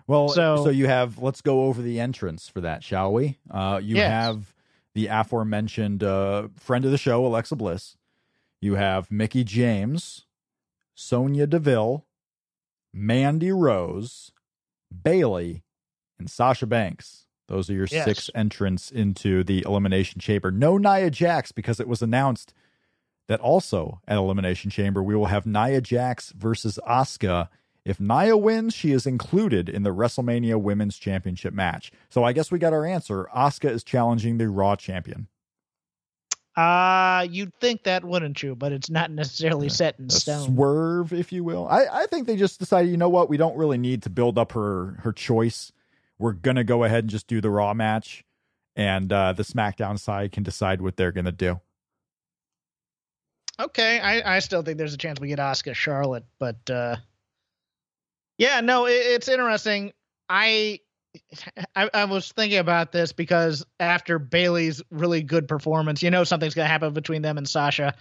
Well, 0.06 0.30
so, 0.30 0.64
So- 0.64 0.70
you 0.70 0.86
have. 0.86 1.18
Let's 1.18 1.42
go 1.42 1.64
over 1.64 1.82
the 1.82 2.00
entrance 2.00 2.48
for 2.48 2.62
that, 2.62 2.82
shall 2.82 3.12
we? 3.12 3.36
Uh, 3.50 3.78
you 3.82 3.96
Yes. 3.96 4.10
have 4.10 4.54
the 4.94 5.08
aforementioned 5.08 6.02
uh, 6.02 6.48
friend 6.56 6.86
of 6.86 6.90
the 6.92 6.96
show, 6.96 7.26
Alexa 7.26 7.56
Bliss. 7.56 7.96
You 8.58 8.76
have 8.76 9.10
Mickie 9.10 9.44
James, 9.44 10.24
Sonya 10.94 11.46
Deville, 11.46 12.06
Mandy 12.92 13.52
Rose, 13.52 14.32
Bayley, 15.02 15.62
and 16.18 16.30
Sasha 16.30 16.66
Banks. 16.66 17.26
Those 17.48 17.70
are 17.70 17.74
your 17.74 17.86
Yes. 17.90 18.04
six 18.04 18.30
entrants 18.34 18.90
into 18.90 19.42
the 19.42 19.62
Elimination 19.66 20.20
Chamber. 20.20 20.50
No 20.50 20.76
Nia 20.76 21.10
Jax 21.10 21.52
because 21.52 21.80
it 21.80 21.88
was 21.88 22.02
announced 22.02 22.52
that 23.26 23.40
also 23.40 24.00
at 24.06 24.16
Elimination 24.18 24.70
Chamber 24.70 25.02
we 25.02 25.14
will 25.16 25.26
have 25.26 25.46
Nia 25.46 25.80
Jax 25.80 26.30
versus 26.32 26.78
Asuka. 26.86 27.48
If 27.84 28.00
Nia 28.00 28.36
wins, 28.36 28.74
she 28.74 28.92
is 28.92 29.06
included 29.06 29.68
in 29.68 29.82
the 29.82 29.94
WrestleMania 29.94 30.60
Women's 30.60 30.98
Championship 30.98 31.54
match. 31.54 31.90
So 32.10 32.22
I 32.24 32.32
guess 32.34 32.50
we 32.50 32.58
got 32.58 32.74
our 32.74 32.84
answer. 32.84 33.26
Asuka 33.34 33.70
is 33.70 33.82
challenging 33.82 34.36
the 34.36 34.48
Raw 34.50 34.76
champion. 34.76 35.28
Uh, 36.58 37.24
you'd 37.30 37.54
think 37.60 37.84
that, 37.84 38.04
wouldn't 38.04 38.42
you? 38.42 38.56
But 38.56 38.72
it's 38.72 38.90
not 38.90 39.12
necessarily 39.12 39.68
set 39.68 39.96
in 40.00 40.06
a 40.06 40.10
stone. 40.10 40.46
swerve, 40.46 41.12
if 41.12 41.30
you 41.32 41.44
will. 41.44 41.68
I, 41.68 41.86
I 41.86 42.06
think 42.06 42.26
they 42.26 42.34
just 42.34 42.58
decided, 42.58 42.90
you 42.90 42.96
know 42.96 43.08
what, 43.08 43.28
we 43.28 43.36
don't 43.36 43.56
really 43.56 43.78
need 43.78 44.02
to 44.02 44.10
build 44.10 44.36
up 44.38 44.50
her 44.52 44.98
her 45.04 45.12
choice. 45.12 45.70
We're 46.18 46.32
gonna 46.32 46.64
go 46.64 46.82
ahead 46.82 47.04
and 47.04 47.10
just 47.10 47.28
do 47.28 47.40
the 47.40 47.48
Raw 47.48 47.74
match, 47.74 48.24
and 48.74 49.12
uh, 49.12 49.34
the 49.34 49.44
SmackDown 49.44 50.00
side 50.00 50.32
can 50.32 50.42
decide 50.42 50.82
what 50.82 50.96
they're 50.96 51.12
gonna 51.12 51.30
do. 51.30 51.60
Okay, 53.60 54.00
I, 54.00 54.36
I 54.36 54.38
still 54.40 54.62
think 54.62 54.78
there's 54.78 54.94
a 54.94 54.98
chance 54.98 55.20
we 55.20 55.28
get 55.28 55.38
Asuka 55.38 55.74
Charlotte, 55.76 56.24
but 56.40 56.68
uh, 56.68 56.96
yeah, 58.36 58.62
no, 58.62 58.86
it, 58.86 58.94
it's 58.94 59.28
interesting. 59.28 59.92
I, 60.28 60.80
I 61.76 61.90
I 61.92 62.04
was 62.04 62.30
thinking 62.32 62.58
about 62.58 62.92
this 62.92 63.12
because 63.12 63.64
after 63.80 64.18
Bayley's 64.18 64.82
really 64.90 65.22
good 65.22 65.48
performance, 65.48 66.02
you 66.02 66.10
know 66.10 66.24
something's 66.24 66.54
gonna 66.54 66.68
happen 66.68 66.92
between 66.92 67.22
them 67.22 67.38
and 67.38 67.48
Sasha. 67.48 67.94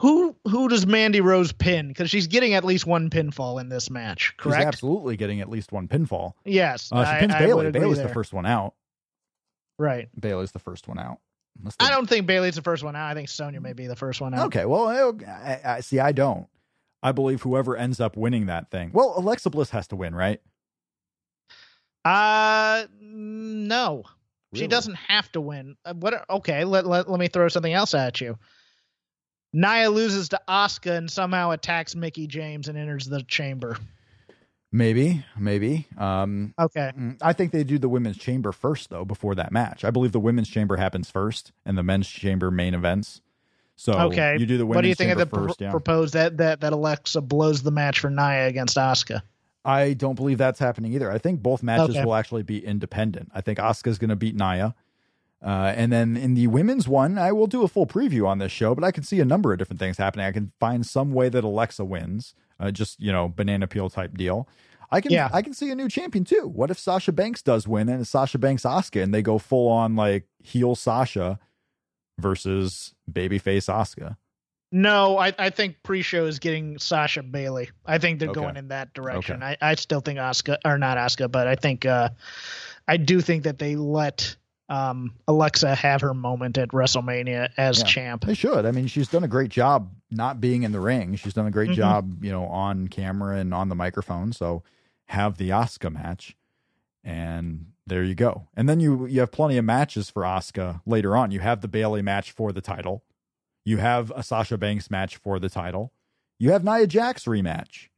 Who 0.00 0.36
who 0.46 0.68
does 0.68 0.86
Mandy 0.86 1.20
Rose 1.22 1.52
pin? 1.52 1.88
Because 1.88 2.10
she's 2.10 2.26
getting 2.26 2.52
at 2.54 2.64
least 2.64 2.86
one 2.86 3.08
pinfall 3.08 3.60
in 3.60 3.68
this 3.70 3.88
match, 3.88 4.34
She's 4.38 4.52
correct? 4.52 4.66
absolutely 4.66 5.16
getting 5.16 5.40
at 5.40 5.48
least 5.48 5.72
one 5.72 5.88
pinfall. 5.88 6.32
Yes, 6.44 6.90
Uh, 6.92 7.04
she 7.04 7.10
I- 7.12 7.18
pins 7.20 7.34
I 7.34 7.38
Bayley. 7.38 7.70
Bayley's 7.70 7.98
the 8.02 8.08
first 8.10 8.32
one 8.34 8.44
out. 8.44 8.74
Right. 9.78 10.08
Bayley's 10.18 10.52
the 10.52 10.58
first 10.58 10.86
one 10.88 10.98
out. 10.98 11.18
Unless 11.58 11.76
I 11.80 11.90
don't 11.90 12.06
think 12.08 12.26
Bayley's 12.26 12.56
the 12.56 12.62
first 12.62 12.82
one 12.84 12.94
out. 12.96 13.06
I 13.10 13.14
think 13.14 13.30
Sonya 13.30 13.60
may 13.62 13.72
be 13.72 13.86
the 13.86 13.96
first 13.96 14.20
one 14.20 14.34
out. 14.34 14.46
Okay, 14.48 14.66
well, 14.66 14.88
I, 15.26 15.60
I, 15.64 15.80
see, 15.80 15.98
I 15.98 16.12
don't. 16.12 16.46
I 17.02 17.12
believe 17.12 17.40
whoever 17.42 17.74
ends 17.76 17.98
up 18.00 18.16
winning 18.16 18.46
that 18.46 18.70
thing. 18.70 18.90
Well, 18.92 19.14
Alexa 19.16 19.48
Bliss 19.48 19.70
has 19.70 19.86
to 19.88 19.96
win, 19.96 20.14
right? 20.14 20.40
Uh, 22.06 22.86
no. 23.00 24.04
She 24.54 24.66
doesn't 24.68 24.94
have 24.94 25.30
to 25.32 25.40
win. 25.40 25.76
Uh, 25.84 25.92
What? 25.94 26.24
Okay, 26.30 26.64
let, 26.64 26.86
let 26.86 27.10
let 27.10 27.20
me 27.20 27.28
throw 27.28 27.48
something 27.48 27.72
else 27.72 27.92
at 27.94 28.20
you. 28.20 28.38
Nia 29.52 29.90
loses 29.90 30.30
to 30.30 30.40
Asuka 30.48 30.96
and 30.96 31.10
somehow 31.10 31.50
attacks 31.50 31.94
Mickie 31.94 32.26
James 32.26 32.68
and 32.68 32.78
enters 32.78 33.06
the 33.06 33.22
chamber. 33.22 33.76
Maybe, 34.72 35.24
maybe. 35.38 35.86
Um, 35.96 36.52
Okay. 36.58 36.92
mm, 36.98 37.16
I 37.22 37.32
think 37.32 37.52
they 37.52 37.64
do 37.64 37.78
the 37.78 37.88
women's 37.88 38.18
chamber 38.18 38.52
first, 38.52 38.90
though, 38.90 39.04
before 39.04 39.34
that 39.36 39.52
match. 39.52 39.84
I 39.84 39.90
believe 39.90 40.12
the 40.12 40.20
women's 40.20 40.48
chamber 40.48 40.76
happens 40.76 41.10
first, 41.10 41.52
and 41.64 41.76
the 41.78 41.82
men's 41.82 42.08
chamber 42.08 42.50
main 42.50 42.74
events. 42.74 43.20
So 43.76 43.92
Okay. 43.92 44.36
you 44.38 44.46
do 44.46 44.58
the 44.58 44.64
women's 44.66 44.76
what 44.76 44.82
do 44.82 44.88
you 44.88 44.94
think 44.94 45.12
of 45.12 45.18
the 45.18 45.26
pr- 45.26 45.46
first. 45.48 45.60
yeah. 45.60 45.70
propose 45.70 46.12
that, 46.12 46.38
that 46.38 46.60
that 46.60 46.72
Alexa 46.72 47.20
blows 47.20 47.62
the 47.62 47.70
match 47.70 48.00
for 48.00 48.10
Nia 48.10 48.46
against 48.46 48.76
Asuka? 48.76 49.22
I 49.66 49.94
don't 49.94 50.14
believe 50.14 50.38
that's 50.38 50.58
happening 50.60 50.92
either. 50.94 51.10
I 51.10 51.18
think 51.18 51.42
both 51.42 51.62
matches 51.62 51.96
Okay. 51.96 52.04
will 52.04 52.14
actually 52.14 52.42
be 52.44 52.64
independent. 52.64 53.30
I 53.34 53.40
think 53.40 53.58
Asuka's 53.58 53.98
going 53.98 54.10
to 54.10 54.16
beat 54.16 54.34
Nia. 54.36 54.74
Uh, 55.44 55.72
and 55.76 55.92
then 55.92 56.16
in 56.16 56.34
the 56.34 56.46
women's 56.46 56.88
one, 56.88 57.18
I 57.18 57.32
will 57.32 57.46
do 57.46 57.62
a 57.62 57.68
full 57.68 57.86
preview 57.86 58.26
on 58.26 58.38
this 58.38 58.50
show, 58.52 58.74
but 58.74 58.84
I 58.84 58.90
can 58.90 59.02
see 59.04 59.20
a 59.20 59.24
number 59.24 59.52
of 59.52 59.58
different 59.58 59.78
things 59.80 59.98
happening. 59.98 60.24
I 60.24 60.32
can 60.32 60.52
find 60.58 60.84
some 60.86 61.12
way 61.12 61.28
that 61.28 61.44
Alexa 61.44 61.84
wins, 61.84 62.34
uh, 62.58 62.70
just 62.70 63.00
you 63.00 63.12
know, 63.12 63.28
banana 63.28 63.66
peel 63.66 63.90
type 63.90 64.16
deal. 64.16 64.48
I 64.90 65.00
can 65.00 65.12
Yeah. 65.12 65.28
I 65.32 65.42
can 65.42 65.52
see 65.52 65.70
a 65.70 65.74
new 65.74 65.88
champion 65.88 66.24
too. 66.24 66.48
What 66.52 66.70
if 66.70 66.78
Sasha 66.78 67.12
Banks 67.12 67.42
does 67.42 67.66
win 67.68 67.88
and 67.88 68.00
it's 68.00 68.10
Sasha 68.10 68.38
Banks 68.38 68.62
Asuka 68.62 69.02
and 69.02 69.12
they 69.12 69.20
go 69.20 69.36
full 69.38 69.68
on 69.68 69.96
like 69.96 70.26
heel 70.42 70.74
Sasha 70.76 71.38
versus 72.18 72.94
babyface 73.10 73.68
Asuka? 73.68 74.16
No, 74.76 75.16
I, 75.16 75.32
I 75.38 75.48
think 75.48 75.82
pre-show 75.82 76.26
is 76.26 76.38
getting 76.38 76.78
Sasha 76.78 77.22
Bayley. 77.22 77.70
I 77.86 77.96
think 77.96 78.18
they're 78.20 78.28
Okay. 78.28 78.40
going 78.42 78.56
in 78.58 78.68
that 78.68 78.92
direction. 78.92 79.42
Okay. 79.42 79.56
I, 79.62 79.70
I 79.70 79.74
still 79.76 80.00
think 80.00 80.18
Asuka 80.18 80.58
or 80.66 80.76
not 80.76 80.98
Asuka, 80.98 81.30
but 81.32 81.46
I 81.48 81.54
think 81.54 81.86
uh, 81.86 82.10
I 82.86 82.98
do 82.98 83.22
think 83.22 83.44
that 83.44 83.58
they 83.58 83.74
let 83.76 84.36
um, 84.68 85.14
Alexa 85.28 85.74
have 85.76 86.02
her 86.02 86.12
moment 86.12 86.58
at 86.58 86.70
WrestleMania 86.70 87.48
as 87.56 87.78
Yeah. 87.78 87.84
champ. 87.86 88.24
They 88.26 88.34
should. 88.34 88.66
I 88.66 88.70
mean, 88.72 88.86
she's 88.86 89.08
done 89.08 89.24
a 89.24 89.28
great 89.28 89.48
job 89.50 89.90
not 90.10 90.40
being 90.42 90.62
in 90.62 90.72
the 90.72 90.80
ring. 90.80 91.14
She's 91.16 91.32
done 91.32 91.46
a 91.46 91.50
great 91.52 91.70
Mhm. 91.70 91.74
job, 91.74 92.22
you 92.24 92.30
know, 92.32 92.44
on 92.46 92.88
camera 92.88 93.36
and 93.38 93.54
on 93.54 93.68
the 93.70 93.74
microphone. 93.76 94.32
So 94.32 94.62
have 95.06 95.38
the 95.38 95.50
Asuka 95.50 95.90
match, 95.90 96.36
and 97.04 97.66
there 97.86 98.02
you 98.02 98.14
go. 98.14 98.48
And 98.56 98.68
then 98.68 98.80
you 98.80 99.06
you 99.06 99.20
have 99.20 99.30
plenty 99.32 99.56
of 99.56 99.64
matches 99.64 100.10
for 100.10 100.22
Asuka 100.22 100.82
later 100.84 101.16
on. 101.16 101.30
You 101.30 101.40
have 101.40 101.60
the 101.60 101.68
Bayley 101.68 102.02
match 102.02 102.32
for 102.32 102.52
the 102.52 102.60
title. 102.60 103.04
You 103.66 103.76
have 103.78 104.10
a 104.14 104.22
Sasha 104.22 104.56
Banks 104.56 104.90
match 104.90 105.16
for 105.16 105.38
the 105.38 105.50
title. 105.50 105.92
You 106.38 106.52
have 106.52 106.64
Nia 106.64 106.86
Jax 106.86 107.24
rematch. 107.24 107.88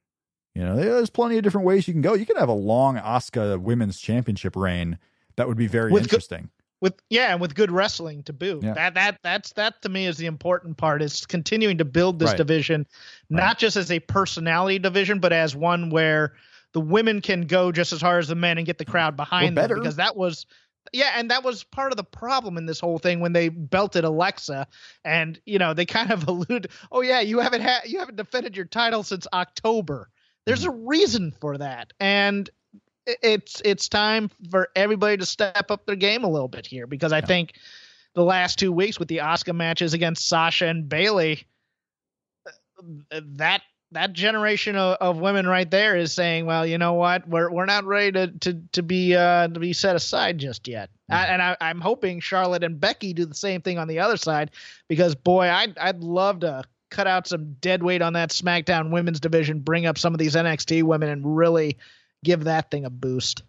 You 0.54 0.62
know, 0.64 0.74
there's 0.74 1.10
plenty 1.10 1.36
of 1.36 1.44
different 1.44 1.66
ways 1.66 1.86
you 1.86 1.94
can 1.94 2.00
go. 2.02 2.14
You 2.14 2.26
could 2.26 2.38
have 2.38 2.48
a 2.48 2.52
long 2.54 2.96
Asuka 2.96 3.60
Women's 3.60 4.00
Championship 4.00 4.56
reign. 4.56 4.98
That 5.36 5.46
would 5.46 5.58
be 5.58 5.66
very 5.68 5.92
With 5.92 6.04
interesting. 6.04 6.48
with 6.80 6.94
yeah, 7.10 7.32
and 7.32 7.40
with 7.40 7.54
good 7.54 7.70
wrestling 7.70 8.22
to 8.24 8.32
boot. 8.32 8.62
Yeah. 8.64 8.72
That 8.74 8.94
that 8.94 9.18
that's 9.22 9.52
that 9.52 9.82
to 9.82 9.88
me 9.88 10.06
is 10.06 10.16
the 10.16 10.26
important 10.26 10.78
part. 10.78 11.02
Is 11.02 11.26
continuing 11.26 11.78
to 11.78 11.84
build 11.84 12.18
this 12.18 12.30
Right. 12.30 12.38
division, 12.38 12.86
not 13.30 13.42
Right. 13.42 13.58
just 13.58 13.76
as 13.76 13.90
a 13.92 14.00
personality 14.00 14.78
division, 14.80 15.20
but 15.20 15.32
as 15.32 15.54
one 15.54 15.90
where 15.90 16.32
the 16.72 16.80
women 16.80 17.20
can 17.20 17.42
go 17.42 17.70
just 17.72 17.92
as 17.92 18.00
hard 18.00 18.20
as 18.20 18.28
the 18.28 18.34
men 18.34 18.56
and 18.58 18.66
get 18.66 18.78
the 18.78 18.84
crowd 18.84 19.16
behind 19.16 19.56
them. 19.56 19.68
Because 19.68 19.96
that 19.96 20.16
was 20.16 20.46
yeah, 20.92 21.12
and 21.16 21.30
that 21.30 21.44
was 21.44 21.64
part 21.64 21.92
of 21.92 21.96
the 21.96 22.04
problem 22.04 22.56
in 22.56 22.66
this 22.66 22.80
whole 22.80 22.98
thing 22.98 23.20
when 23.20 23.32
they 23.32 23.48
belted 23.48 24.04
Alexa, 24.04 24.66
and 25.04 25.40
you 25.46 25.58
know 25.58 25.74
they 25.74 25.86
kind 25.86 26.10
of 26.10 26.26
allude, 26.28 26.68
oh 26.92 27.00
yeah, 27.00 27.20
you 27.20 27.38
haven't 27.38 27.62
had 27.62 27.84
you 27.86 27.98
haven't 27.98 28.16
defended 28.16 28.56
your 28.56 28.66
title 28.66 29.02
since 29.02 29.26
October. 29.32 30.08
There's 30.46 30.64
a 30.64 30.70
reason 30.70 31.32
for 31.40 31.58
that, 31.58 31.92
and 32.00 32.48
it's 33.06 33.62
it's 33.64 33.88
time 33.88 34.30
for 34.50 34.68
everybody 34.76 35.16
to 35.16 35.26
step 35.26 35.70
up 35.70 35.86
their 35.86 35.96
game 35.96 36.24
a 36.24 36.28
little 36.28 36.48
bit 36.48 36.66
here 36.66 36.86
because 36.86 37.12
I 37.12 37.20
think 37.20 37.54
the 38.14 38.24
last 38.24 38.58
two 38.58 38.72
weeks 38.72 38.98
with 38.98 39.08
the 39.08 39.18
Asuka 39.18 39.54
matches 39.54 39.94
against 39.94 40.28
Sasha 40.28 40.66
and 40.66 40.88
Bayley, 40.88 41.46
uh, 42.46 43.20
that 43.36 43.62
that 43.92 44.12
generation 44.12 44.76
of, 44.76 44.96
of 45.00 45.18
women 45.18 45.46
right 45.46 45.70
there 45.70 45.96
is 45.96 46.12
saying, 46.12 46.46
well, 46.46 46.66
you 46.66 46.78
know 46.78 46.94
what, 46.94 47.28
we're 47.28 47.50
we're 47.50 47.66
not 47.66 47.84
ready 47.84 48.12
to 48.12 48.26
to 48.28 48.62
to 48.72 48.82
be 48.82 49.14
uh, 49.14 49.48
to 49.48 49.60
be 49.60 49.72
set 49.72 49.96
aside 49.96 50.38
just 50.38 50.68
yet. 50.68 50.90
I, 51.10 51.26
and 51.26 51.40
I, 51.40 51.56
I'm 51.60 51.80
hoping 51.80 52.20
Charlotte 52.20 52.64
and 52.64 52.78
Becky 52.78 53.14
do 53.14 53.24
the 53.24 53.34
same 53.34 53.62
thing 53.62 53.78
on 53.78 53.88
the 53.88 54.00
other 54.00 54.16
side 54.16 54.50
because 54.88 55.14
boy, 55.14 55.48
I'd 55.48 55.78
I'd 55.78 56.02
love 56.02 56.40
to 56.40 56.64
cut 56.90 57.06
out 57.06 57.26
some 57.26 57.54
dead 57.60 57.82
weight 57.82 58.02
on 58.02 58.14
that 58.14 58.30
SmackDown 58.30 58.90
women's 58.90 59.20
division, 59.20 59.60
bring 59.60 59.86
up 59.86 59.98
some 59.98 60.14
of 60.14 60.18
these 60.18 60.34
NXT 60.34 60.82
women, 60.82 61.08
and 61.08 61.36
really 61.36 61.78
give 62.24 62.44
that 62.44 62.70
thing 62.70 62.84
a 62.84 62.90
boost. 62.90 63.42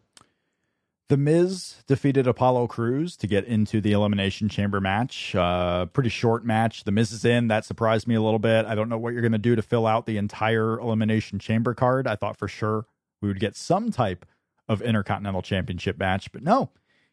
The 1.09 1.17
Miz 1.17 1.83
defeated 1.87 2.27
Apollo 2.27 2.67
Crews 2.67 3.17
to 3.17 3.25
get 3.25 3.45
into 3.45 3.81
the 3.81 3.93
Elimination 3.93 4.47
Chamber 4.47 4.79
match. 4.79 5.33
Uh, 5.33 5.87
pretty 5.87 6.09
short 6.09 6.45
match. 6.45 6.83
The 6.83 6.91
Miz 6.91 7.11
is 7.11 7.25
in. 7.25 7.47
That 7.47 7.65
surprised 7.65 8.07
me 8.07 8.13
a 8.13 8.21
little 8.21 8.37
bit. 8.37 8.67
I 8.67 8.75
don't 8.75 8.89
know 8.89 8.97
what 8.99 9.13
you're 9.13 9.23
going 9.23 9.31
to 9.31 9.39
do 9.39 9.55
to 9.55 9.63
fill 9.63 9.87
out 9.87 10.05
the 10.05 10.17
entire 10.17 10.79
Elimination 10.79 11.39
Chamber 11.39 11.73
card. 11.73 12.05
I 12.05 12.15
thought 12.15 12.37
for 12.37 12.47
sure 12.47 12.85
we 13.21 13.27
would 13.27 13.39
get 13.39 13.55
some 13.55 13.89
type 13.91 14.23
of 14.67 14.83
Intercontinental 14.83 15.41
Championship 15.41 15.97
match, 15.97 16.31
but 16.31 16.43
no. 16.43 16.69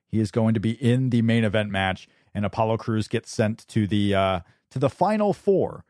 He 0.06 0.20
is 0.20 0.30
going 0.30 0.52
to 0.52 0.60
be 0.60 0.72
in 0.72 1.08
the 1.08 1.22
main 1.22 1.44
event 1.44 1.70
match, 1.70 2.06
and 2.34 2.44
Apollo 2.44 2.76
Crews 2.76 3.08
gets 3.08 3.32
sent 3.32 3.66
to 3.68 3.86
the 3.86 4.14
uh, 4.14 4.40
to 4.72 4.78
the 4.78 4.90
final 4.90 5.32
four. 5.32 5.84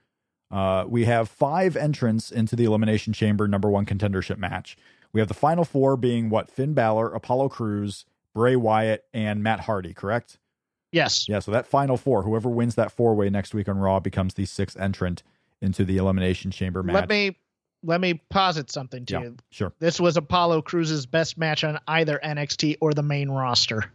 Uh, 0.49 0.85
we 0.87 1.07
have 1.07 1.29
five 1.29 1.77
entrants 1.77 2.31
into 2.31 2.55
the 2.55 2.65
Elimination 2.65 3.13
Chamber 3.13 3.49
number 3.49 3.69
one 3.69 3.85
contendership 3.85 4.39
match. 4.39 4.77
We 5.17 5.21
have 5.21 5.29
the 5.29 5.33
final 5.35 5.65
four 5.65 5.97
being 5.97 6.29
what 6.29 6.51
Finn 6.51 6.75
Balor, 6.75 7.15
Apollo 7.15 7.49
Crews, 7.49 8.05
Bray 8.35 8.55
Wyatt, 8.55 9.07
and 9.15 9.43
Matt 9.43 9.61
Hardy, 9.61 9.95
correct? 9.95 10.37
Yes. 10.93 11.27
Yeah, 11.27 11.39
so 11.39 11.53
that 11.53 11.67
final 11.67 11.97
four, 11.97 12.23
whoever 12.23 12.51
wins 12.51 12.75
that 12.75 12.93
four 12.93 13.15
way 13.15 13.31
next 13.31 13.55
week 13.55 13.67
on 13.67 13.79
Raw 13.79 13.99
becomes 13.99 14.35
the 14.35 14.45
sixth 14.45 14.79
entrant 14.79 15.23
into 15.63 15.87
the 15.87 15.97
Elimination 15.97 16.51
Chamber 16.51 16.83
match. 16.83 16.93
Let 16.97 17.09
me 17.09 17.35
let 17.83 17.99
me 17.99 18.21
posit 18.29 18.71
something 18.71 19.07
to 19.07 19.15
Yeah, 19.15 19.21
you. 19.23 19.37
sure. 19.51 19.73
This 19.79 19.99
was 19.99 20.19
Apollo 20.19 20.61
Crews's 20.61 21.07
best 21.07 21.39
match 21.39 21.65
on 21.65 21.79
either 21.89 22.21
NXT 22.23 22.77
or 22.83 22.93
the 22.93 23.03
main 23.03 23.31
roster. 23.31 23.91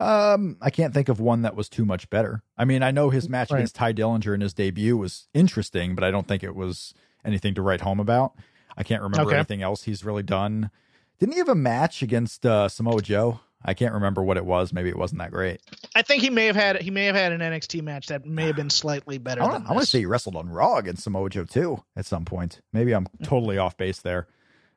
Um, 0.00 0.56
I 0.60 0.70
can't 0.70 0.92
think 0.92 1.08
of 1.08 1.20
one 1.20 1.42
that 1.42 1.54
was 1.54 1.68
too 1.68 1.84
much 1.84 2.10
better. 2.10 2.42
I 2.56 2.64
mean, 2.64 2.82
I 2.82 2.90
know 2.90 3.10
his 3.10 3.28
match 3.28 3.50
Right. 3.52 3.58
against 3.58 3.74
Tye 3.76 3.92
Dillinger 3.92 4.34
in 4.34 4.40
his 4.40 4.54
debut 4.54 4.96
was 4.96 5.28
interesting, 5.34 5.94
but 5.94 6.02
I 6.04 6.10
don't 6.10 6.26
think 6.26 6.42
it 6.42 6.54
was 6.56 6.92
anything 7.24 7.54
to 7.54 7.62
write 7.62 7.80
home 7.82 7.98
about. 8.00 8.32
I 8.78 8.84
can't 8.84 9.02
remember 9.02 9.28
Okay. 9.28 9.36
anything 9.36 9.60
else 9.62 9.82
he's 9.82 10.04
really 10.04 10.22
done. 10.22 10.70
Didn't 11.18 11.32
he 11.32 11.38
have 11.38 11.48
a 11.48 11.54
match 11.54 12.00
against 12.00 12.46
uh, 12.46 12.68
Samoa 12.68 13.02
Joe? 13.02 13.40
I 13.64 13.74
can't 13.74 13.92
remember 13.92 14.22
what 14.22 14.36
it 14.36 14.44
was. 14.44 14.72
Maybe 14.72 14.88
it 14.88 14.96
wasn't 14.96 15.18
that 15.20 15.32
great. 15.32 15.60
I 15.96 16.02
think 16.02 16.22
he 16.22 16.30
may 16.30 16.46
have 16.46 16.54
had 16.54 16.80
he 16.80 16.92
may 16.92 17.06
have 17.06 17.16
had 17.16 17.32
an 17.32 17.40
NXT 17.40 17.82
match 17.82 18.06
that 18.06 18.24
may 18.24 18.46
have 18.46 18.54
been 18.54 18.70
slightly 18.70 19.18
better 19.18 19.42
I 19.42 19.46
want 19.46 19.80
to 19.80 19.86
say 19.86 19.98
he 19.98 20.06
wrestled 20.06 20.36
on 20.36 20.48
Raw 20.48 20.76
against 20.76 21.02
Samoa 21.02 21.28
Joe 21.28 21.44
too 21.44 21.82
at 21.96 22.06
some 22.06 22.24
point. 22.24 22.60
Maybe 22.72 22.94
I'm 22.94 23.08
totally 23.24 23.58
off 23.58 23.76
base 23.76 23.98
there. 23.98 24.28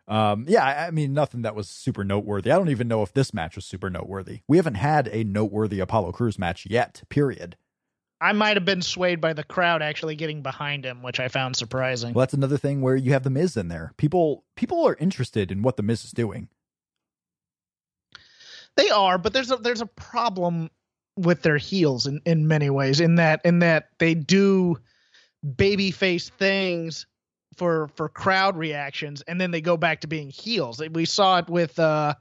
Um, 0.08 0.45
yeah, 0.47 0.66
I, 0.66 0.88
I 0.88 0.91
mean 0.91 1.14
nothing 1.14 1.43
that 1.43 1.54
was 1.56 1.70
super 1.70 2.04
noteworthy. 2.04 2.52
I 2.52 2.58
don't 2.58 2.70
even 2.70 2.88
know 2.88 3.04
if 3.04 3.14
this 3.14 3.36
match 3.36 3.56
was 3.56 3.66
super 3.66 3.91
noteworthy. 3.91 4.39
We 4.47 4.58
haven't 4.58 4.74
had 4.76 5.08
a 5.12 5.24
noteworthy 5.24 5.80
Apollo 5.80 6.14
Crews 6.14 6.39
match 6.39 6.66
yet. 6.68 7.04
Period. 7.08 7.56
I 8.22 8.34
might 8.34 8.55
have 8.55 8.65
been 8.65 8.84
swayed 8.84 9.19
by 9.19 9.34
the 9.34 9.43
crowd 9.43 9.82
actually 9.82 10.15
getting 10.15 10.43
behind 10.43 10.86
him, 10.86 11.01
which 11.01 11.19
I 11.19 11.28
found 11.28 11.55
surprising. 11.55 12.13
Well, 12.13 12.22
that's 12.22 12.36
another 12.36 12.57
thing 12.57 12.82
where 12.82 12.95
you 12.95 13.13
have 13.13 13.24
the 13.24 13.32
Miz 13.32 13.57
in 13.57 13.67
there. 13.67 13.93
People 13.97 14.45
people 14.55 14.88
are 14.88 14.95
interested 14.99 15.51
in 15.51 15.63
what 15.63 15.76
the 15.76 15.84
Miz 15.84 16.05
is 16.05 16.11
doing. 16.11 16.47
They 18.78 18.89
are, 18.91 19.17
but 19.17 19.34
there's 19.34 19.49
a 19.49 19.57
there's 19.57 19.82
a 19.82 19.88
problem 19.88 20.69
with 21.17 21.41
their 21.41 21.57
heels 21.57 22.05
in, 22.05 22.22
in 22.26 22.47
many 22.47 22.69
ways 22.69 22.99
in 22.99 23.15
that 23.15 23.41
in 23.43 23.59
that 23.59 23.89
they 23.97 24.13
do 24.13 24.78
babyface 25.43 26.30
things 26.30 27.07
for 27.57 27.89
for 27.95 28.07
crowd 28.07 28.55
reactions 28.55 29.22
and 29.24 29.41
then 29.41 29.51
they 29.51 29.61
go 29.61 29.78
back 29.78 30.01
to 30.01 30.07
being 30.07 30.30
heels. 30.30 30.80
We 30.93 31.05
saw 31.05 31.39
it 31.39 31.49
with 31.49 31.80
uh 31.80 32.13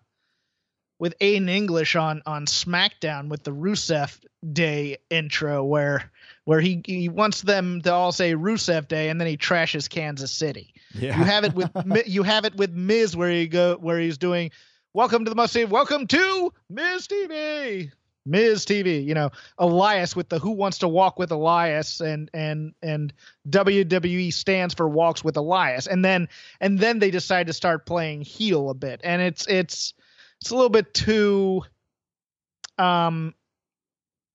with 1.01 1.19
Aiden 1.19 1.49
English 1.49 1.97
on 1.97 2.23
on 2.27 2.47
SmackDown 2.47 3.29
with 3.29 3.43
the 3.43 3.51
Rusev 3.51 4.17
Day 4.53 4.99
intro 5.11 5.65
where 5.65 6.13
where 6.45 6.61
he 6.61 6.81
he 6.85 7.09
wants 7.09 7.41
them 7.41 7.81
to 7.83 7.93
all 7.93 8.13
say 8.13 8.35
Rusev 8.35 8.87
Day 8.87 9.09
and 9.09 9.21
then 9.21 9.27
he 9.27 9.37
trashes 9.37 9.89
Kansas 9.89 10.31
City. 10.31 10.75
Yeah. 10.95 11.19
You 11.19 11.25
have 11.25 11.45
it 11.45 11.55
with 11.55 11.71
you 12.07 12.23
have 12.23 12.45
it 12.45 12.55
with 12.55 12.73
Miz 12.73 13.17
where 13.17 13.31
he 13.31 13.49
go 13.49 13.77
where 13.81 13.99
he's 13.99 14.19
doing 14.19 14.53
Welcome 14.93 15.25
to 15.25 15.31
the 15.31 15.37
must 15.37 15.53
see. 15.53 15.65
Welcome 15.65 16.09
to 16.09 16.53
Miz 16.69 17.07
TV. 17.07 17.93
Miz 18.27 18.67
TV, 18.67 19.05
you 19.05 19.15
know, 19.15 19.31
Elias 19.57 20.17
with 20.17 20.29
the 20.29 20.41
Who 20.41 20.51
Wants 20.51 20.79
to 20.79 20.89
Walk 20.89 21.17
with 21.17 21.31
Elias 21.31 22.01
and 22.01 22.29
and 22.35 22.75
and 22.83 23.13
WWE 23.49 24.33
stands 24.33 24.75
for 24.75 24.89
Walks 24.89 25.23
with 25.23 25.37
Elias. 25.37 25.87
And 25.87 26.05
then 26.05 26.29
and 26.61 26.77
then 26.77 26.99
they 26.99 27.13
decide 27.13 27.47
to 27.47 27.53
start 27.53 27.87
playing 27.87 28.23
heel 28.23 28.69
a 28.69 28.75
bit. 28.75 29.01
And 29.05 29.23
it's 29.23 29.47
it's 29.47 29.95
it's 30.41 30.51
a 30.51 30.55
little 30.55 30.71
bit 30.71 30.95
too 30.95 31.63
um 32.79 33.35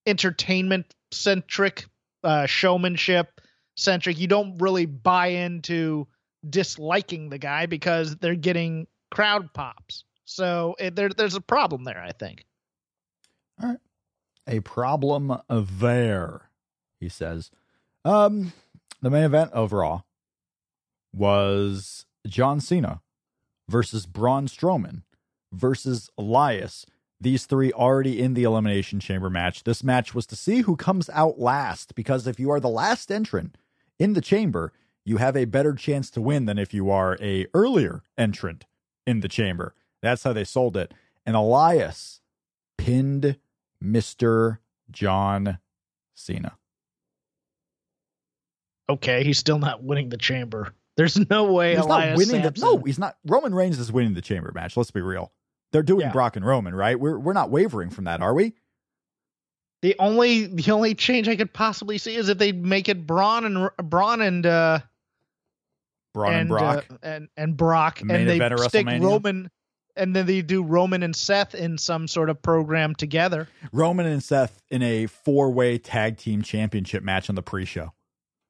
entertainment 0.05 0.93
centric, 1.11 1.85
uh 2.23 2.45
showmanship 2.45 3.41
centric. 3.75 4.19
You 4.19 4.27
don't 4.27 4.57
really 4.57 4.85
buy 4.85 5.27
into 5.27 6.07
disliking 6.47 7.29
the 7.29 7.37
guy 7.37 7.65
because 7.65 8.15
they're 8.17 8.35
getting 8.35 8.87
crowd 9.11 9.53
pops. 9.53 10.03
So 10.25 10.75
it, 10.79 10.95
there 10.95 11.09
there's 11.09 11.35
a 11.35 11.41
problem 11.41 11.83
there, 11.83 12.01
I 12.01 12.11
think. 12.11 12.45
All 13.61 13.69
right. 13.69 13.79
A 14.47 14.59
problem 14.59 15.39
there, 15.49 16.49
he 16.99 17.09
says. 17.09 17.49
Um, 18.03 18.53
the 19.01 19.09
main 19.09 19.23
event 19.23 19.51
overall 19.53 20.05
was 21.13 22.05
John 22.27 22.59
Cena 22.59 23.01
versus 23.67 24.05
Braun 24.05 24.47
Strowman 24.47 25.03
versus 25.55 26.09
Elias. 26.17 26.85
These 27.19 27.45
three 27.45 27.71
already 27.71 28.21
in 28.21 28.33
the 28.33 28.43
Elimination 28.43 28.99
Chamber 28.99 29.29
match. 29.29 29.63
This 29.63 29.83
match 29.83 30.13
was 30.13 30.25
to 30.27 30.35
see 30.35 30.61
who 30.61 30.75
comes 30.75 31.09
out 31.11 31.39
last 31.39 31.95
because 31.95 32.27
if 32.27 32.39
you 32.39 32.51
are 32.51 32.59
the 32.59 32.69
last 32.69 33.11
entrant 33.11 33.57
in 33.97 34.13
the 34.13 34.21
chamber, 34.21 34.73
you 35.05 35.17
have 35.17 35.37
a 35.37 35.45
better 35.45 35.73
chance 35.73 36.09
to 36.11 36.21
win 36.21 36.45
than 36.45 36.57
if 36.57 36.73
you 36.73 36.89
are 36.89 37.17
a 37.21 37.47
earlier 37.53 38.03
entrant 38.17 38.65
in 39.07 39.21
the 39.21 39.29
chamber. 39.29 39.73
That's 40.01 40.23
how 40.23 40.33
they 40.33 40.43
sold 40.43 40.75
it. 40.75 40.93
And 41.25 41.35
Elias 41.35 42.21
pinned 42.77 43.37
Mr. 43.81 44.59
John 44.91 45.59
Cena. 46.13 46.57
Okay, 48.89 49.23
he's 49.23 49.39
still 49.39 49.57
not 49.57 49.83
winning 49.83 50.09
the 50.09 50.17
chamber. 50.17 50.73
There's 50.97 51.17
no 51.29 51.51
way 51.51 51.75
He's 51.75 51.83
Elias 51.83 52.11
not 52.11 52.17
winning 52.17 52.43
Sampson. 52.43 52.67
the 52.67 52.75
No, 52.75 52.83
he's 52.83 52.99
not. 52.99 53.17
Roman 53.25 53.53
Reigns 53.53 53.79
is 53.79 53.91
winning 53.91 54.13
the 54.13 54.21
chamber 54.21 54.51
match. 54.53 54.77
Let's 54.77 54.91
be 54.91 55.01
real. 55.01 55.31
They're 55.75 55.83
doing 55.83 56.05
Yeah. 56.07 56.13
Brock 56.13 56.37
and 56.37 56.45
Roman, 56.45 56.73
right? 56.73 56.97
We're 56.97 57.19
we're 57.19 57.33
not 57.33 57.49
wavering 57.49 57.89
from 57.89 58.05
that, 58.05 58.21
are 58.21 58.33
we? 58.33 58.53
The 59.81 59.93
only 59.99 60.45
the 60.45 60.71
only 60.71 60.95
change 60.95 61.27
I 61.27 61.35
could 61.35 61.51
possibly 61.51 61.97
see 61.97 62.15
is 62.15 62.29
if 62.29 62.37
they 62.37 62.53
make 62.53 62.87
it 62.87 63.05
Braun 63.05 63.43
and 63.43 63.69
Braun 63.83 64.21
and 64.21 64.45
uh 64.45 64.79
Braun 66.13 66.31
and, 66.31 66.39
and 66.39 66.49
Brock. 66.49 66.85
uh, 66.89 66.95
and 67.03 67.27
and 67.35 67.57
Brock 67.57 67.99
and 67.99 68.09
they 68.09 68.39
stick 68.69 68.87
Roman 68.87 69.51
and 69.97 70.15
then 70.15 70.25
they 70.25 70.41
do 70.41 70.63
Roman 70.63 71.03
and 71.03 71.13
Seth 71.13 71.53
in 71.53 71.77
some 71.77 72.07
sort 72.07 72.29
of 72.29 72.41
program 72.41 72.95
together. 72.95 73.49
Roman 73.73 74.05
and 74.05 74.23
Seth 74.23 74.61
in 74.69 74.81
a 74.81 75.07
four 75.07 75.51
way 75.51 75.77
tag 75.77 76.15
team 76.15 76.41
championship 76.41 77.03
match 77.03 77.29
on 77.29 77.35
the 77.35 77.43
pre 77.43 77.65
show. 77.65 77.91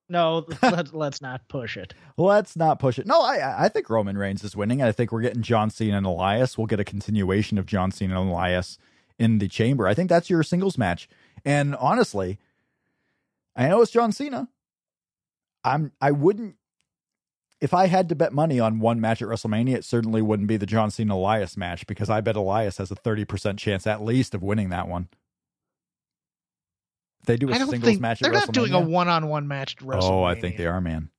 No, 0.08 0.46
let's 0.62 0.94
let's 0.94 1.22
not 1.22 1.48
push 1.48 1.78
it. 1.78 1.94
Let's 2.18 2.56
not 2.56 2.80
push 2.80 3.00
it. 3.00 3.08
No, 3.08 3.22
I 3.22 3.66
I 3.66 3.70
think 3.70 3.90
Roman 3.90 4.18
Reigns 4.18 4.44
is 4.44 4.56
winning. 4.56 4.82
I 4.82 4.92
think 4.92 5.12
we're 5.12 5.22
getting 5.22 5.42
John 5.42 5.70
Cena 5.70 5.98
and 5.98 6.06
Elias. 6.06 6.58
We'll 6.58 6.68
get 6.68 6.80
a 6.80 6.86
continuation 6.86 7.58
of 7.58 7.66
John 7.66 7.92
Cena 7.92 8.20
and 8.20 8.30
Elias 8.30 8.78
in 9.18 9.40
the 9.40 9.48
chamber. 9.48 9.88
I 9.88 9.94
think 9.94 10.10
that's 10.10 10.30
your 10.30 10.44
singles 10.44 10.78
match. 10.78 11.10
And 11.44 11.76
honestly, 11.76 12.38
I 13.56 13.68
know 13.68 13.82
it's 13.82 13.92
John 13.92 14.12
Cena. 14.12 14.50
I'm 15.64 15.92
I 16.00 16.12
wouldn't 16.12 16.56
if 17.62 17.74
I 17.74 17.88
had 17.88 18.10
to 18.10 18.16
bet 18.16 18.34
money 18.34 18.60
on 18.60 18.80
one 18.80 19.00
match 19.02 19.22
at 19.22 19.28
WrestleMania, 19.28 19.76
it 19.76 19.86
certainly 19.86 20.22
wouldn't 20.22 20.48
be 20.48 20.58
the 20.58 20.66
John 20.66 20.92
Cena 20.92 21.16
Elias 21.16 21.58
match 21.58 21.88
because 21.88 22.10
I 22.10 22.22
bet 22.22 22.36
Elias 22.36 22.78
has 22.78 22.92
a 22.92 22.96
30% 22.96 23.58
chance 23.58 23.88
at 23.88 24.04
least 24.04 24.36
of 24.36 24.44
winning 24.44 24.70
that 24.70 24.88
one. 24.88 25.08
They 27.26 27.38
do 27.38 27.50
a 27.50 27.56
singles 27.56 27.82
think 27.82 28.02
match 28.02 28.20
they're 28.20 28.32
not 28.32 28.52
doing 28.52 28.74
a 28.74 28.80
one-on-one 28.80 29.48
match. 29.48 29.78
Oh, 29.84 30.24
I 30.24 30.40
think 30.40 30.58
they 30.58 30.66
are, 30.66 30.82
man. 30.82 31.10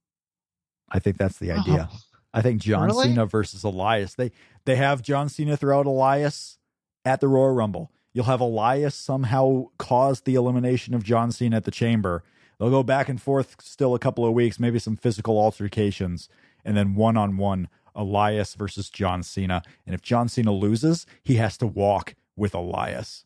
I 0.89 0.99
think 0.99 1.17
that's 1.17 1.39
the 1.39 1.53
oh. 1.53 1.61
idea. 1.61 1.89
Oh. 1.93 1.99
I 2.33 2.43
think 2.43 2.61
John 2.61 2.87
Really? 2.87 3.09
Cena 3.09 3.27
versus 3.27 3.65
Elias. 3.65 4.15
They 4.15 4.31
they 4.67 4.77
have 4.77 5.03
John 5.03 5.29
Cena 5.29 5.57
throw 5.57 5.81
out 5.81 5.87
Elias 5.87 6.59
at 7.05 7.21
the 7.21 7.29
Royal 7.29 7.55
Rumble. 7.55 7.91
You'll 8.13 8.25
have 8.25 8.41
Elias 8.41 8.95
somehow 8.95 9.67
cause 9.79 10.23
the 10.23 10.35
elimination 10.35 10.95
of 10.95 11.03
John 11.03 11.33
Cena 11.33 11.57
at 11.57 11.65
the 11.65 11.71
Chamber. 11.71 12.25
They'll 12.59 12.71
go 12.71 12.83
back 12.83 13.09
and 13.09 13.21
forth 13.21 13.57
still 13.61 13.95
a 13.95 13.99
couple 13.99 14.25
of 14.25 14.33
weeks, 14.33 14.59
maybe 14.59 14.79
some 14.79 14.97
physical 14.97 15.39
altercations, 15.39 16.29
and 16.65 16.77
then 16.77 16.95
one 16.95 17.17
on 17.17 17.37
one 17.37 17.69
Elias 17.95 18.55
versus 18.55 18.89
John 18.89 19.23
Cena. 19.23 19.63
And 19.85 19.95
if 19.95 20.01
John 20.01 20.29
Cena 20.29 20.53
loses, 20.53 21.05
he 21.23 21.35
has 21.35 21.59
to 21.59 21.67
walk 21.67 22.15
with 22.35 22.55
Elias. 22.55 23.26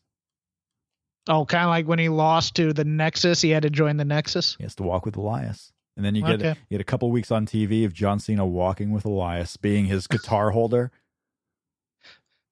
Oh, 1.27 1.45
kind 1.45 1.63
of 1.65 1.69
like 1.69 1.87
when 1.87 1.99
he 1.99 2.09
lost 2.09 2.55
to 2.55 2.73
the 2.73 2.83
Nexus, 2.83 3.41
he 3.41 3.49
had 3.51 3.63
to 3.63 3.69
join 3.69 3.97
the 3.97 4.05
Nexus. 4.05 4.55
He 4.57 4.63
has 4.63 4.75
to 4.75 4.83
walk 4.83 5.05
with 5.05 5.15
Elias. 5.17 5.71
And 5.97 6.05
then 6.05 6.15
you 6.15 6.21
get 6.23 6.39
Okay. 6.39 6.49
you 6.69 6.75
get 6.77 6.81
a 6.81 6.85
couple 6.85 7.11
weeks 7.11 7.31
on 7.31 7.45
TV 7.45 7.85
of 7.85 7.93
John 7.93 8.19
Cena 8.19 8.45
walking 8.45 8.91
with 8.91 9.05
Elias, 9.05 9.57
being 9.57 9.85
his 9.85 10.07
guitar 10.07 10.49
holder. 10.51 10.91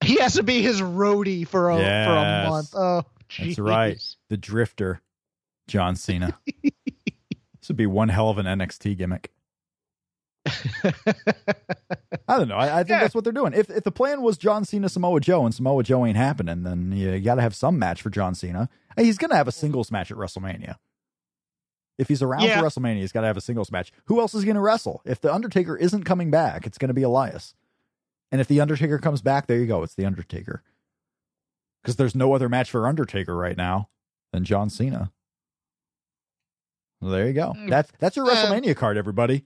He 0.03 0.15
has 0.19 0.35
to 0.35 0.43
be 0.43 0.61
his 0.61 0.81
roadie 0.81 1.47
for 1.47 1.71
a 1.71 1.77
for 1.77 1.81
a 1.81 2.49
month. 2.49 2.69
Oh, 2.75 3.03
That's 3.39 3.57
right. 3.59 4.01
The 4.29 4.37
Drifter, 4.37 5.01
John 5.67 5.95
Cena. 5.95 6.37
this 6.63 7.67
would 7.67 7.77
be 7.77 7.85
one 7.87 8.09
hell 8.09 8.29
of 8.29 8.37
an 8.37 8.45
NXT 8.45 8.97
gimmick. 8.97 9.31
I 12.27 12.37
don't 12.37 12.47
know. 12.47 12.55
I, 12.57 12.75
I 12.75 12.77
think 12.83 12.89
Yeah. 12.89 12.99
that's 12.99 13.15
what 13.15 13.23
they're 13.23 13.33
doing. 13.33 13.53
If 13.53 13.69
if 13.69 13.83
the 13.83 13.91
plan 13.91 14.21
was 14.21 14.37
John 14.37 14.65
Cena, 14.65 14.89
Samoa 14.89 15.19
Joe, 15.19 15.45
and 15.45 15.53
Samoa 15.53 15.83
Joe 15.83 16.05
ain't 16.05 16.17
happening, 16.17 16.63
then 16.63 16.91
you 16.91 17.19
got 17.19 17.35
to 17.35 17.41
have 17.41 17.55
some 17.55 17.79
match 17.79 18.01
for 18.01 18.09
John 18.09 18.35
Cena. 18.35 18.69
He's 18.97 19.17
going 19.17 19.29
to 19.31 19.35
have 19.37 19.47
a 19.47 19.51
singles 19.51 19.91
match 19.91 20.11
at 20.11 20.17
WrestleMania. 20.17 20.75
If 21.97 22.07
he's 22.07 22.21
around 22.21 22.43
Yeah. 22.43 22.59
for 22.61 22.67
WrestleMania, 22.67 22.99
he's 22.99 23.11
got 23.11 23.21
to 23.21 23.27
have 23.27 23.37
a 23.37 23.41
singles 23.41 23.71
match. 23.71 23.91
Who 24.05 24.19
else 24.19 24.33
is 24.33 24.45
going 24.45 24.55
to 24.55 24.61
wrestle? 24.61 25.01
If 25.05 25.21
the 25.21 25.33
Undertaker 25.33 25.75
isn't 25.75 26.03
coming 26.03 26.31
back, 26.31 26.65
it's 26.67 26.77
going 26.77 26.87
to 26.89 26.93
be 26.93 27.01
Elias. 27.03 27.53
And 28.31 28.39
if 28.39 28.47
the 28.47 28.61
Undertaker 28.61 28.99
comes 28.99 29.21
back, 29.21 29.47
there 29.47 29.57
you 29.57 29.65
go. 29.65 29.83
It's 29.83 29.95
the 29.95 30.05
Undertaker. 30.05 30.61
Because 31.81 31.95
there's 31.95 32.15
no 32.15 32.33
other 32.33 32.47
match 32.49 32.69
for 32.71 32.87
Undertaker 32.87 33.35
right 33.35 33.57
now 33.57 33.89
than 34.31 34.43
John 34.43 34.69
Cena. 34.69 35.11
Well, 37.01 37.11
there 37.11 37.27
you 37.27 37.33
go. 37.33 37.53
Mm. 37.55 37.69
That's 37.69 37.91
that's 37.99 38.15
your 38.17 38.29
Uh, 38.29 38.35
WrestleMania 38.35 38.75
card, 38.75 38.97
everybody. 38.97 39.45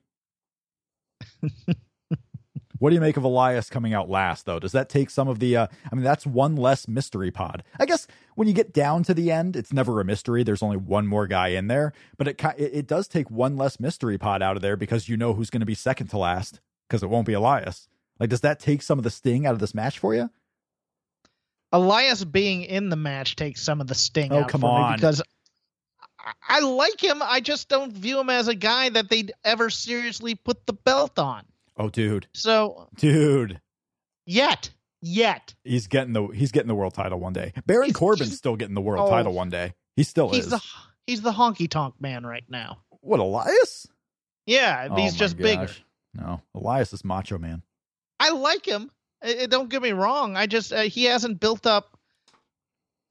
what 2.80 2.90
do 2.90 2.96
you 2.96 3.02
make 3.02 3.18
of 3.18 3.24
Elias 3.24 3.70
coming 3.70 3.94
out 3.94 4.10
last, 4.10 4.46
though? 4.46 4.60
Does 4.60 4.74
that 4.74 4.90
take 4.90 5.10
some 5.10 5.28
of 5.28 5.40
the? 5.40 5.56
Uh, 5.58 5.68
I 5.92 5.96
mean, 5.96 6.04
that's 6.04 6.26
one 6.26 6.56
less 6.56 6.88
mystery 6.88 7.32
pod. 7.32 7.64
I 7.80 7.86
guess 7.86 8.08
when 8.36 8.48
you 8.48 8.54
get 8.54 8.74
down 8.74 9.04
to 9.04 9.14
the 9.14 9.32
end, 9.32 9.56
it's 9.56 9.72
never 9.72 10.02
a 10.02 10.06
mystery. 10.06 10.44
There's 10.44 10.64
only 10.64 10.78
one 10.78 11.08
more 11.08 11.28
guy 11.28 11.50
in 11.50 11.68
there, 11.68 11.94
but 12.18 12.28
it 12.28 12.42
it, 12.58 12.88
does 12.88 13.08
take 13.08 13.32
one 13.32 13.56
less 13.58 13.80
mystery 13.80 14.18
pod 14.18 14.42
out 14.42 14.56
of 14.56 14.62
there 14.62 14.76
because 14.76 15.08
you 15.08 15.18
know 15.18 15.34
who's 15.34 15.50
going 15.50 15.62
to 15.62 15.66
be 15.66 15.76
second 15.76 16.08
to 16.08 16.18
last 16.18 16.60
because 16.90 17.04
it 17.04 17.10
won't 17.10 17.28
be 17.28 17.34
Elias. 17.34 17.88
Like, 18.20 18.30
does 18.30 18.42
that 18.42 18.60
take 18.60 18.82
some 18.82 19.00
of 19.00 19.04
the 19.04 19.10
sting 19.10 19.46
out 19.46 19.54
of 19.54 19.60
this 19.60 19.74
match 19.74 19.98
for 20.00 20.14
you? 20.14 20.30
Elias 21.72 22.24
being 22.24 22.62
in 22.62 22.90
the 22.90 22.96
match 22.96 23.36
takes 23.36 23.62
some 23.62 23.82
of 23.82 23.88
the 23.88 23.96
sting 23.96 24.32
Oh, 24.32 24.42
out 24.42 24.50
come 24.50 24.64
on. 24.64 24.96
because 24.96 25.22
I, 26.48 26.60
like 26.62 27.04
him. 27.04 27.22
I 27.22 27.40
just 27.42 27.68
don't 27.70 27.92
view 27.92 28.20
him 28.20 28.30
as 28.30 28.48
a 28.48 28.56
guy 28.56 28.90
that 28.90 29.10
they'd 29.10 29.32
ever 29.44 29.70
seriously 29.70 30.36
put 30.36 30.66
the 30.66 30.74
belt 30.74 31.20
on. 31.20 31.44
Oh, 31.78 31.90
dude, 31.90 32.28
So 32.34 32.88
dude, 32.98 33.60
yet, 34.26 34.70
yet 35.02 35.54
he's 35.64 35.88
getting 35.88 36.14
the 36.14 36.28
he's 36.28 36.52
getting 36.52 36.68
the 36.68 36.76
world 36.76 36.94
title 36.94 37.20
one 37.20 37.34
day. 37.34 37.52
Baron 37.66 37.88
He's- 37.88 37.96
Corbin's 37.98 38.30
he's- 38.30 38.38
still 38.38 38.56
getting 38.56 38.76
the 38.76 38.82
world 38.82 39.08
Oh. 39.08 39.10
title 39.10 39.34
one 39.34 39.50
day. 39.50 39.74
He 39.96 40.04
still 40.04 40.30
he's 40.30 40.46
is. 40.46 40.52
the 40.52 40.62
he's 41.08 41.22
the 41.22 41.32
honky 41.32 41.70
tonk 41.70 41.96
man 42.00 42.26
right 42.26 42.44
now. 42.48 42.78
what 43.02 43.20
Elias? 43.20 43.88
Yeah, 44.46 44.88
Oh 44.92 44.96
he's 44.96 45.16
just 45.16 45.36
bigger. 45.38 45.70
No, 46.14 46.42
Elias 46.54 46.94
is 46.94 47.04
Macho 47.04 47.38
Man. 47.38 47.64
I 48.20 48.30
like 48.30 48.66
him. 48.68 48.92
Uh, 49.26 49.48
don't 49.48 49.70
get 49.70 49.82
me 49.82 49.92
wrong. 49.94 50.38
I 50.38 50.46
just 50.48 50.72
uh, 50.72 50.82
he 50.82 51.06
hasn't 51.06 51.40
built 51.40 51.66
up 51.66 51.93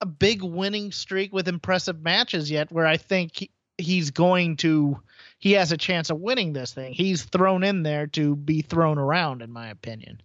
a 0.03 0.07
big 0.07 0.43
winning 0.43 0.93
streak 0.93 1.33
with 1.33 1.49
impressive 1.49 2.03
matches 2.03 2.51
yet. 2.51 2.71
Where 2.71 2.87
I 2.87 2.97
think 2.97 3.37
he, 3.37 3.51
he's 3.79 4.11
going 4.11 4.57
to, 4.59 5.01
he 5.39 5.53
has 5.53 5.73
a 5.73 5.77
chance 5.77 6.11
of 6.11 6.21
winning 6.21 6.53
this 6.53 6.75
thing. 6.75 6.93
He's 6.93 7.23
thrown 7.23 7.63
in 7.63 7.85
there 7.85 8.09
to 8.09 8.37
be 8.37 8.63
thrown 8.63 8.99
around, 8.99 9.41
in 9.43 9.53
my 9.53 9.69
opinion. 9.69 10.21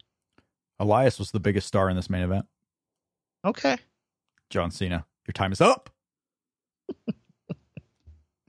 Elias 0.79 1.19
was 1.19 1.31
the 1.31 1.39
biggest 1.39 1.67
star 1.67 1.89
in 1.89 1.95
this 1.95 2.09
main 2.09 2.23
event. 2.23 2.45
Okay. 3.45 3.77
John 4.49 4.71
Cena, 4.71 5.05
your 5.27 5.33
time 5.33 5.51
is 5.51 5.61
up. 5.61 5.89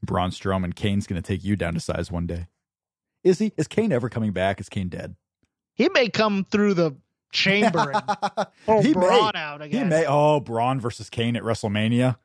Braun 0.02 0.30
Strowman, 0.30 0.74
Kane's 0.74 1.06
going 1.06 1.20
to 1.20 1.26
take 1.26 1.44
you 1.44 1.56
down 1.56 1.74
to 1.74 1.80
size 1.80 2.10
one 2.10 2.26
day. 2.26 2.46
Is 3.22 3.38
he? 3.38 3.52
Is 3.56 3.68
Kane 3.68 3.92
ever 3.92 4.08
coming 4.08 4.32
back? 4.32 4.60
Is 4.60 4.68
Kane 4.68 4.88
dead? 4.88 5.16
He 5.74 5.88
may 5.90 6.08
come 6.08 6.44
through 6.44 6.74
the 6.74 6.96
chamber 7.32 7.92
and 7.92 8.46
pull 8.66 8.82
He 8.82 8.92
Braun 8.92 9.32
may. 9.34 9.40
out 9.40 9.60
He 9.60 9.66
again. 9.68 9.88
may. 9.88 10.04
Oh, 10.06 10.40
Braun 10.40 10.80
versus 10.80 11.08
Kane 11.10 11.36
at 11.36 11.42
WrestleMania. 11.42 12.16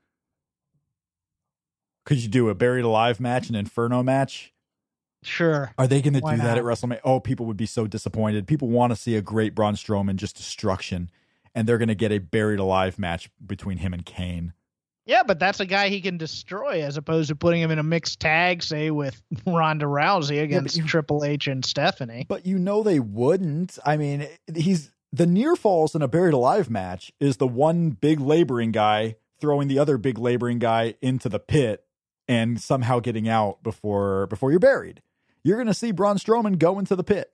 Could 2.05 2.21
you 2.21 2.27
do 2.29 2.49
a 2.49 2.55
buried 2.55 2.83
alive 2.83 3.19
match, 3.19 3.49
an 3.49 3.55
Inferno 3.55 4.03
match? 4.03 4.53
Sure. 5.23 5.71
Are 5.77 5.87
they 5.87 6.01
going 6.01 6.13
to 6.15 6.19
do 6.19 6.23
Why 6.25 6.35
that 6.35 6.57
at? 6.57 6.63
WrestleMania? 6.63 6.99
Oh, 7.05 7.19
people 7.21 7.45
would 7.45 7.55
be 7.57 7.65
so 7.65 7.87
disappointed. 7.87 8.45
People 8.45 8.67
want 8.67 8.91
to 8.91 8.95
see 8.97 9.15
a 9.15 9.21
great 9.21 9.55
Braun 9.55 9.75
Strowman 9.75 10.15
just 10.17 10.35
destruction, 10.35 11.09
and 11.55 11.65
they're 11.67 11.77
going 11.77 11.87
to 11.87 11.95
get 11.95 12.11
a 12.11 12.17
buried 12.17 12.59
alive 12.59 12.99
match 12.99 13.29
between 13.45 13.77
him 13.77 13.93
and 13.93 14.05
Kane. 14.05 14.51
Yeah, 15.05 15.23
but 15.23 15.37
that's 15.39 15.59
a 15.59 15.65
guy 15.65 15.89
he 15.89 15.99
can 15.99 16.17
destroy 16.17 16.81
as 16.81 16.95
opposed 16.95 17.27
to 17.29 17.35
putting 17.35 17.61
him 17.61 17.71
in 17.71 17.79
a 17.79 17.83
mixed 17.83 18.19
tag, 18.21 18.63
say, 18.63 18.89
with 18.89 19.21
Ronda 19.45 19.85
Rousey 19.85 20.41
against 20.41 20.75
you- 20.77 20.85
Triple 20.85 21.23
H 21.23 21.47
and 21.47 21.63
Stephanie. 21.63 22.25
But 22.27 22.45
you 22.45 22.57
know 22.57 22.83
they 22.83 22.99
wouldn't. 22.99 23.77
I 23.85 23.95
mean, 23.97 24.27
he's 24.53 24.91
the 25.13 25.27
near 25.27 25.55
falls 25.55 25.93
in 25.93 26.01
a 26.01 26.07
buried 26.07 26.33
alive 26.33 26.71
match 26.71 27.13
is 27.19 27.37
the 27.37 27.47
one 27.47 27.91
big 27.91 28.19
laboring 28.19 28.71
guy 28.71 29.15
throwing 29.39 29.67
the 29.67 29.77
other 29.77 29.99
big 29.99 30.17
laboring 30.17 30.57
guy 30.57 30.95
into 31.01 31.29
the 31.29 31.39
pit 31.39 31.85
and 32.27 32.59
somehow 32.59 32.99
getting 32.99 33.29
out 33.29 33.61
before 33.61 34.25
before 34.27 34.49
you're 34.49 34.59
buried. 34.59 35.03
You're 35.43 35.57
going 35.57 35.67
to 35.67 35.73
see 35.73 35.91
Braun 35.91 36.17
Strowman 36.17 36.57
go 36.57 36.79
into 36.79 36.95
the 36.95 37.03
pit. 37.03 37.31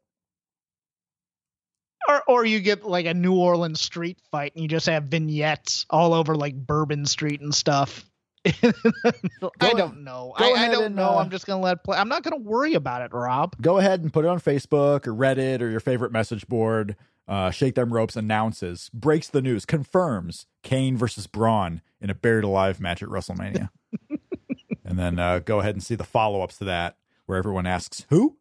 Or, 2.08 2.24
or 2.28 2.46
you 2.46 2.60
get 2.60 2.84
like 2.84 3.06
a 3.06 3.14
New 3.14 3.36
Orleans 3.36 3.80
street 3.80 4.20
fight 4.30 4.54
and 4.56 4.64
you 4.64 4.68
just 4.68 4.88
have 4.88 5.04
vignettes 5.04 5.86
all 5.90 6.14
over 6.14 6.36
like 6.36 6.56
Bourbon 6.56 7.06
Street 7.06 7.40
and 7.40 7.56
stuff. 7.56 8.04
I 8.46 9.74
don't 9.74 10.04
know. 10.04 10.34
I, 10.36 10.52
I 10.52 10.68
don't 10.70 10.86
and, 10.86 10.96
know. 10.96 11.12
uh, 11.12 11.18
I'm 11.18 11.30
just 11.30 11.46
gonna 11.46 11.62
let 11.62 11.78
it 11.78 11.84
play. 11.84 11.98
I'm 11.98 12.10
not 12.10 12.24
gonna 12.24 12.38
worry 12.38 12.74
about 12.74 13.04
it, 13.04 13.14
Rob. 13.14 13.56
Go 13.62 13.78
ahead 13.78 14.02
and 14.02 14.12
put 14.12 14.26
it 14.26 14.30
on 14.30 14.40
Facebook 14.40 15.08
or 15.08 15.14
Reddit 15.14 15.62
or 15.62 15.70
your 15.70 15.82
favorite 15.82 16.12
message 16.12 16.48
board. 16.48 16.96
Uh, 17.30 17.52
Shake 17.52 17.76
them 17.76 17.94
ropes 17.94 18.16
announces, 18.16 18.90
breaks 18.92 19.30
the 19.30 19.42
news, 19.42 19.64
confirms 19.64 20.48
Kane 20.64 20.98
versus 20.98 21.28
Braun 21.28 21.82
in 22.02 22.10
a 22.10 22.16
buried 22.16 22.44
alive 22.44 22.80
match 22.80 23.04
at 23.04 23.10
WrestleMania. 23.10 23.70
and 24.84 24.98
then 24.98 25.20
uh, 25.20 25.38
go 25.38 25.60
ahead 25.60 25.76
and 25.76 25.84
see 25.84 25.94
the 25.94 26.04
follow 26.04 26.42
ups 26.42 26.58
to 26.58 26.64
that, 26.66 26.98
where 27.28 27.38
everyone 27.38 27.68
asks, 27.68 28.08
"Who? 28.10 28.38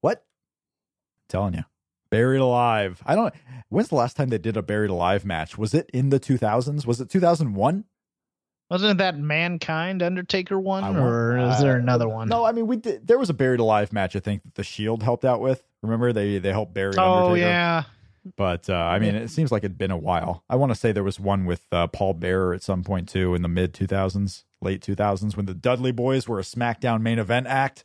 What?" 0.00 0.24
I'm 0.24 1.28
telling 1.28 1.54
you, 1.54 1.64
buried 2.10 2.40
alive. 2.40 3.02
I 3.04 3.14
don't. 3.14 3.34
When's 3.68 3.88
the 3.90 3.96
last 3.96 4.16
time 4.16 4.30
they 4.30 4.38
did 4.38 4.56
a 4.56 4.62
buried 4.62 4.90
alive 4.90 5.26
match? 5.26 5.58
Was 5.58 5.74
it 5.74 5.90
in 5.92 6.08
the 6.08 6.18
2000s? 6.18 6.86
Was 6.86 6.98
it 6.98 7.10
2001? 7.10 7.84
Wasn't 8.72 8.96
that 8.98 9.18
Mankind 9.18 10.02
Undertaker 10.02 10.58
one, 10.58 10.82
I 10.82 10.88
want- 10.88 11.02
or 11.02 11.36
is 11.36 11.60
there 11.60 11.76
uh, 11.76 11.78
another 11.78 12.08
one? 12.08 12.28
No, 12.28 12.42
I 12.42 12.52
mean 12.52 12.66
we 12.66 12.76
did. 12.76 13.06
There 13.06 13.18
was 13.18 13.28
a 13.28 13.34
buried 13.34 13.60
alive 13.60 13.92
match. 13.92 14.16
I 14.16 14.20
think 14.20 14.42
that 14.44 14.54
the 14.54 14.64
Shield 14.64 15.02
helped 15.02 15.26
out 15.26 15.42
with. 15.42 15.62
Remember 15.82 16.10
they 16.14 16.38
they 16.38 16.52
helped 16.52 16.72
bury. 16.72 16.94
Oh 16.96 17.26
Undertaker? 17.26 17.46
yeah, 17.46 17.82
But 18.36 18.70
uh, 18.70 18.74
I 18.74 18.98
mean, 18.98 19.14
it 19.14 19.28
seems 19.28 19.52
like 19.52 19.62
it'd 19.62 19.76
been 19.76 19.90
a 19.90 19.96
while. 19.98 20.42
I 20.48 20.56
want 20.56 20.72
to 20.72 20.74
say 20.74 20.90
there 20.90 21.04
was 21.04 21.20
one 21.20 21.44
with 21.44 21.66
uh, 21.70 21.86
Paul 21.88 22.14
Bearer 22.14 22.54
at 22.54 22.62
some 22.62 22.82
point 22.82 23.10
too 23.10 23.34
in 23.34 23.42
the 23.42 23.48
mid 23.48 23.74
2000s, 23.74 24.44
late 24.62 24.80
2000s, 24.80 25.36
when 25.36 25.44
the 25.44 25.54
Dudley 25.54 25.92
Boyz 25.92 26.26
were 26.26 26.38
a 26.38 26.42
SmackDown 26.42 27.02
main 27.02 27.18
event 27.18 27.48
act. 27.48 27.84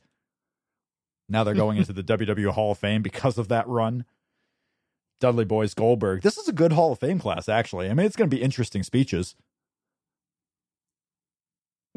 Now 1.27 1.43
they're 1.43 1.53
going 1.53 1.77
into 1.79 1.91
the 1.91 2.03
WWE 2.17 2.51
Hall 2.51 2.71
of 2.71 2.77
Fame 2.77 3.01
because 3.01 3.38
of 3.38 3.49
that 3.49 3.67
run. 3.67 4.05
Dudley 5.19 5.43
Boyz 5.45 5.75
Goldberg. 5.75 6.21
This 6.21 6.38
is 6.38 6.47
a 6.47 6.53
good 6.53 6.71
Hall 6.71 6.93
of 6.93 6.99
Fame 6.99 7.19
class, 7.19 7.49
actually. 7.49 7.89
I 7.89 7.93
mean, 7.93 8.05
it's 8.05 8.15
going 8.15 8.29
to 8.29 8.35
be 8.35 8.41
interesting 8.41 8.83
speeches. 8.83 9.35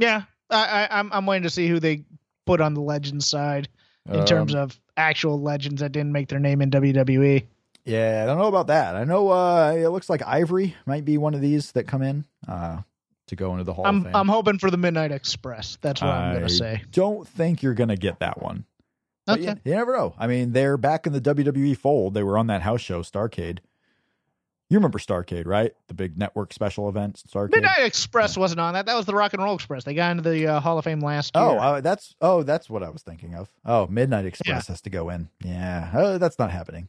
Yeah. 0.01 0.23
I, 0.51 0.87
I, 0.91 0.99
I'm 0.99 1.13
I'm 1.13 1.27
waiting 1.27 1.45
to 1.45 1.51
see 1.51 1.69
who 1.69 1.79
they 1.79 2.05
put 2.47 2.61
on 2.61 2.75
the 2.75 2.81
legends 2.81 3.29
side 3.29 3.69
in 4.11 4.25
terms 4.27 4.55
Um, 4.55 4.63
of 4.63 4.81
actual 4.97 5.41
legends 5.41 5.81
that 5.83 5.93
didn't 5.93 6.11
make 6.13 6.29
their 6.29 6.41
name 6.41 6.61
in. 6.63 6.71
WWE. 6.71 7.47
Yeah, 7.85 8.21
I 8.23 8.27
don't 8.27 8.39
know 8.39 8.49
about 8.49 8.67
that. 8.67 8.97
I 8.97 9.05
know 9.05 9.31
uh, 9.31 9.73
it 9.77 9.89
looks 9.89 10.11
like 10.11 10.23
Ivory 10.27 10.75
might 10.87 11.05
be 11.05 11.17
one 11.19 11.35
of 11.35 11.41
these 11.41 11.73
that 11.73 11.85
come 11.85 12.03
in 12.03 12.25
uh, 12.49 12.81
to 13.29 13.37
go 13.37 13.53
into 13.53 13.65
the 13.65 13.73
Hall 13.73 13.87
I'm 13.87 14.03
Fame. 14.05 14.15
I'm 14.17 14.29
hoping 14.29 14.59
for 14.59 14.71
the 14.71 14.77
Midnight 14.77 15.13
Express. 15.13 15.79
That's 15.81 16.03
what 16.03 16.11
I'm 16.11 16.35
gonna 16.35 16.49
say. 16.49 16.83
Don't 16.91 17.27
think 17.29 17.63
you're 17.63 17.75
going 17.75 17.89
to 17.89 17.97
get 17.97 18.19
that 18.21 18.43
one. 18.43 18.65
But 19.27 19.39
Okay. 19.41 19.51
you, 19.65 19.71
you 19.71 19.75
never 19.77 19.97
know. 19.97 20.15
I 20.19 20.27
mean, 20.27 20.53
they're 20.53 20.77
back 20.77 21.07
in 21.07 21.13
the 21.13 21.21
WWE 21.21 21.77
fold. 21.77 22.15
They 22.15 22.23
were 22.23 22.37
on 22.39 22.49
that 22.49 22.63
house 22.63 22.81
show, 22.81 23.03
Starcade. 23.03 23.59
You 24.71 24.77
remember 24.79 25.01
Starcade, 25.01 25.47
right? 25.47 25.73
The 25.89 25.95
big 25.95 26.17
network 26.17 26.53
special 26.53 26.89
event, 26.89 27.21
Starcade. 27.29 27.51
Midnight 27.51 27.81
Express 27.81 28.37
wasn't 28.37 28.61
on 28.61 28.75
that. 28.75 28.87
That 28.87 28.95
was 28.95 29.05
the 29.05 29.15
Rock 29.15 29.33
and 29.35 29.43
Roll 29.43 29.57
Express. 29.57 29.83
They 29.83 29.95
got 29.95 30.13
into 30.13 30.31
the 30.31 30.47
uh, 30.47 30.61
Hall 30.61 30.79
of 30.79 30.85
Fame 30.85 31.01
last 31.01 31.35
year. 31.35 31.45
Oh, 31.45 31.57
uh, 31.59 31.81
that's 31.81 32.15
oh, 32.21 32.45
that's 32.45 32.71
what 32.71 32.85
I 32.85 32.91
was 32.91 33.03
thinking 33.03 33.35
of. 33.35 33.51
Oh, 33.65 33.89
Midnight 33.89 34.27
Express 34.27 34.69
has 34.69 34.81
to 34.83 34.91
go 34.91 35.11
in. 35.11 35.29
Yeah, 35.45 35.91
uh, 35.93 36.19
that's 36.19 36.39
not 36.39 36.53
happening. 36.53 36.87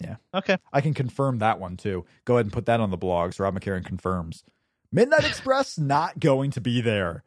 Yeah. 0.00 0.16
Okay. 0.32 0.58
I 0.72 0.80
can 0.80 0.94
confirm 0.94 1.38
that 1.40 1.58
one 1.58 1.76
too. 1.76 2.06
Go 2.24 2.34
ahead 2.34 2.46
and 2.46 2.52
put 2.52 2.66
that 2.66 2.78
on 2.78 2.90
the 2.90 2.98
blogs. 2.98 3.40
Rob 3.40 3.58
McCarron 3.58 3.84
confirms. 3.84 4.44
Midnight 4.92 5.24
Express 5.24 5.76
not 5.78 6.20
going 6.20 6.52
to 6.52 6.60
be 6.60 6.80
there. 6.80 7.24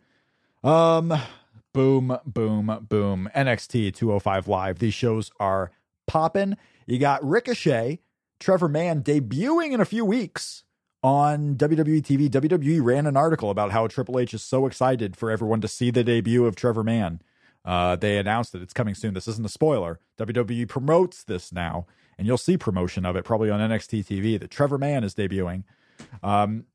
Um, 0.63 1.13
boom, 1.73 2.17
boom, 2.25 2.85
boom. 2.87 3.29
NXT 3.35 3.93
205 3.93 4.47
Live. 4.47 4.79
These 4.79 4.93
shows 4.93 5.31
are 5.39 5.71
popping. 6.07 6.55
You 6.85 6.97
got 6.97 7.23
Ricochet, 7.27 7.99
Trevor 8.41 8.67
Mann 8.67 9.03
debuting 9.03 9.71
in 9.71 9.79
a 9.79 9.85
few 9.85 10.03
weeks 10.03 10.63
on 11.03 11.55
WWE 11.55 12.01
TV. 12.01 12.27
WWE 12.27 12.83
ran 12.83 13.05
an 13.05 13.15
article 13.15 13.51
about 13.51 13.71
how 13.71 13.87
Triple 13.87 14.19
H 14.19 14.33
is 14.33 14.43
so 14.43 14.65
excited 14.65 15.15
for 15.15 15.29
everyone 15.31 15.61
to 15.61 15.67
see 15.67 15.91
the 15.91 16.03
debut 16.03 16.45
of 16.45 16.55
Trevor 16.55 16.83
Mann. 16.83 17.21
Uh, 17.63 17.95
they 17.95 18.17
announced 18.17 18.51
that 18.51 18.61
it's 18.63 18.73
coming 18.73 18.95
soon. 18.95 19.13
This 19.13 19.27
isn't 19.27 19.45
a 19.45 19.49
spoiler. 19.49 19.99
WWE 20.17 20.67
promotes 20.67 21.23
this 21.23 21.53
now, 21.53 21.85
and 22.17 22.25
you'll 22.25 22.37
see 22.37 22.57
promotion 22.57 23.05
of 23.05 23.15
it 23.15 23.23
probably 23.23 23.51
on 23.51 23.59
NXT 23.59 24.05
TV 24.07 24.39
that 24.39 24.49
Trevor 24.49 24.79
Mann 24.79 25.03
is 25.03 25.13
debuting. 25.13 25.63
Um, 26.23 26.65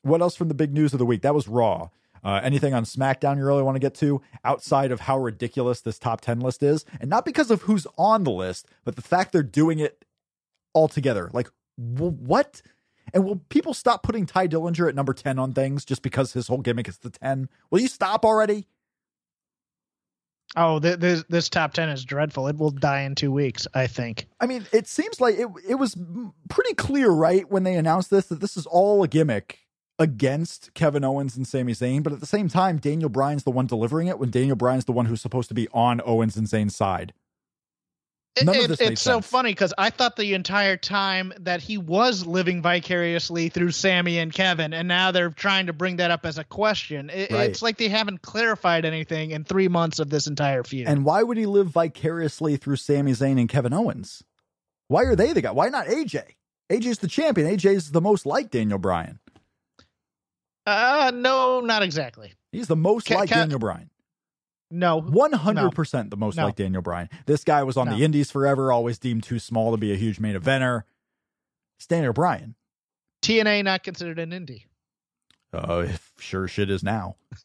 what 0.00 0.22
else 0.22 0.34
from 0.34 0.48
the 0.48 0.54
big 0.54 0.72
news 0.72 0.94
of 0.94 0.98
the 0.98 1.06
week? 1.06 1.20
That 1.22 1.34
was 1.34 1.46
Raw. 1.46 1.90
Uh, 2.24 2.40
anything 2.42 2.72
on 2.72 2.84
SmackDown 2.84 3.36
you 3.36 3.44
really 3.44 3.62
want 3.62 3.76
to 3.76 3.80
get 3.80 3.94
to 3.94 4.20
outside 4.44 4.90
of 4.90 5.00
how 5.00 5.18
ridiculous 5.18 5.82
this 5.82 5.98
top 5.98 6.22
10 6.22 6.40
list 6.40 6.62
is? 6.62 6.84
And 7.00 7.10
not 7.10 7.24
because 7.24 7.50
of 7.50 7.62
who's 7.62 7.86
on 7.98 8.24
the 8.24 8.30
list, 8.30 8.66
but 8.84 8.96
the 8.96 9.02
fact 9.02 9.32
they're 9.32 9.42
doing 9.42 9.78
it 9.78 10.04
all 10.76 10.88
together. 10.88 11.30
Like, 11.32 11.48
w- 11.78 12.12
what? 12.12 12.62
And 13.14 13.24
will 13.24 13.40
people 13.48 13.74
stop 13.74 14.02
putting 14.02 14.26
Tye 14.26 14.46
Dillinger 14.46 14.88
at 14.88 14.94
number 14.94 15.14
10 15.14 15.38
on 15.38 15.52
things 15.52 15.84
just 15.84 16.02
because 16.02 16.32
his 16.32 16.48
whole 16.48 16.60
gimmick 16.60 16.88
is 16.88 16.98
the 16.98 17.10
10? 17.10 17.48
Will 17.70 17.80
you 17.80 17.88
stop 17.88 18.24
already? 18.24 18.66
Oh, 20.54 20.78
th- 20.78 21.00
this 21.00 21.24
this 21.28 21.48
top 21.48 21.74
ten 21.74 21.88
is 21.88 22.04
dreadful. 22.04 22.46
It 22.46 22.56
will 22.56 22.70
die 22.70 23.00
in 23.02 23.14
two 23.16 23.32
weeks, 23.32 23.66
I 23.74 23.88
think. 23.88 24.28
I 24.40 24.46
mean, 24.46 24.64
it 24.72 24.86
seems 24.86 25.20
like 25.20 25.34
it 25.36 25.48
it 25.68 25.74
was 25.74 25.96
pretty 26.48 26.72
clear, 26.74 27.10
right, 27.10 27.50
when 27.50 27.64
they 27.64 27.74
announced 27.74 28.10
this 28.10 28.26
that 28.26 28.40
this 28.40 28.56
is 28.56 28.64
all 28.64 29.02
a 29.02 29.08
gimmick 29.08 29.66
against 29.98 30.72
Kevin 30.72 31.04
Owens 31.04 31.36
and 31.36 31.46
Sami 31.46 31.72
Zayn, 31.72 32.02
but 32.02 32.12
at 32.12 32.20
the 32.20 32.26
same 32.26 32.48
time, 32.48 32.78
Daniel 32.78 33.10
Bryan's 33.10 33.44
the 33.44 33.50
one 33.50 33.66
delivering 33.66 34.06
it 34.06 34.18
when 34.18 34.30
Daniel 34.30 34.56
Bryan's 34.56 34.84
the 34.84 34.92
one 34.92 35.06
who's 35.06 35.20
supposed 35.20 35.48
to 35.48 35.54
be 35.54 35.68
on 35.72 36.00
Owens 36.04 36.36
and 36.36 36.46
Zayn's 36.46 36.76
side. 36.76 37.12
It- 38.36 38.48
of 38.48 38.68
this 38.68 38.80
it's 38.80 39.00
so 39.02 39.14
sense. 39.14 39.26
funny 39.26 39.50
because 39.52 39.72
I 39.78 39.90
thought 39.90 40.16
the 40.16 40.34
entire 40.34 40.76
time 40.76 41.32
that 41.40 41.60
he 41.62 41.78
was 41.78 42.26
living 42.26 42.60
vicariously 42.62 43.48
through 43.48 43.70
Sami 43.72 44.18
and 44.18 44.32
Kevin, 44.32 44.72
and 44.74 44.86
now 44.88 45.10
they're 45.10 45.30
trying 45.30 45.66
to 45.66 45.72
bring 45.72 45.96
that 45.96 46.10
up 46.10 46.26
as 46.26 46.36
a 46.38 46.44
question. 46.44 47.08
It, 47.10 47.30
Right. 47.32 47.48
It's 47.50 47.62
like 47.62 47.78
they 47.78 47.88
haven't 47.88 48.22
clarified 48.22 48.84
anything 48.84 49.30
in 49.30 49.44
three 49.44 49.68
months 49.68 49.98
of 49.98 50.10
this 50.10 50.26
entire 50.26 50.62
feud. 50.64 50.86
And 50.86 51.04
why 51.04 51.22
would 51.22 51.36
he 51.38 51.46
live 51.46 51.68
vicariously 51.68 52.56
through 52.58 52.76
Sami 52.76 53.12
Zayn 53.12 53.40
and 53.40 53.48
Kevin 53.48 53.72
Owens? 53.72 54.22
Why 54.88 55.02
are 55.04 55.16
they 55.16 55.32
the 55.32 55.40
guy? 55.42 55.50
Why 55.52 55.68
not 55.68 55.86
AJ? 55.86 56.22
AJ's 56.70 56.98
the 56.98 57.08
champion. 57.08 57.48
AJ's 57.48 57.90
the 57.92 58.00
most 58.00 58.26
like 58.26 58.50
Daniel 58.50 58.78
Bryan. 58.78 59.18
uh, 60.66 61.12
no, 61.14 61.60
not 61.60 61.82
exactly. 61.82 62.32
He's 62.52 62.66
the 62.68 62.76
most 62.76 63.06
Ca- 63.06 63.14
like 63.16 63.28
ca- 63.30 63.36
Daniel 63.36 63.58
Bryan. 63.58 63.90
No, 64.70 65.00
100% 65.00 66.10
the 66.10 66.16
most 66.16 66.36
No. 66.36 66.46
like 66.46 66.56
Daniel 66.56 66.82
Bryan. 66.82 67.08
This 67.26 67.44
guy 67.44 67.62
was 67.62 67.76
on 67.76 67.88
No. 67.88 67.96
the 67.96 68.04
Indies 68.04 68.30
forever, 68.30 68.72
always 68.72 68.98
deemed 68.98 69.22
too 69.22 69.38
small 69.38 69.70
to 69.70 69.76
be 69.76 69.92
a 69.92 69.96
huge 69.96 70.18
main 70.18 70.34
eventer. 70.36 70.82
It's 71.78 71.86
Daniel 71.86 72.12
Bryan. 72.12 72.54
TNA 73.22 73.62
not 73.64 73.82
considered 73.84 74.18
an 74.18 74.30
indie. 74.30 74.64
Uh, 75.52 75.86
sure 76.18 76.48
shit 76.48 76.70
is 76.70 76.82
now. 76.82 77.16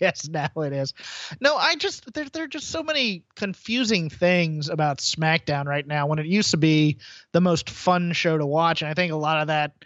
yes, 0.00 0.28
now 0.28 0.48
it 0.56 0.72
is. 0.72 0.94
No, 1.40 1.56
I 1.56 1.74
just 1.74 2.12
there 2.14 2.26
there 2.32 2.44
are 2.44 2.48
just 2.48 2.68
so 2.68 2.82
many 2.82 3.24
confusing 3.34 4.08
things 4.08 4.68
about 4.68 4.98
SmackDown 4.98 5.66
right 5.66 5.86
now 5.86 6.06
when 6.06 6.18
it 6.18 6.26
used 6.26 6.52
to 6.52 6.56
be 6.56 6.98
the 7.32 7.40
most 7.40 7.68
fun 7.68 8.12
show 8.12 8.38
to 8.38 8.46
watch, 8.46 8.80
and 8.82 8.88
I 8.90 8.94
think 8.94 9.12
a 9.12 9.16
lot 9.16 9.40
of 9.42 9.48
that 9.48 9.84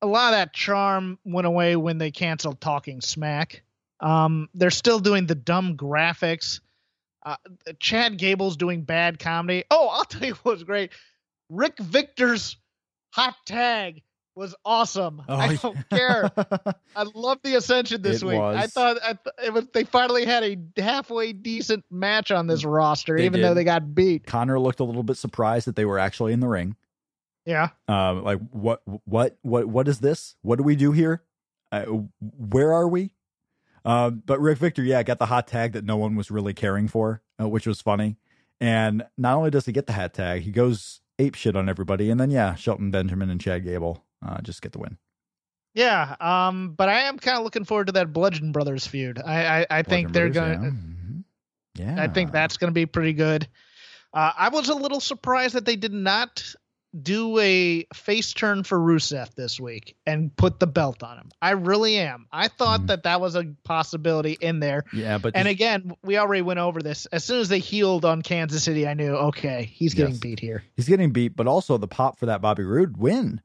a 0.00 0.06
lot 0.06 0.32
of 0.32 0.38
that 0.38 0.52
charm 0.52 1.18
went 1.24 1.46
away 1.46 1.74
when 1.76 1.98
they 1.98 2.10
canceled 2.10 2.60
Talking 2.60 3.00
Smack. 3.00 3.62
Um, 4.02 4.48
they're 4.54 4.70
still 4.70 4.98
doing 4.98 5.26
the 5.26 5.34
dumb 5.34 5.76
graphics. 5.76 6.60
Uh, 7.24 7.36
Chad 7.78 8.18
Gable's 8.18 8.56
doing 8.56 8.82
bad 8.82 9.18
comedy. 9.18 9.64
Oh, 9.70 9.88
I'll 9.88 10.04
tell 10.06 10.24
you 10.26 10.34
what 10.42 10.54
was 10.54 10.64
great. 10.64 10.90
Rick 11.48 11.78
Victor's 11.78 12.56
hot 13.10 13.36
tag 13.46 14.02
was 14.34 14.54
awesome. 14.64 15.22
Oh, 15.28 15.36
I 15.36 15.56
don't 15.56 15.88
care. 15.90 16.30
I 16.96 17.02
love 17.14 17.38
the 17.44 17.54
Ascension 17.56 18.00
this 18.00 18.22
It 18.22 18.26
week. 18.26 18.40
I 18.40 18.66
thought 18.66 18.96
I 19.02 19.12
th- 19.12 19.34
it 19.44 19.52
was 19.52 19.66
they 19.74 19.84
finally 19.84 20.24
had 20.24 20.42
a 20.42 20.56
halfway 20.80 21.32
decent 21.34 21.84
match 21.90 22.30
on 22.30 22.46
this 22.46 22.64
roster, 22.64 23.18
They 23.18 23.26
even 23.26 23.40
did. 23.40 23.46
though 23.46 23.54
they 23.54 23.64
got 23.64 23.94
beat. 23.94 24.26
Konnor 24.26 24.58
looked 24.58 24.80
a 24.80 24.84
little 24.84 25.02
bit 25.02 25.18
surprised 25.18 25.66
that 25.66 25.76
they 25.76 25.84
were 25.84 25.98
actually 25.98 26.32
in 26.32 26.40
the 26.40 26.48
ring. 26.48 26.76
Yeah. 27.44 27.68
Um, 27.88 28.24
like 28.24 28.38
what, 28.50 28.80
what, 29.04 29.36
what, 29.42 29.66
what 29.66 29.86
is 29.86 29.98
this? 30.00 30.34
What 30.42 30.56
do 30.56 30.62
we 30.64 30.76
do 30.76 30.92
here? 30.92 31.22
Uh, 31.70 31.84
where 32.20 32.72
are 32.72 32.88
we? 32.88 33.12
Um, 33.84 34.22
but 34.24 34.40
Rick 34.40 34.58
Victor, 34.58 34.82
yeah, 34.82 35.02
got 35.02 35.18
the 35.18 35.26
hot 35.26 35.46
tag 35.46 35.72
that 35.72 35.84
no 35.84 35.96
one 35.96 36.14
was 36.14 36.30
really 36.30 36.54
caring 36.54 36.88
for, 36.88 37.22
uh, 37.40 37.48
which 37.48 37.66
was 37.66 37.80
funny. 37.80 38.16
And 38.60 39.04
not 39.18 39.36
only 39.36 39.50
does 39.50 39.66
he 39.66 39.72
get 39.72 39.86
the 39.86 39.92
hat 39.92 40.14
tag, 40.14 40.42
he 40.42 40.52
goes 40.52 41.00
ape 41.18 41.34
shit 41.34 41.56
on 41.56 41.68
everybody. 41.68 42.10
And 42.10 42.20
then, 42.20 42.30
yeah, 42.30 42.54
Shelton 42.54 42.90
Benjamin 42.90 43.30
and 43.30 43.40
Chad 43.40 43.64
Gable 43.64 44.04
uh, 44.24 44.40
just 44.40 44.62
get 44.62 44.72
the 44.72 44.78
win. 44.78 44.98
Yeah. 45.74 46.14
Um, 46.20 46.74
but 46.76 46.88
I 46.88 47.02
am 47.02 47.18
kind 47.18 47.38
of 47.38 47.44
looking 47.44 47.64
forward 47.64 47.88
to 47.88 47.92
that 47.94 48.12
Bludgeon 48.12 48.52
Brothers 48.52 48.86
feud. 48.86 49.20
I 49.24 49.60
I, 49.60 49.66
I 49.70 49.82
think 49.82 50.12
they're 50.12 50.28
going. 50.28 51.24
Yeah. 51.74 51.84
Yeah. 51.84 52.02
I 52.02 52.08
think 52.08 52.32
that's 52.32 52.58
going 52.58 52.68
to 52.68 52.74
be 52.74 52.84
pretty 52.84 53.14
good. 53.14 53.48
Uh, 54.12 54.30
I 54.36 54.50
was 54.50 54.68
a 54.68 54.74
little 54.74 55.00
surprised 55.00 55.54
that 55.54 55.64
they 55.64 55.76
did 55.76 55.92
not 55.92 56.54
do 57.00 57.38
a 57.38 57.84
face 57.94 58.32
turn 58.34 58.64
for 58.64 58.78
Rusev 58.78 59.34
this 59.34 59.58
week 59.58 59.96
and 60.06 60.34
put 60.36 60.60
the 60.60 60.66
belt 60.66 61.02
on 61.02 61.16
him. 61.16 61.30
I 61.40 61.52
really 61.52 61.96
am. 61.96 62.26
I 62.30 62.48
thought 62.48 62.82
Mhm. 62.82 62.86
that 62.88 63.02
that 63.04 63.20
was 63.20 63.34
a 63.34 63.54
possibility 63.64 64.36
in 64.40 64.60
there. 64.60 64.84
Yeah, 64.92 65.16
but 65.18 65.34
And 65.34 65.48
again, 65.48 65.94
we 66.04 66.18
already 66.18 66.42
went 66.42 66.58
over 66.60 66.80
this. 66.82 67.06
As 67.06 67.24
soon 67.24 67.40
as 67.40 67.48
they 67.48 67.60
heeled 67.60 68.04
on 68.04 68.20
Kansas 68.20 68.62
City, 68.62 68.86
I 68.86 68.92
knew, 68.94 69.12
okay, 69.14 69.64
he's 69.72 69.94
getting 69.94 70.14
Yes. 70.14 70.20
beat 70.20 70.40
here. 70.40 70.64
he's 70.76 70.86
getting 70.88 71.12
beat, 71.12 71.34
but 71.34 71.46
also 71.46 71.78
the 71.78 71.88
pop 71.88 72.18
for 72.18 72.26
that 72.26 72.42
Bobby 72.42 72.62
Roode 72.64 72.98
win. 72.98 73.40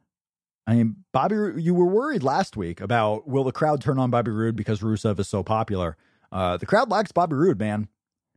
I 0.66 0.76
mean, 0.76 0.98
Bobby, 1.14 1.62
you 1.62 1.74
were 1.74 1.86
worried 1.86 2.24
last 2.24 2.58
week 2.58 2.82
about 2.82 3.26
will 3.30 3.46
the 3.46 3.54
crowd 3.54 3.80
turn 3.80 3.98
on 3.98 4.10
Bobby 4.12 4.32
Roode 4.32 4.58
because 4.58 4.82
Rusev 4.82 5.18
is 5.20 5.30
so 5.30 5.42
popular. 5.42 5.96
Uh, 6.34 6.58
the 6.58 6.66
crowd 6.66 6.90
likes 6.90 7.14
Bobby 7.14 7.36
Roode, 7.38 7.58
man. 7.60 7.88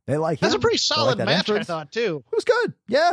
They 0.07 0.17
like 0.17 0.39
him. 0.41 0.47
That's 0.47 0.55
a 0.55 0.61
pretty 0.61 0.75
like 0.75 0.81
solid 0.81 1.19
that 1.19 1.25
match, 1.27 1.51
I 1.51 1.65
thought, 1.65 1.91
too. 1.91 2.23
It 2.31 2.37
was 2.37 2.45
good. 2.45 2.75
Yeah, 2.87 3.11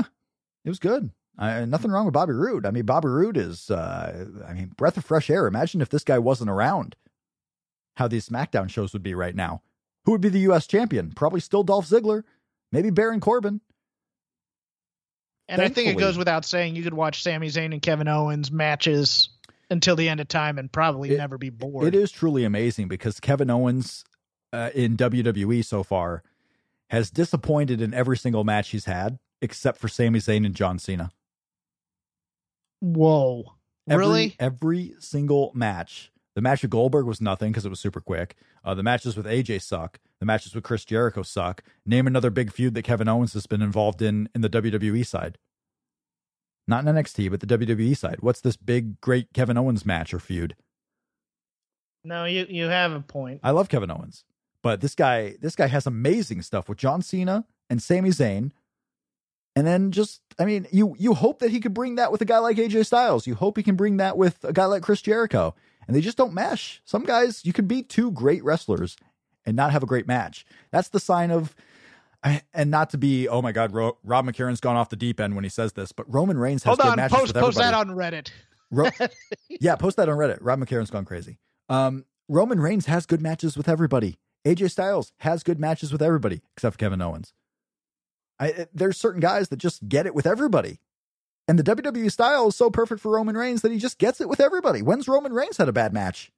it 0.63 0.69
was 0.69 0.77
good. 0.77 1.09
I, 1.37 1.65
nothing 1.65 1.91
wrong 1.91 2.05
with 2.05 2.13
Bobby 2.13 2.33
Roode. 2.33 2.65
I 2.65 2.71
mean, 2.71 2.85
Bobby 2.85 3.09
Roode 3.09 3.37
is, 3.37 3.69
uh, 3.69 4.25
I 4.47 4.53
mean, 4.53 4.73
breath 4.75 4.97
of 4.97 5.05
fresh 5.05 5.29
air. 5.29 5.45
Imagine 5.45 5.81
if 5.81 5.89
this 5.89 6.03
guy 6.03 6.17
wasn't 6.17 6.49
around, 6.49 6.95
how 7.95 8.07
these 8.07 8.27
SmackDown 8.27 8.69
shows 8.69 8.93
would 8.93 9.03
be 9.03 9.13
right 9.13 9.35
now. 9.35 9.61
Who 10.05 10.13
would 10.13 10.21
be 10.21 10.29
the 10.29 10.39
U.S. 10.39 10.65
champion? 10.65 11.11
Probably 11.15 11.39
still 11.39 11.63
Dolph 11.63 11.87
Ziggler, 11.87 12.23
maybe 12.71 12.89
Baron 12.89 13.19
Corbin. 13.19 13.61
And 15.49 15.61
I 15.61 15.69
think 15.69 15.89
it 15.89 15.97
goes 15.97 16.17
without 16.17 16.43
saying 16.43 16.75
you 16.75 16.83
could 16.83 16.93
watch 16.93 17.23
Sami 17.23 17.47
Zayn 17.47 17.71
and 17.71 17.81
Kevin 17.81 18.07
Owens 18.07 18.51
matches 18.51 19.29
until 19.69 19.95
the 19.95 20.09
end 20.09 20.19
of 20.19 20.27
time 20.27 20.57
and 20.57 20.71
probably 20.71 21.11
It- 21.11 21.17
never 21.17 21.37
be 21.37 21.49
bored. 21.49 21.87
It 21.87 21.95
is 21.95 22.11
truly 22.11 22.43
amazing 22.43 22.87
because 22.87 23.19
Kevin 23.19 23.49
Owens 23.49 24.03
uh, 24.53 24.71
in 24.73 24.97
WWE 24.97 25.63
so 25.63 25.83
far 25.83 26.23
has 26.89 27.11
disappointed 27.11 27.81
in 27.81 27.93
every 27.93 28.17
single 28.17 28.43
match 28.43 28.69
he's 28.69 28.85
had, 28.85 29.19
except 29.41 29.77
for 29.77 29.87
Sami 29.87 30.19
Zayn 30.19 30.45
and 30.45 30.55
John 30.55 30.79
Cena. 30.79 31.11
Whoa. 32.79 33.53
Every, 33.89 34.05
really? 34.05 34.35
Every 34.39 34.93
single 34.99 35.51
match. 35.55 36.11
The 36.35 36.41
match 36.41 36.61
with 36.61 36.71
Goldberg 36.71 37.05
was 37.05 37.19
nothing 37.19 37.51
because 37.51 37.65
it 37.65 37.69
was 37.69 37.79
super 37.79 38.01
quick. 38.01 38.35
Uh, 38.63 38.75
the 38.75 38.83
matches 38.83 39.17
with 39.17 39.25
AJ 39.25 39.63
suck. 39.63 39.99
The 40.19 40.25
matches 40.25 40.53
with 40.53 40.63
Chris 40.63 40.85
Jericho 40.85 41.23
suck. 41.23 41.63
Name 41.85 42.05
another 42.05 42.29
big 42.29 42.51
feud 42.51 42.73
that 42.75 42.83
Kevin 42.83 43.07
Owens 43.07 43.33
has 43.33 43.47
been 43.47 43.61
involved 43.61 44.01
in 44.01 44.29
in 44.35 44.41
the 44.41 44.49
WWE 44.49 45.05
side. 45.05 45.37
Not 46.67 46.85
in 46.85 46.93
NXT, 46.93 47.31
but 47.31 47.39
the 47.39 47.47
WWE 47.47 47.95
side. 47.95 48.17
What's 48.19 48.41
this 48.41 48.57
big, 48.57 48.99
great 48.99 49.33
Kevin 49.33 49.57
Owens 49.57 49.85
match 49.85 50.13
or 50.13 50.19
feud? 50.19 50.55
No, 52.03 52.25
you 52.25 52.45
you 52.49 52.65
have 52.65 52.91
a 52.91 52.99
point. 52.99 53.39
I 53.43 53.51
love 53.51 53.69
Kevin 53.69 53.89
Owens, 53.89 54.23
but 54.61 54.81
this 54.81 54.95
guy, 54.95 55.35
this 55.41 55.55
guy 55.55 55.67
has 55.67 55.87
amazing 55.87 56.41
stuff 56.41 56.69
with 56.69 56.77
John 56.77 57.01
Cena 57.01 57.45
and 57.69 57.81
Sami 57.81 58.09
Zayn. 58.09 58.51
And 59.57 59.65
then 59.65 59.91
just, 59.91 60.21
I 60.37 60.45
mean, 60.45 60.67
you 60.71 60.95
you 60.99 61.15
hope 61.15 61.39
that 61.39 61.49
he 61.49 61.59
could 61.59 61.73
bring 61.73 61.95
that 61.95 62.11
with 62.11 62.21
a 62.21 62.25
guy 62.25 62.37
like 62.37 62.57
AJ 62.57 62.85
Styles. 62.85 63.25
You 63.25 63.33
hope 63.33 63.57
he 63.57 63.63
can 63.63 63.75
bring 63.75 63.97
that 63.97 64.15
with 64.15 64.43
a 64.43 64.53
guy 64.53 64.65
like 64.65 64.83
Chris 64.83 65.01
Jericho. 65.01 65.55
And 65.87 65.95
they 65.95 66.01
just 66.01 66.15
don't 66.15 66.31
mesh. 66.31 66.79
Some 66.85 67.03
guys, 67.03 67.43
you 67.43 67.53
can 67.53 67.65
be 67.65 67.81
two 67.81 68.11
great 68.11 68.43
wrestlers 68.43 68.97
and 69.47 69.55
not 69.55 69.71
have 69.71 69.81
a 69.81 69.87
great 69.87 70.05
match. 70.05 70.45
That's 70.69 70.89
the 70.89 70.99
sign 70.99 71.31
of, 71.31 71.55
and 72.53 72.69
not 72.69 72.91
to 72.91 72.99
be, 72.99 73.27
oh 73.27 73.41
my 73.41 73.51
God, 73.51 73.73
Ro- 73.73 73.97
Rob 74.03 74.27
McCarron's 74.27 74.59
gone 74.59 74.75
off 74.75 74.89
the 74.89 74.95
deep 74.95 75.19
end 75.19 75.33
when 75.33 75.43
he 75.43 75.49
says 75.49 75.73
this, 75.73 75.91
but 75.91 76.05
Roman 76.13 76.37
Reigns 76.37 76.63
has 76.63 76.71
Hold 76.71 76.79
good 76.79 76.89
on, 76.89 76.95
matches 76.97 77.17
post 77.17 77.33
with 77.33 77.41
post 77.41 77.57
that 77.57 77.73
on 77.73 77.89
Reddit. 77.89 78.29
Ro- 78.69 78.89
yeah, 79.49 79.75
post 79.75 79.97
that 79.97 80.07
on 80.07 80.17
Reddit. 80.17 80.37
Rob 80.41 80.59
McCarron's 80.59 80.91
gone 80.91 81.05
crazy. 81.05 81.39
Um, 81.67 82.05
Roman 82.27 82.59
Reigns 82.59 82.85
has 82.85 83.07
good 83.07 83.21
matches 83.21 83.57
with 83.57 83.67
everybody. 83.67 84.19
AJ 84.45 84.69
Styles 84.69 85.13
has 85.21 85.41
good 85.41 85.59
matches 85.59 85.91
with 85.91 86.03
everybody 86.03 86.41
except 86.53 86.77
Kevin 86.77 87.01
Owens. 87.01 87.33
I, 88.39 88.67
there's 88.73 88.97
certain 88.97 89.19
guys 89.19 89.49
that 89.49 89.57
just 89.57 89.87
get 89.87 90.05
it 90.05 90.13
with 90.15 90.27
everybody. 90.27 90.79
And 91.47 91.57
the 91.57 91.75
WWE 91.75 92.11
style 92.11 92.49
is 92.49 92.55
so 92.55 92.69
perfect 92.69 93.01
for 93.01 93.11
Roman 93.11 93.37
Reigns 93.37 93.61
that 93.61 93.71
he 93.71 93.77
just 93.77 93.97
gets 93.97 94.19
it 94.19 94.27
with 94.27 94.39
everybody. 94.39 94.81
When's 94.81 95.07
Roman 95.07 95.33
Reigns 95.33 95.57
had 95.57 95.69
a 95.69 95.73
bad 95.73 95.93
match? 95.93 96.31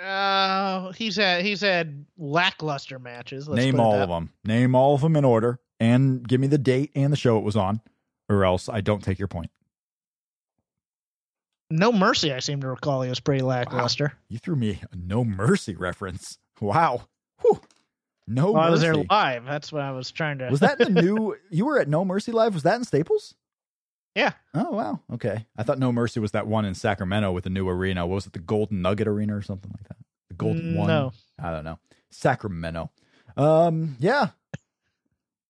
Uh, 0.00 0.92
he's 0.92 1.16
had 1.16 1.44
he's 1.44 1.60
had 1.60 2.06
lackluster 2.18 2.98
matches. 2.98 3.48
Let's 3.48 3.62
Name 3.62 3.78
all 3.78 3.94
of 3.94 4.08
them. 4.08 4.32
Name 4.44 4.74
all 4.74 4.94
of 4.94 5.00
them 5.00 5.16
in 5.16 5.24
order 5.24 5.60
and 5.80 6.26
give 6.26 6.40
me 6.40 6.46
the 6.46 6.58
date 6.58 6.90
and 6.94 7.12
the 7.12 7.16
show 7.16 7.38
it 7.38 7.44
was 7.44 7.56
on, 7.56 7.80
or 8.28 8.44
else 8.44 8.68
I 8.68 8.80
don't 8.80 9.02
take 9.02 9.18
your 9.18 9.28
point. 9.28 9.50
No 11.70 11.90
Mercy, 11.90 12.32
I 12.32 12.40
seem 12.40 12.60
to 12.60 12.68
recall 12.68 13.00
he 13.02 13.08
was 13.08 13.20
pretty 13.20 13.42
lackluster. 13.42 14.12
You 14.28 14.38
threw 14.38 14.56
me 14.56 14.80
a 14.92 14.96
No 14.96 15.24
Mercy 15.24 15.74
reference. 15.74 16.38
Wow. 16.60 17.08
Whew. 17.40 17.60
No 18.28 18.52
Well, 18.52 18.62
I 18.62 18.70
was 18.70 18.80
there 18.80 18.94
live. 18.94 19.44
That's 19.44 19.72
what 19.72 19.82
I 19.82 19.90
was 19.92 20.10
trying 20.10 20.38
to. 20.38 20.48
Was 20.48 20.60
that 20.60 20.78
the 20.78 20.88
new? 21.02 21.36
You 21.50 21.66
were 21.66 21.78
at 21.80 21.88
No 21.88 22.04
Mercy 22.04 22.32
Live. 22.32 22.54
Was 22.54 22.62
that 22.62 22.76
in 22.76 22.84
Staples? 22.84 23.34
Yeah. 24.14 24.32
Oh 24.54 24.70
wow. 24.70 25.00
Okay. 25.14 25.46
I 25.56 25.62
thought 25.62 25.78
No 25.78 25.90
Mercy 25.92 26.20
was 26.20 26.32
that 26.32 26.46
one 26.46 26.64
in 26.64 26.74
Sacramento 26.74 27.32
with 27.32 27.44
the 27.44 27.50
new 27.50 27.68
arena. 27.68 28.06
What 28.06 28.16
was 28.16 28.26
it? 28.26 28.32
The 28.34 28.38
Golden 28.38 28.82
Nugget 28.82 29.08
Arena 29.08 29.36
or 29.36 29.42
something 29.42 29.70
like 29.72 29.88
that? 29.88 29.96
The 30.28 30.34
Golden 30.34 30.74
Mm, 30.74 30.76
One. 30.76 30.86
no. 30.88 31.12
I 31.42 31.50
don't 31.50 31.64
know. 31.64 31.78
Sacramento. 32.10 32.90
Um. 33.36 33.96
Yeah. 33.98 34.28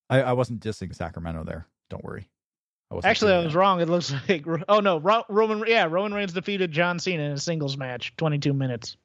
I, 0.08 0.22
I 0.22 0.32
wasn't 0.32 0.60
dissing 0.60 0.94
Sacramento 0.94 1.44
there. 1.44 1.66
Don't 1.90 2.04
worry. 2.04 2.28
I 2.90 3.08
Actually, 3.08 3.32
I 3.32 3.38
was 3.44 3.52
that. 3.54 3.58
wrong. 3.58 3.80
It 3.80 3.88
looks 3.88 4.12
like 4.28 4.44
oh 4.68 4.80
no, 4.80 4.98
Ro- 4.98 5.24
Roman. 5.28 5.64
Yeah, 5.66 5.84
Roman 5.90 6.14
Reigns 6.14 6.32
defeated 6.32 6.70
John 6.72 6.98
Cena 6.98 7.22
in 7.24 7.32
a 7.32 7.38
singles 7.38 7.76
match, 7.76 8.14
22 8.16 8.52
minutes. 8.52 8.96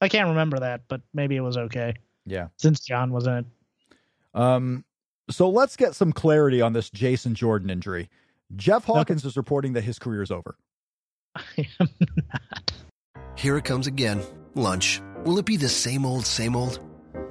I 0.00 0.08
can't 0.08 0.28
remember 0.30 0.60
that, 0.60 0.82
but 0.88 1.00
maybe 1.14 1.36
it 1.36 1.40
was 1.40 1.56
okay 1.56 1.94
Yeah. 2.30 2.48
since 2.56 2.80
John 2.80 3.12
was 3.12 3.26
in 3.26 3.32
it. 3.34 3.46
Um. 4.34 4.84
So 5.30 5.48
let's 5.48 5.76
get 5.76 5.94
some 5.94 6.12
clarity 6.12 6.60
on 6.60 6.72
this 6.72 6.90
Jason 6.90 7.34
Jordan 7.34 7.70
injury. 7.70 8.08
Jeff 8.56 8.84
Hawkins 8.84 9.24
is 9.24 9.36
reporting 9.36 9.74
that 9.74 9.82
his 9.82 9.98
career 9.98 10.22
is 10.22 10.30
over. 10.30 10.56
I 11.36 11.68
am 11.80 11.88
not. 12.32 12.72
Here 13.36 13.56
it 13.56 13.64
comes 13.64 13.86
again. 13.86 14.22
Lunch. 14.54 15.00
Will 15.24 15.38
it 15.38 15.44
be 15.46 15.56
the 15.56 15.68
same 15.68 16.04
old, 16.04 16.26
same 16.26 16.56
old? 16.56 16.80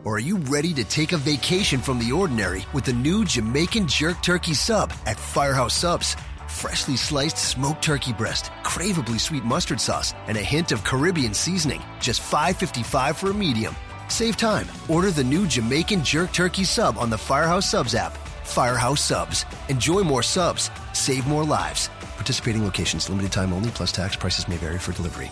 Or 0.06 0.16
are 0.16 0.20
you 0.20 0.38
ready 0.38 0.74
to 0.74 0.84
take 0.86 1.12
a 1.12 1.18
vacation 1.18 1.82
from 1.82 2.00
the 2.00 2.12
ordinary 2.12 2.66
with 2.74 2.86
the 2.86 2.94
new 2.94 3.26
Jamaican 3.26 3.88
Jerk 3.88 4.24
Turkey 4.24 4.54
Sub 4.54 4.94
at 5.06 5.20
Firehouse 5.20 5.74
Subs? 5.74 6.16
Freshly 6.48 6.96
sliced 6.96 7.38
smoked 7.38 7.84
turkey 7.84 8.14
breast, 8.14 8.52
craveably 8.64 9.20
sweet 9.20 9.44
mustard 9.44 9.82
sauce, 9.82 10.14
and 10.28 10.38
a 10.38 10.42
hint 10.42 10.72
of 10.72 10.84
Caribbean 10.84 11.34
seasoning. 11.34 11.82
Just 12.00 12.22
$5.55 12.22 13.16
for 13.16 13.32
a 13.32 13.34
medium. 13.34 13.76
Save 14.10 14.38
time. 14.38 14.68
Order 14.88 15.12
the 15.12 15.24
new 15.24 15.48
Jamaican 15.48 16.04
Jerk 16.04 16.34
Turkey 16.34 16.66
Sub 16.66 16.98
on 16.98 17.10
the 17.10 17.18
Firehouse 17.18 17.70
Subs 17.70 17.96
app. 17.96 18.14
Firehouse 18.44 19.02
Subs. 19.02 19.46
Enjoy 19.70 20.02
more 20.02 20.24
subs. 20.24 20.70
Save 20.94 21.26
more 21.28 21.46
lives. 21.46 21.90
Participating 22.18 22.66
locations, 22.66 23.10
limited 23.10 23.32
time 23.32 23.54
only, 23.54 23.70
plus 23.70 23.92
tax 23.92 24.16
prices 24.16 24.48
may 24.48 24.58
vary 24.58 24.78
for 24.78 24.92
delivery. 24.92 25.32